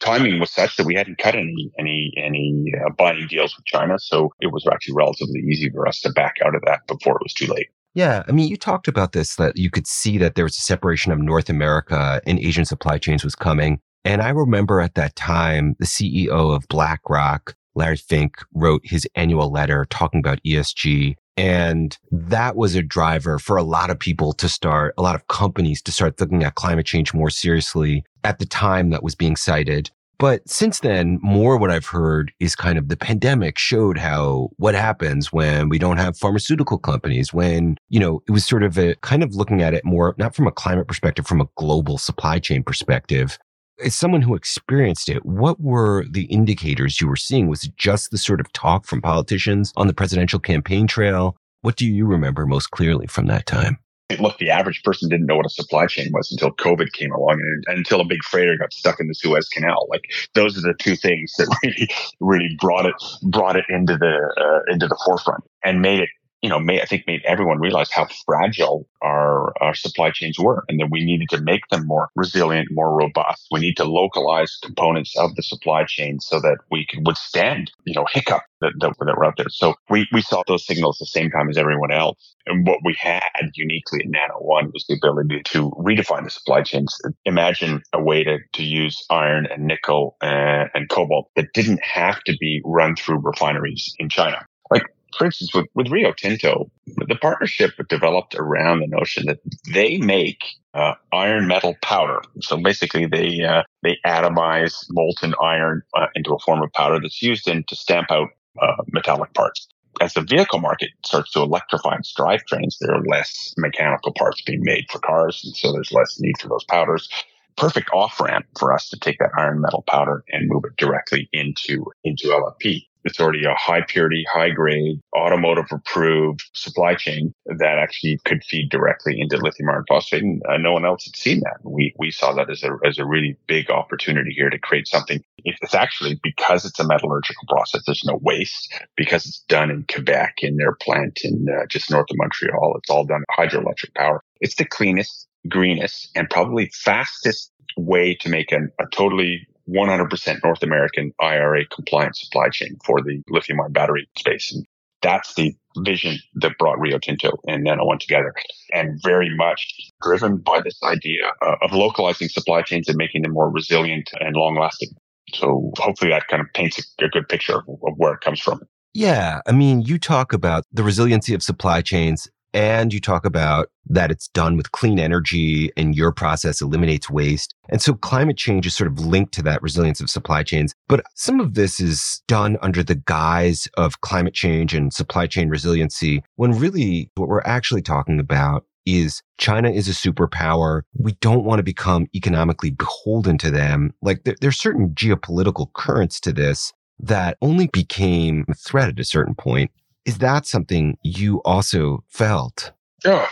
timing 0.00 0.40
was 0.40 0.50
such 0.50 0.76
that 0.76 0.86
we 0.86 0.94
hadn't 0.94 1.18
cut 1.18 1.34
any 1.34 1.70
any 1.78 2.12
any 2.16 2.72
uh, 2.84 2.90
binding 2.90 3.28
deals 3.28 3.56
with 3.56 3.66
China, 3.66 3.98
so 3.98 4.30
it 4.40 4.52
was 4.52 4.66
actually 4.70 4.94
relatively 4.94 5.40
easy 5.40 5.70
for 5.70 5.86
us 5.86 6.00
to 6.00 6.10
back 6.10 6.36
out 6.44 6.54
of 6.54 6.62
that 6.66 6.86
before 6.86 7.16
it 7.16 7.22
was 7.22 7.34
too 7.34 7.46
late. 7.46 7.68
Yeah, 7.94 8.22
I 8.28 8.32
mean, 8.32 8.48
you 8.48 8.56
talked 8.56 8.88
about 8.88 9.12
this 9.12 9.36
that 9.36 9.56
you 9.56 9.70
could 9.70 9.86
see 9.86 10.16
that 10.18 10.36
there 10.36 10.44
was 10.44 10.56
a 10.56 10.62
separation 10.62 11.10
of 11.12 11.18
North 11.18 11.50
America 11.50 12.20
and 12.26 12.38
Asian 12.38 12.64
supply 12.64 12.98
chains 12.98 13.24
was 13.24 13.34
coming. 13.34 13.80
And 14.04 14.22
I 14.22 14.30
remember 14.30 14.80
at 14.80 14.94
that 14.94 15.16
time, 15.16 15.74
the 15.78 15.86
CEO 15.86 16.54
of 16.54 16.68
BlackRock, 16.68 17.54
Larry 17.74 17.96
Fink, 17.96 18.36
wrote 18.54 18.82
his 18.84 19.06
annual 19.14 19.50
letter 19.50 19.86
talking 19.90 20.20
about 20.20 20.42
ESG. 20.44 21.16
And 21.40 21.96
that 22.10 22.54
was 22.54 22.74
a 22.74 22.82
driver 22.82 23.38
for 23.38 23.56
a 23.56 23.62
lot 23.62 23.88
of 23.88 23.98
people 23.98 24.34
to 24.34 24.48
start, 24.48 24.92
a 24.98 25.02
lot 25.02 25.14
of 25.14 25.26
companies 25.28 25.80
to 25.82 25.92
start 25.92 26.20
looking 26.20 26.44
at 26.44 26.54
climate 26.54 26.84
change 26.84 27.14
more 27.14 27.30
seriously 27.30 28.04
at 28.24 28.38
the 28.38 28.44
time 28.44 28.90
that 28.90 29.02
was 29.02 29.14
being 29.14 29.36
cited. 29.36 29.90
But 30.18 30.46
since 30.46 30.80
then, 30.80 31.18
more 31.22 31.56
what 31.56 31.70
I've 31.70 31.86
heard 31.86 32.30
is 32.40 32.54
kind 32.54 32.76
of 32.76 32.88
the 32.88 32.96
pandemic 32.96 33.56
showed 33.56 33.96
how 33.96 34.50
what 34.58 34.74
happens 34.74 35.32
when 35.32 35.70
we 35.70 35.78
don't 35.78 35.96
have 35.96 36.14
pharmaceutical 36.14 36.76
companies, 36.76 37.32
when, 37.32 37.78
you 37.88 37.98
know, 37.98 38.22
it 38.28 38.32
was 38.32 38.44
sort 38.46 38.62
of 38.62 38.76
a 38.76 38.96
kind 38.96 39.22
of 39.22 39.34
looking 39.34 39.62
at 39.62 39.72
it 39.72 39.82
more, 39.82 40.14
not 40.18 40.34
from 40.34 40.46
a 40.46 40.52
climate 40.52 40.86
perspective, 40.86 41.26
from 41.26 41.40
a 41.40 41.48
global 41.56 41.96
supply 41.96 42.38
chain 42.38 42.62
perspective. 42.62 43.38
As 43.82 43.94
someone 43.94 44.22
who 44.22 44.34
experienced 44.34 45.08
it, 45.08 45.24
what 45.24 45.60
were 45.60 46.04
the 46.10 46.24
indicators 46.24 47.00
you 47.00 47.08
were 47.08 47.16
seeing? 47.16 47.48
Was 47.48 47.64
it 47.64 47.76
just 47.76 48.10
the 48.10 48.18
sort 48.18 48.40
of 48.40 48.52
talk 48.52 48.84
from 48.84 49.00
politicians 49.00 49.72
on 49.76 49.86
the 49.86 49.94
presidential 49.94 50.38
campaign 50.38 50.86
trail? 50.86 51.36
What 51.62 51.76
do 51.76 51.86
you 51.86 52.06
remember 52.06 52.46
most 52.46 52.70
clearly 52.70 53.06
from 53.06 53.26
that 53.26 53.46
time? 53.46 53.78
look, 54.18 54.38
the 54.38 54.50
average 54.50 54.82
person 54.82 55.08
didn't 55.08 55.26
know 55.26 55.36
what 55.36 55.46
a 55.46 55.50
supply 55.50 55.86
chain 55.86 56.10
was 56.12 56.32
until 56.32 56.50
COVID 56.52 56.92
came 56.92 57.12
along 57.12 57.40
and, 57.40 57.64
and, 57.68 57.78
until 57.78 58.00
a 58.00 58.04
big 58.04 58.22
freighter 58.24 58.56
got 58.56 58.72
stuck 58.72 58.98
in 58.98 59.06
the 59.06 59.14
Suez 59.14 59.48
Canal. 59.48 59.86
Like 59.88 60.02
those 60.34 60.58
are 60.58 60.62
the 60.62 60.74
two 60.78 60.96
things 60.96 61.32
that 61.38 61.54
really, 61.62 61.88
really 62.18 62.56
brought 62.60 62.86
it, 62.86 62.94
brought 63.22 63.56
it 63.56 63.66
into 63.68 63.96
the, 63.96 64.16
uh, 64.36 64.72
into 64.72 64.88
the 64.88 64.98
forefront 65.04 65.44
and 65.64 65.80
made 65.80 66.00
it 66.00 66.08
you 66.42 66.48
know, 66.48 66.58
I 66.58 66.86
think 66.86 67.06
made 67.06 67.22
everyone 67.26 67.58
realize 67.58 67.90
how 67.90 68.06
fragile 68.24 68.88
our, 69.02 69.52
our 69.60 69.74
supply 69.74 70.10
chains 70.10 70.38
were 70.38 70.64
and 70.68 70.80
that 70.80 70.88
we 70.90 71.04
needed 71.04 71.28
to 71.30 71.40
make 71.40 71.66
them 71.70 71.86
more 71.86 72.08
resilient, 72.16 72.68
more 72.70 72.96
robust. 72.96 73.46
We 73.50 73.60
need 73.60 73.76
to 73.76 73.84
localize 73.84 74.58
components 74.62 75.14
of 75.18 75.34
the 75.36 75.42
supply 75.42 75.84
chain 75.84 76.18
so 76.20 76.40
that 76.40 76.58
we 76.70 76.86
can 76.86 77.04
withstand, 77.04 77.70
you 77.84 77.94
know, 77.94 78.06
hiccup 78.10 78.42
that, 78.62 78.72
that, 78.80 78.94
that 78.98 79.16
were 79.16 79.24
out 79.24 79.36
there. 79.36 79.50
So 79.50 79.74
we, 79.90 80.08
we 80.12 80.22
saw 80.22 80.42
those 80.46 80.66
signals 80.66 80.96
the 80.98 81.06
same 81.06 81.30
time 81.30 81.50
as 81.50 81.58
everyone 81.58 81.92
else. 81.92 82.34
And 82.46 82.66
what 82.66 82.78
we 82.84 82.96
had 82.98 83.20
uniquely 83.54 84.00
at 84.00 84.08
Nano 84.08 84.38
One 84.38 84.70
was 84.72 84.86
the 84.88 84.94
ability 84.94 85.42
to 85.44 85.70
redefine 85.72 86.24
the 86.24 86.30
supply 86.30 86.62
chains. 86.62 86.96
Imagine 87.26 87.82
a 87.92 88.02
way 88.02 88.24
to, 88.24 88.38
to 88.54 88.62
use 88.62 89.04
iron 89.10 89.46
and 89.46 89.64
nickel 89.64 90.16
and, 90.22 90.70
and 90.74 90.88
cobalt 90.88 91.30
that 91.36 91.52
didn't 91.52 91.82
have 91.82 92.22
to 92.24 92.36
be 92.40 92.62
run 92.64 92.96
through 92.96 93.20
refineries 93.22 93.94
in 93.98 94.08
China. 94.08 94.46
Like 94.70 94.84
for 95.16 95.26
instance, 95.26 95.54
with, 95.54 95.66
with 95.74 95.88
Rio 95.88 96.12
Tinto, 96.12 96.70
the 96.86 97.16
partnership 97.16 97.72
developed 97.88 98.34
around 98.34 98.80
the 98.80 98.86
notion 98.86 99.26
that 99.26 99.38
they 99.72 99.98
make 99.98 100.42
uh, 100.74 100.94
iron 101.12 101.46
metal 101.46 101.76
powder. 101.82 102.20
So 102.40 102.56
basically, 102.56 103.06
they 103.06 103.42
uh, 103.42 103.62
they 103.82 103.98
atomize 104.06 104.74
molten 104.90 105.34
iron 105.42 105.82
uh, 105.96 106.06
into 106.14 106.34
a 106.34 106.38
form 106.38 106.62
of 106.62 106.72
powder 106.72 107.00
that's 107.00 107.22
used 107.22 107.48
in 107.48 107.64
to 107.68 107.76
stamp 107.76 108.10
out 108.10 108.28
uh, 108.60 108.82
metallic 108.92 109.34
parts. 109.34 109.68
As 110.00 110.14
the 110.14 110.22
vehicle 110.22 110.60
market 110.60 110.90
starts 111.04 111.32
to 111.32 111.40
electrify 111.40 111.96
its 111.96 112.14
drivetrains, 112.14 112.76
there 112.80 112.94
are 112.94 113.04
less 113.04 113.52
mechanical 113.58 114.12
parts 114.16 114.40
being 114.42 114.62
made 114.62 114.84
for 114.90 115.00
cars, 115.00 115.42
and 115.44 115.54
so 115.56 115.72
there's 115.72 115.92
less 115.92 116.18
need 116.20 116.38
for 116.40 116.48
those 116.48 116.64
powders 116.64 117.08
perfect 117.56 117.90
off 117.92 118.18
ramp 118.20 118.46
for 118.58 118.72
us 118.72 118.88
to 118.88 118.98
take 118.98 119.18
that 119.18 119.30
iron 119.36 119.60
metal 119.60 119.84
powder 119.86 120.24
and 120.30 120.48
move 120.48 120.64
it 120.64 120.76
directly 120.78 121.28
into 121.32 121.84
into 122.04 122.28
LFP 122.28 122.86
it's 123.04 123.20
already 123.20 123.44
a 123.44 123.54
high 123.54 123.82
purity, 123.86 124.24
high 124.32 124.50
grade, 124.50 125.00
automotive 125.16 125.66
approved 125.70 126.42
supply 126.52 126.94
chain 126.94 127.34
that 127.46 127.78
actually 127.78 128.18
could 128.24 128.42
feed 128.44 128.70
directly 128.70 129.20
into 129.20 129.36
lithium 129.36 129.70
iron 129.70 129.84
phosphate. 129.88 130.22
And 130.22 130.42
uh, 130.48 130.56
no 130.58 130.72
one 130.72 130.84
else 130.84 131.04
had 131.04 131.16
seen 131.16 131.40
that. 131.40 131.58
We, 131.64 131.94
we 131.98 132.10
saw 132.10 132.32
that 132.34 132.50
as 132.50 132.62
a, 132.62 132.70
as 132.84 132.98
a 132.98 133.06
really 133.06 133.36
big 133.46 133.70
opportunity 133.70 134.32
here 134.34 134.50
to 134.50 134.58
create 134.58 134.86
something. 134.88 135.22
It's 135.44 135.74
actually 135.74 136.20
because 136.22 136.64
it's 136.64 136.80
a 136.80 136.86
metallurgical 136.86 137.46
process. 137.48 137.82
There's 137.86 138.04
no 138.04 138.18
waste 138.22 138.74
because 138.96 139.26
it's 139.26 139.44
done 139.48 139.70
in 139.70 139.84
Quebec 139.90 140.36
in 140.38 140.56
their 140.56 140.74
plant 140.74 141.20
in 141.24 141.46
uh, 141.48 141.66
just 141.68 141.90
north 141.90 142.06
of 142.10 142.16
Montreal. 142.16 142.76
It's 142.78 142.90
all 142.90 143.04
done 143.04 143.24
hydroelectric 143.36 143.94
power. 143.94 144.22
It's 144.40 144.56
the 144.56 144.66
cleanest, 144.66 145.26
greenest, 145.48 146.10
and 146.14 146.28
probably 146.28 146.70
fastest 146.74 147.52
way 147.76 148.14
to 148.16 148.28
make 148.28 148.52
an, 148.52 148.70
a 148.78 148.84
totally 148.92 149.46
100% 149.68 150.38
North 150.44 150.62
American 150.62 151.12
IRA 151.20 151.66
compliant 151.66 152.16
supply 152.16 152.48
chain 152.48 152.76
for 152.84 153.00
the 153.02 153.22
lithium 153.28 153.60
ion 153.60 153.72
battery 153.72 154.08
space. 154.18 154.52
And 154.54 154.64
that's 155.02 155.34
the 155.34 155.54
vision 155.78 156.18
that 156.36 156.58
brought 156.58 156.78
Rio 156.78 156.98
Tinto 156.98 157.38
and 157.46 157.64
Nano 157.64 157.84
One 157.84 157.98
together 157.98 158.34
and 158.72 159.00
very 159.02 159.34
much 159.36 159.66
driven 160.02 160.38
by 160.38 160.60
this 160.60 160.78
idea 160.82 161.32
uh, 161.42 161.56
of 161.62 161.72
localizing 161.72 162.28
supply 162.28 162.62
chains 162.62 162.88
and 162.88 162.96
making 162.96 163.22
them 163.22 163.32
more 163.32 163.50
resilient 163.50 164.10
and 164.20 164.36
long 164.36 164.56
lasting. 164.58 164.90
So 165.34 165.72
hopefully 165.78 166.10
that 166.10 166.28
kind 166.28 166.40
of 166.40 166.48
paints 166.54 166.78
a, 167.00 167.08
good 167.08 167.28
picture 167.28 167.58
of, 167.58 167.64
of 167.68 167.94
where 167.96 168.14
it 168.14 168.20
comes 168.20 168.40
from. 168.40 168.60
Yeah. 168.92 169.40
I 169.46 169.52
mean, 169.52 169.82
you 169.82 169.98
talk 169.98 170.32
about 170.32 170.64
the 170.72 170.82
resiliency 170.82 171.34
of 171.34 171.42
supply 171.42 171.80
chains 171.80 172.28
and 172.52 172.92
you 172.92 173.00
talk 173.00 173.24
about 173.24 173.68
that 173.86 174.10
it's 174.10 174.28
done 174.28 174.56
with 174.56 174.72
clean 174.72 174.98
energy 174.98 175.70
and 175.76 175.96
your 175.96 176.12
process 176.12 176.60
eliminates 176.60 177.10
waste. 177.10 177.54
And 177.68 177.82
so 177.82 177.94
climate 177.94 178.36
change 178.36 178.66
is 178.66 178.74
sort 178.74 178.90
of 178.90 179.00
linked 179.00 179.32
to 179.34 179.42
that 179.42 179.62
resilience 179.62 180.00
of 180.00 180.10
supply 180.10 180.42
chains. 180.42 180.74
But 180.88 181.04
some 181.14 181.40
of 181.40 181.54
this 181.54 181.80
is 181.80 182.22
done 182.28 182.56
under 182.62 182.82
the 182.82 182.94
guise 182.94 183.68
of 183.76 184.00
climate 184.00 184.34
change 184.34 184.74
and 184.74 184.92
supply 184.92 185.26
chain 185.26 185.48
resiliency 185.48 186.22
when 186.36 186.58
really 186.58 187.10
what 187.16 187.28
we're 187.28 187.42
actually 187.42 187.82
talking 187.82 188.20
about 188.20 188.64
is 188.86 189.22
China 189.38 189.70
is 189.70 189.88
a 189.88 189.92
superpower. 189.92 190.82
We 190.98 191.12
don't 191.20 191.44
want 191.44 191.58
to 191.58 191.64
become 191.64 192.06
economically 192.14 192.70
beholden 192.70 193.38
to 193.38 193.50
them. 193.50 193.92
Like 194.02 194.24
there, 194.24 194.36
there's 194.40 194.58
certain 194.58 194.90
geopolitical 194.90 195.72
currents 195.74 196.20
to 196.20 196.32
this 196.32 196.72
that 196.98 197.36
only 197.40 197.68
became 197.68 198.44
a 198.48 198.54
threat 198.54 198.88
at 198.88 199.00
a 199.00 199.04
certain 199.04 199.34
point. 199.34 199.70
Is 200.04 200.18
that 200.18 200.46
something 200.46 200.96
you 201.02 201.42
also 201.44 202.04
felt? 202.08 202.72
Oh, 203.04 203.28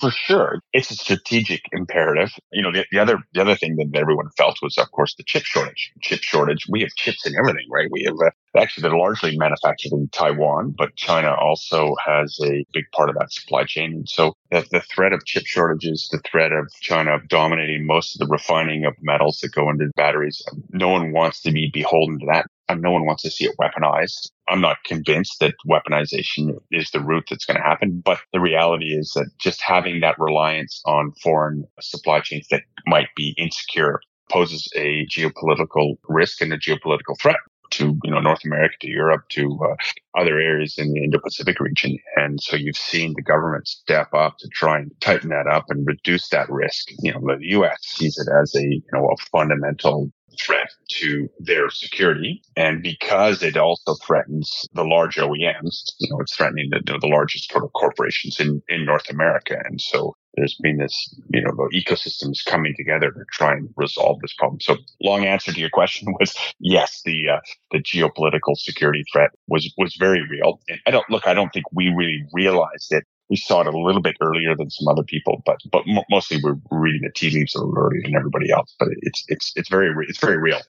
for 0.00 0.10
sure. 0.10 0.60
It's 0.72 0.90
a 0.90 0.96
strategic 0.96 1.62
imperative. 1.72 2.32
You 2.52 2.62
know, 2.62 2.72
the, 2.72 2.84
the, 2.90 2.98
other 2.98 3.18
the 3.32 3.40
other 3.40 3.54
thing 3.54 3.76
that 3.76 3.98
everyone 3.98 4.30
felt 4.36 4.58
was, 4.62 4.76
of 4.78 4.90
course, 4.90 5.14
the 5.14 5.24
chip 5.24 5.44
shortage. 5.44 5.92
Chip 6.00 6.22
shortage. 6.22 6.66
We 6.68 6.80
have 6.80 6.90
chips 6.96 7.26
in 7.26 7.34
everything, 7.38 7.66
right? 7.70 7.88
We 7.90 8.04
have 8.04 8.14
uh, 8.14 8.30
actually 8.58 8.82
they're 8.82 8.98
largely 8.98 9.36
manufactured 9.36 9.92
in 9.92 10.08
Taiwan, 10.08 10.74
but 10.76 10.96
China 10.96 11.34
also 11.34 11.94
has 12.04 12.38
a 12.42 12.64
big 12.72 12.84
part 12.92 13.10
of 13.10 13.16
that 13.18 13.32
supply 13.32 13.64
chain. 13.64 13.92
And 13.92 14.08
so 14.08 14.34
the, 14.50 14.66
the 14.70 14.80
threat 14.80 15.12
of 15.12 15.24
chip 15.24 15.46
shortages, 15.46 16.08
the 16.10 16.20
threat 16.30 16.52
of 16.52 16.70
China 16.80 17.18
dominating 17.28 17.86
most 17.86 18.14
of 18.14 18.26
the 18.26 18.32
refining 18.32 18.84
of 18.84 18.94
metals 19.00 19.38
that 19.40 19.52
go 19.52 19.70
into 19.70 19.90
batteries, 19.96 20.42
no 20.70 20.88
one 20.88 21.12
wants 21.12 21.42
to 21.42 21.52
be 21.52 21.70
beholden 21.72 22.18
to 22.20 22.26
that 22.26 22.46
and 22.68 22.82
no 22.82 22.90
one 22.90 23.06
wants 23.06 23.22
to 23.22 23.30
see 23.30 23.44
it 23.44 23.56
weaponized. 23.60 24.30
I'm 24.48 24.60
not 24.60 24.78
convinced 24.84 25.40
that 25.40 25.54
weaponization 25.68 26.58
is 26.70 26.90
the 26.90 27.00
route 27.00 27.26
that's 27.28 27.44
going 27.44 27.56
to 27.56 27.62
happen, 27.62 28.02
but 28.04 28.18
the 28.32 28.40
reality 28.40 28.86
is 28.86 29.12
that 29.14 29.30
just 29.38 29.60
having 29.60 30.00
that 30.00 30.18
reliance 30.18 30.82
on 30.84 31.12
foreign 31.22 31.64
supply 31.80 32.20
chains 32.20 32.46
that 32.50 32.62
might 32.86 33.08
be 33.16 33.34
insecure 33.38 34.00
poses 34.30 34.68
a 34.74 35.06
geopolitical 35.06 35.96
risk 36.08 36.40
and 36.40 36.52
a 36.52 36.58
geopolitical 36.58 37.18
threat 37.20 37.36
to 37.70 37.98
you 38.04 38.10
know 38.10 38.20
North 38.20 38.44
America, 38.44 38.76
to 38.80 38.88
Europe, 38.88 39.22
to 39.30 39.58
uh, 39.64 40.20
other 40.20 40.38
areas 40.38 40.76
in 40.78 40.92
the 40.92 41.02
Indo-Pacific 41.02 41.58
region. 41.60 41.98
And 42.16 42.40
so 42.40 42.56
you've 42.56 42.76
seen 42.76 43.14
the 43.16 43.22
government 43.22 43.68
step 43.68 44.12
up 44.14 44.36
to 44.38 44.48
try 44.48 44.78
and 44.78 44.92
tighten 45.00 45.30
that 45.30 45.46
up 45.46 45.66
and 45.68 45.86
reduce 45.86 46.28
that 46.28 46.48
risk. 46.50 46.88
You 47.00 47.12
know, 47.12 47.20
the 47.20 47.38
U.S. 47.40 47.78
sees 47.80 48.18
it 48.18 48.28
as 48.40 48.54
a 48.54 48.62
you 48.62 48.82
know 48.92 49.08
a 49.08 49.16
fundamental 49.30 50.10
threat 50.38 50.68
to 50.88 51.28
their 51.38 51.70
security. 51.70 52.42
And 52.56 52.82
because 52.82 53.42
it 53.42 53.56
also 53.56 53.94
threatens 54.04 54.68
the 54.72 54.84
large 54.84 55.16
OEMs, 55.16 55.92
you 55.98 56.10
know, 56.10 56.20
it's 56.20 56.36
threatening 56.36 56.70
the, 56.70 56.98
the 57.00 57.06
largest 57.06 57.50
sort 57.50 57.64
of 57.64 57.72
corporations 57.72 58.38
in, 58.40 58.62
in 58.68 58.84
North 58.84 59.08
America. 59.10 59.56
And 59.64 59.80
so 59.80 60.14
there's 60.34 60.56
been 60.62 60.76
this, 60.78 61.14
you 61.32 61.40
know, 61.40 61.52
the 61.52 61.82
ecosystems 61.82 62.44
coming 62.44 62.74
together 62.76 63.10
to 63.10 63.24
try 63.32 63.52
and 63.52 63.70
resolve 63.76 64.20
this 64.20 64.34
problem. 64.34 64.60
So 64.60 64.76
long 65.02 65.24
answer 65.24 65.52
to 65.52 65.60
your 65.60 65.70
question 65.70 66.12
was 66.20 66.36
yes, 66.60 67.02
the, 67.04 67.28
uh, 67.30 67.40
the 67.70 67.78
geopolitical 67.78 68.56
security 68.56 69.02
threat 69.12 69.30
was, 69.48 69.72
was 69.78 69.96
very 69.98 70.22
real. 70.28 70.60
And 70.68 70.80
I 70.86 70.90
don't 70.90 71.08
look, 71.10 71.26
I 71.26 71.34
don't 71.34 71.52
think 71.52 71.64
we 71.72 71.92
really 71.94 72.22
realized 72.32 72.92
it 72.92 73.04
we 73.28 73.36
saw 73.36 73.60
it 73.60 73.66
a 73.66 73.78
little 73.78 74.02
bit 74.02 74.16
earlier 74.20 74.54
than 74.56 74.70
some 74.70 74.88
other 74.88 75.02
people, 75.02 75.42
but 75.44 75.58
but 75.70 75.82
mostly 76.10 76.38
we're 76.42 76.56
reading 76.70 77.02
the 77.02 77.12
tea 77.14 77.30
leaves 77.30 77.54
a 77.54 77.58
little 77.58 77.76
earlier 77.76 78.00
than 78.04 78.16
everybody 78.16 78.50
else. 78.50 78.74
But 78.78 78.88
it's 79.02 79.24
it's 79.28 79.52
it's 79.56 79.68
very 79.68 79.92
it's 80.08 80.20
very 80.20 80.38
real. 80.38 80.60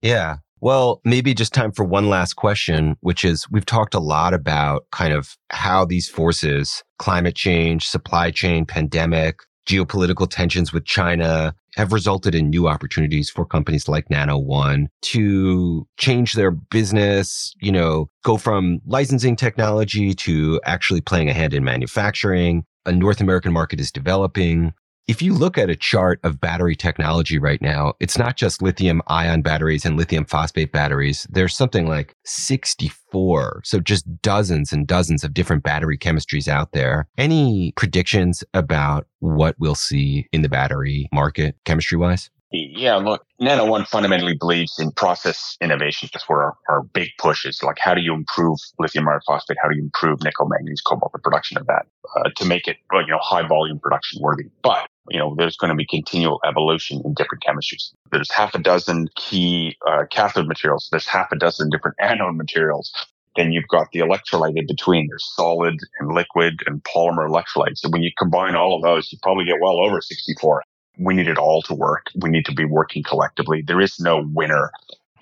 Yeah. 0.00 0.38
Well, 0.60 1.00
maybe 1.04 1.34
just 1.34 1.52
time 1.52 1.72
for 1.72 1.84
one 1.84 2.08
last 2.08 2.34
question, 2.34 2.96
which 3.00 3.24
is 3.24 3.50
we've 3.50 3.66
talked 3.66 3.94
a 3.94 4.00
lot 4.00 4.32
about 4.32 4.86
kind 4.92 5.12
of 5.12 5.36
how 5.50 5.84
these 5.84 6.08
forces, 6.08 6.84
climate 7.00 7.34
change, 7.34 7.88
supply 7.88 8.30
chain, 8.30 8.64
pandemic, 8.64 9.40
geopolitical 9.68 10.28
tensions 10.30 10.72
with 10.72 10.84
China 10.84 11.54
have 11.76 11.92
resulted 11.92 12.34
in 12.34 12.50
new 12.50 12.68
opportunities 12.68 13.30
for 13.30 13.44
companies 13.46 13.88
like 13.88 14.10
Nano 14.10 14.38
One 14.38 14.88
to 15.02 15.86
change 15.96 16.34
their 16.34 16.50
business, 16.50 17.54
you 17.60 17.72
know, 17.72 18.08
go 18.24 18.36
from 18.36 18.80
licensing 18.86 19.36
technology 19.36 20.14
to 20.14 20.60
actually 20.64 21.00
playing 21.00 21.30
a 21.30 21.34
hand 21.34 21.54
in 21.54 21.64
manufacturing. 21.64 22.64
A 22.84 22.92
North 22.92 23.20
American 23.20 23.52
market 23.52 23.80
is 23.80 23.92
developing 23.92 24.72
if 25.08 25.20
you 25.20 25.34
look 25.34 25.58
at 25.58 25.70
a 25.70 25.76
chart 25.76 26.20
of 26.22 26.40
battery 26.40 26.76
technology 26.76 27.38
right 27.38 27.60
now, 27.60 27.94
it's 27.98 28.16
not 28.16 28.36
just 28.36 28.62
lithium 28.62 29.02
ion 29.08 29.42
batteries 29.42 29.84
and 29.84 29.96
lithium 29.96 30.24
phosphate 30.24 30.72
batteries. 30.72 31.26
There's 31.30 31.56
something 31.56 31.88
like 31.88 32.14
64. 32.24 33.62
So 33.64 33.80
just 33.80 34.22
dozens 34.22 34.72
and 34.72 34.86
dozens 34.86 35.24
of 35.24 35.34
different 35.34 35.64
battery 35.64 35.98
chemistries 35.98 36.46
out 36.46 36.72
there. 36.72 37.08
Any 37.18 37.72
predictions 37.76 38.44
about 38.54 39.06
what 39.18 39.56
we'll 39.58 39.74
see 39.74 40.28
in 40.32 40.42
the 40.42 40.48
battery 40.48 41.08
market 41.12 41.56
chemistry 41.64 41.98
wise? 41.98 42.30
Yeah, 42.52 42.96
look, 42.96 43.24
Nano 43.40 43.64
One 43.64 43.86
fundamentally 43.86 44.36
believes 44.38 44.78
in 44.78 44.92
process 44.92 45.56
innovation. 45.62 46.10
That's 46.12 46.28
where 46.28 46.42
our, 46.42 46.56
our 46.68 46.82
big 46.82 47.08
push 47.18 47.46
is. 47.46 47.62
Like, 47.62 47.78
how 47.78 47.94
do 47.94 48.02
you 48.02 48.12
improve 48.12 48.58
lithium 48.78 49.08
iron 49.08 49.20
phosphate? 49.26 49.56
How 49.62 49.70
do 49.70 49.76
you 49.76 49.82
improve 49.82 50.22
nickel, 50.22 50.46
manganese, 50.46 50.82
cobalt, 50.82 51.12
the 51.12 51.18
production 51.18 51.56
of 51.56 51.66
that 51.66 51.86
uh, 52.14 52.28
to 52.36 52.44
make 52.44 52.68
it, 52.68 52.76
you 52.92 53.06
know, 53.06 53.18
high 53.22 53.46
volume 53.46 53.80
production 53.80 54.20
worthy? 54.20 54.44
But 54.62 54.86
you 55.08 55.18
know, 55.18 55.34
there's 55.36 55.56
going 55.56 55.70
to 55.70 55.74
be 55.74 55.86
continual 55.86 56.40
evolution 56.46 57.02
in 57.04 57.14
different 57.14 57.42
chemistries. 57.42 57.92
There's 58.10 58.30
half 58.30 58.54
a 58.54 58.58
dozen 58.58 59.08
key 59.16 59.76
uh, 59.86 60.04
cathode 60.10 60.46
materials. 60.46 60.88
There's 60.90 61.06
half 61.06 61.32
a 61.32 61.36
dozen 61.36 61.70
different 61.70 61.96
anode 62.00 62.36
materials. 62.36 62.92
Then 63.36 63.52
you've 63.52 63.68
got 63.68 63.88
the 63.92 64.00
electrolyte 64.00 64.56
in 64.58 64.66
between. 64.66 65.08
There's 65.08 65.32
solid 65.34 65.78
and 65.98 66.14
liquid 66.14 66.60
and 66.66 66.82
polymer 66.84 67.28
electrolytes. 67.28 67.78
So 67.78 67.88
when 67.88 68.02
you 68.02 68.10
combine 68.18 68.54
all 68.54 68.76
of 68.76 68.82
those, 68.82 69.10
you 69.10 69.18
probably 69.22 69.46
get 69.46 69.60
well 69.60 69.80
over 69.80 70.00
64. 70.00 70.62
We 70.98 71.14
need 71.14 71.28
it 71.28 71.38
all 71.38 71.62
to 71.62 71.74
work. 71.74 72.06
We 72.20 72.28
need 72.28 72.44
to 72.46 72.54
be 72.54 72.66
working 72.66 73.02
collectively. 73.02 73.62
There 73.66 73.80
is 73.80 73.98
no 73.98 74.22
winner. 74.34 74.70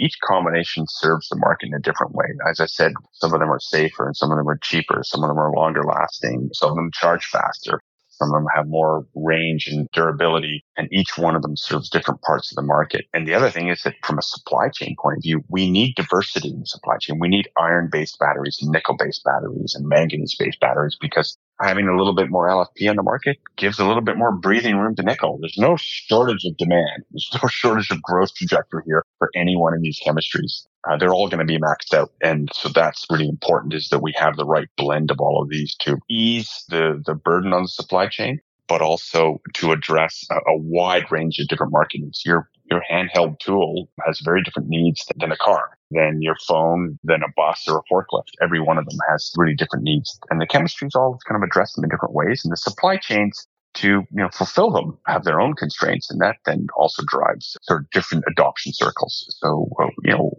Each 0.00 0.18
combination 0.24 0.86
serves 0.88 1.28
the 1.28 1.36
market 1.36 1.68
in 1.68 1.74
a 1.74 1.78
different 1.78 2.14
way. 2.14 2.26
As 2.48 2.58
I 2.58 2.66
said, 2.66 2.92
some 3.12 3.32
of 3.32 3.38
them 3.38 3.50
are 3.50 3.60
safer 3.60 4.06
and 4.06 4.16
some 4.16 4.32
of 4.32 4.38
them 4.38 4.48
are 4.48 4.58
cheaper. 4.58 5.02
Some 5.04 5.22
of 5.22 5.28
them 5.28 5.38
are 5.38 5.52
longer 5.52 5.84
lasting. 5.84 6.50
Some 6.54 6.70
of 6.70 6.76
them 6.76 6.90
charge 6.92 7.26
faster. 7.26 7.80
Some 8.20 8.34
of 8.34 8.42
them 8.42 8.48
have 8.54 8.68
more 8.68 9.06
range 9.14 9.66
and 9.66 9.88
durability, 9.92 10.62
and 10.76 10.88
each 10.92 11.16
one 11.16 11.34
of 11.34 11.40
them 11.42 11.56
serves 11.56 11.88
different 11.88 12.20
parts 12.20 12.52
of 12.52 12.56
the 12.56 12.62
market. 12.62 13.06
And 13.14 13.26
the 13.26 13.32
other 13.34 13.50
thing 13.50 13.68
is 13.68 13.82
that 13.84 13.94
from 14.04 14.18
a 14.18 14.22
supply 14.22 14.68
chain 14.68 14.94
point 15.00 15.16
of 15.16 15.22
view, 15.22 15.42
we 15.48 15.70
need 15.70 15.94
diversity 15.94 16.50
in 16.50 16.60
the 16.60 16.66
supply 16.66 16.96
chain. 17.00 17.18
We 17.18 17.28
need 17.28 17.48
iron 17.58 17.88
based 17.90 18.18
batteries, 18.18 18.58
and 18.60 18.70
nickel 18.72 18.96
based 18.98 19.24
batteries, 19.24 19.74
and 19.74 19.88
manganese 19.88 20.36
based 20.38 20.60
batteries 20.60 20.98
because 21.00 21.38
having 21.62 21.88
a 21.88 21.96
little 21.96 22.14
bit 22.14 22.30
more 22.30 22.46
LFP 22.46 22.90
on 22.90 22.96
the 22.96 23.02
market 23.02 23.38
gives 23.56 23.78
a 23.78 23.86
little 23.86 24.02
bit 24.02 24.18
more 24.18 24.32
breathing 24.32 24.76
room 24.76 24.94
to 24.96 25.02
nickel. 25.02 25.38
There's 25.40 25.58
no 25.58 25.76
shortage 25.78 26.44
of 26.44 26.58
demand. 26.58 27.04
There's 27.10 27.30
no 27.42 27.48
shortage 27.50 27.90
of 27.90 28.02
growth 28.02 28.34
trajectory 28.34 28.82
here 28.86 29.02
for 29.18 29.30
any 29.34 29.56
one 29.56 29.72
of 29.72 29.80
these 29.80 29.98
chemistries. 30.06 30.66
Uh, 30.88 30.96
they're 30.96 31.12
all 31.12 31.28
going 31.28 31.38
to 31.38 31.44
be 31.44 31.58
maxed 31.58 31.94
out. 31.94 32.10
And 32.22 32.48
so 32.52 32.68
that's 32.68 33.06
really 33.10 33.28
important 33.28 33.74
is 33.74 33.88
that 33.90 34.02
we 34.02 34.12
have 34.16 34.36
the 34.36 34.46
right 34.46 34.68
blend 34.76 35.10
of 35.10 35.20
all 35.20 35.42
of 35.42 35.50
these 35.50 35.74
to 35.80 35.98
ease 36.08 36.64
the, 36.68 37.02
the 37.04 37.14
burden 37.14 37.52
on 37.52 37.62
the 37.62 37.68
supply 37.68 38.08
chain, 38.08 38.40
but 38.66 38.80
also 38.80 39.40
to 39.54 39.72
address 39.72 40.26
a, 40.30 40.36
a 40.36 40.56
wide 40.56 41.10
range 41.10 41.38
of 41.38 41.48
different 41.48 41.72
market 41.72 42.00
needs. 42.00 42.22
Your, 42.24 42.48
your 42.70 42.82
handheld 42.90 43.38
tool 43.40 43.88
has 44.06 44.20
very 44.20 44.42
different 44.42 44.68
needs 44.68 45.04
than 45.16 45.32
a 45.32 45.36
car 45.36 45.76
than 45.90 46.22
your 46.22 46.36
phone, 46.46 46.98
than 47.02 47.22
a 47.22 47.32
bus 47.36 47.66
or 47.68 47.78
a 47.78 47.92
forklift. 47.92 48.30
Every 48.40 48.60
one 48.60 48.78
of 48.78 48.86
them 48.86 48.98
has 49.10 49.32
really 49.36 49.54
different 49.54 49.84
needs. 49.84 50.18
And 50.30 50.40
the 50.40 50.46
chemistries 50.46 50.94
all 50.94 51.18
kind 51.28 51.42
of 51.42 51.46
address 51.46 51.74
them 51.74 51.84
in 51.84 51.90
different 51.90 52.14
ways. 52.14 52.42
And 52.44 52.52
the 52.52 52.56
supply 52.56 52.96
chains 52.96 53.46
to 53.72 53.88
you 53.88 54.06
know 54.10 54.28
fulfill 54.32 54.70
them 54.70 54.98
have 55.06 55.24
their 55.24 55.40
own 55.40 55.54
constraints 55.54 56.10
and 56.10 56.20
that 56.20 56.36
then 56.44 56.66
also 56.76 57.02
drives 57.06 57.56
sort 57.62 57.82
of 57.82 57.90
different 57.90 58.24
adoption 58.26 58.72
circles 58.74 59.32
so 59.38 59.68
uh, 59.80 59.86
you 60.02 60.12
know 60.12 60.32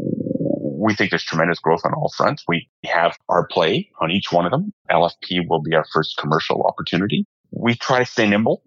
we 0.82 0.96
think 0.96 1.10
there's 1.12 1.24
tremendous 1.24 1.60
growth 1.60 1.82
on 1.86 1.94
all 1.94 2.12
fronts 2.16 2.44
we 2.48 2.68
have 2.86 3.18
our 3.30 3.48
play 3.48 3.90
on 4.02 4.12
each 4.12 4.32
one 4.32 4.46
of 4.46 4.52
them 4.52 4.74
lfp 4.90 5.48
will 5.48 5.62
be 5.62 5.76
our 5.76 5.86
first 5.94 6.18
commercial 6.18 6.64
opportunity 6.64 7.26
we 7.52 7.76
try 7.76 8.00
to 8.00 8.06
stay 8.06 8.28
nimble 8.28 8.64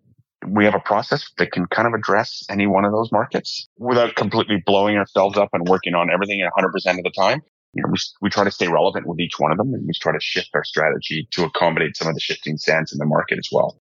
we 0.47 0.65
have 0.65 0.75
a 0.75 0.81
process 0.81 1.31
that 1.39 1.53
can 1.53 1.67
kind 1.67 1.89
of 1.89 1.95
address 1.95 2.45
any 2.51 2.67
one 2.67 2.85
of 2.85 2.93
those 2.93 3.11
markets 3.13 3.69
without 3.79 4.15
completely 4.17 4.63
blowing 4.67 4.97
ourselves 4.97 5.39
up 5.39 5.49
and 5.53 5.69
working 5.69 5.95
on 5.95 6.11
everything 6.11 6.41
100% 6.41 6.75
of 6.75 7.05
the 7.05 7.13
time. 7.17 7.41
You 7.73 7.83
know, 7.83 7.89
we, 7.91 7.99
we 8.21 8.31
try 8.31 8.45
to 8.45 8.51
stay 8.51 8.69
relevant 8.69 9.07
with 9.07 9.19
each 9.21 9.39
one 9.39 9.51
of 9.51 9.59
them 9.59 9.73
and 9.75 9.85
we 9.87 9.93
try 10.01 10.13
to 10.13 10.21
shift 10.21 10.51
our 10.55 10.65
strategy 10.65 11.27
to 11.33 11.45
accommodate 11.45 11.97
some 11.97 12.09
of 12.09 12.15
the 12.15 12.21
shifting 12.21 12.57
sands 12.57 12.93
in 12.93 12.99
the 12.99 13.07
market 13.07 13.39
as 13.39 13.49
well. 13.51 13.81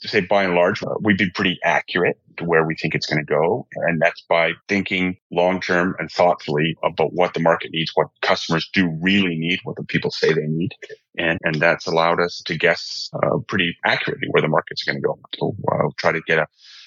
To 0.00 0.08
say 0.08 0.20
by 0.20 0.44
and 0.44 0.54
large, 0.54 0.82
uh, 0.82 0.94
we've 1.00 1.18
been 1.18 1.32
pretty 1.34 1.58
accurate 1.64 2.18
to 2.38 2.44
where 2.44 2.64
we 2.64 2.74
think 2.74 2.94
it's 2.94 3.06
going 3.06 3.24
to 3.24 3.30
go. 3.30 3.66
And 3.74 4.00
that's 4.00 4.22
by 4.28 4.52
thinking 4.68 5.16
long 5.30 5.60
term 5.60 5.94
and 5.98 6.10
thoughtfully 6.10 6.76
about 6.82 7.12
what 7.12 7.34
the 7.34 7.40
market 7.40 7.70
needs, 7.72 7.90
what 7.94 8.08
customers 8.22 8.68
do 8.72 8.88
really 9.00 9.36
need, 9.36 9.60
what 9.64 9.76
the 9.76 9.84
people 9.84 10.10
say 10.10 10.32
they 10.32 10.46
need. 10.46 10.72
And, 11.18 11.38
and 11.42 11.56
that's 11.56 11.86
allowed 11.86 12.20
us 12.20 12.42
to 12.46 12.56
guess 12.56 13.10
uh, 13.14 13.38
pretty 13.48 13.76
accurately 13.84 14.28
where 14.30 14.42
the 14.42 14.48
market's 14.48 14.84
going 14.84 14.96
to 14.96 15.02
go. 15.02 15.18
So 15.38 15.56
uh, 15.72 15.88
try 15.96 16.12
to 16.12 16.20
get 16.26 16.38
a, 16.38 16.46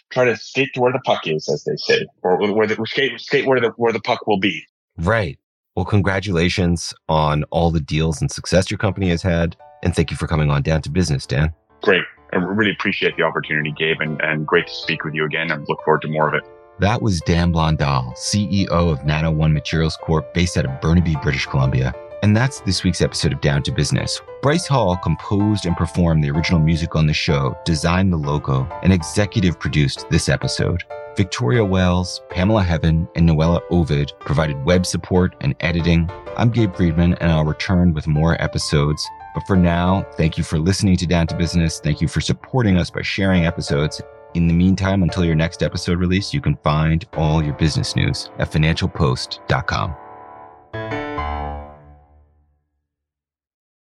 try 0.10 0.26
to 0.26 0.36
skate 0.38 0.70
to 0.76 0.82
where 0.82 0.94
the 0.94 1.02
puck 1.06 1.28
is, 1.28 1.50
as 1.50 1.64
they 1.64 1.76
say, 1.76 2.06
or 2.24 2.54
where 2.54 2.68
the 2.68 2.76
skate, 2.86 3.20
skate 3.20 3.46
where 3.46 3.60
the, 3.60 3.70
where 3.78 3.94
the 3.94 4.02
puck 4.02 4.28
will 4.28 4.40
be. 4.40 4.66
Right. 4.98 5.38
Well, 5.76 5.86
congratulations 5.86 6.94
on 7.08 7.44
all 7.52 7.72
the 7.72 7.80
deals 7.80 8.22
and 8.22 8.30
success 8.32 8.70
your 8.70 8.78
company 8.78 9.10
has 9.10 9.22
had. 9.22 9.56
And 9.82 9.96
thank 9.96 10.12
you 10.12 10.18
for 10.18 10.28
coming 10.28 10.52
on 10.52 10.62
down 10.62 10.82
to 10.82 10.90
business, 10.90 11.26
Dan. 11.26 11.54
Great. 11.82 12.04
I 12.32 12.38
really 12.38 12.72
appreciate 12.72 13.18
the 13.18 13.24
opportunity, 13.24 13.72
Gabe, 13.72 14.02
and, 14.02 14.22
and 14.22 14.46
great 14.46 14.68
to 14.68 14.74
speak 14.74 15.04
with 15.04 15.16
you 15.16 15.26
again 15.26 15.50
and 15.52 15.68
look 15.68 15.84
forward 15.84 16.02
to 16.04 16.08
more 16.08 16.28
of 16.28 16.36
it. 16.36 16.44
That 16.80 17.02
was 17.02 17.22
Dan 17.22 17.52
Blondal, 17.52 18.16
CEO 18.16 18.70
of 18.70 19.04
Nano 19.04 19.30
oh 19.30 19.32
One 19.32 19.52
Materials 19.52 19.98
Corp, 19.98 20.34
based 20.34 20.58
out 20.58 20.66
of 20.66 20.80
Burnaby, 20.80 21.16
British 21.24 21.46
Columbia. 21.46 21.94
And 22.22 22.38
that's 22.38 22.62
this 22.62 22.84
week's 22.84 23.02
episode 23.02 23.34
of 23.34 23.42
Down 23.42 23.64
to 23.64 23.72
Business. 23.72 24.22
Bryce 24.42 24.68
Hall 24.68 24.96
composed 24.98 25.66
and 25.66 25.76
performed 25.76 26.24
the 26.24 26.30
original 26.30 26.60
music 26.60 26.96
on 26.96 27.08
the 27.08 27.14
show, 27.14 27.58
designed 27.66 28.14
the 28.14 28.18
logo, 28.18 28.68
and 28.84 28.94
executive 28.94 29.60
produced 29.60 30.08
this 30.10 30.30
episode. 30.30 30.84
Victoria 31.18 31.66
Wells, 31.66 32.22
Pamela 32.30 32.64
Heaven, 32.64 33.08
and 33.16 33.28
Noella 33.28 33.62
Ovid 33.72 34.14
provided 34.20 34.64
web 34.66 34.86
support 34.86 35.36
and 35.42 35.56
editing. 35.62 36.10
I'm 36.38 36.50
Gabe 36.50 36.76
Friedman, 36.76 37.16
and 37.16 37.32
I'll 37.32 37.44
return 37.44 37.94
with 37.94 38.08
more 38.08 38.42
episodes 38.42 39.06
but 39.40 39.48
for 39.48 39.56
now, 39.56 40.06
thank 40.18 40.38
you 40.38 40.44
for 40.44 40.60
listening 40.60 40.98
to 40.98 41.08
Down 41.08 41.26
to 41.28 41.36
Business. 41.38 41.80
Thank 41.80 42.02
you 42.02 42.10
for 42.10 42.20
supporting 42.20 42.78
us 42.78 42.90
by 42.90 43.02
sharing 43.02 43.46
episodes. 43.46 44.02
In 44.34 44.48
the 44.48 44.54
meantime, 44.54 45.02
until 45.02 45.24
your 45.24 45.36
next 45.36 45.64
episode 45.64 45.98
release, 45.98 46.34
you 46.34 46.42
can 46.42 46.58
find 46.58 47.06
all 47.14 47.42
your 47.42 47.54
business 47.54 47.96
news 47.96 48.30
at 48.38 48.52
financialpost.com. 48.52 49.96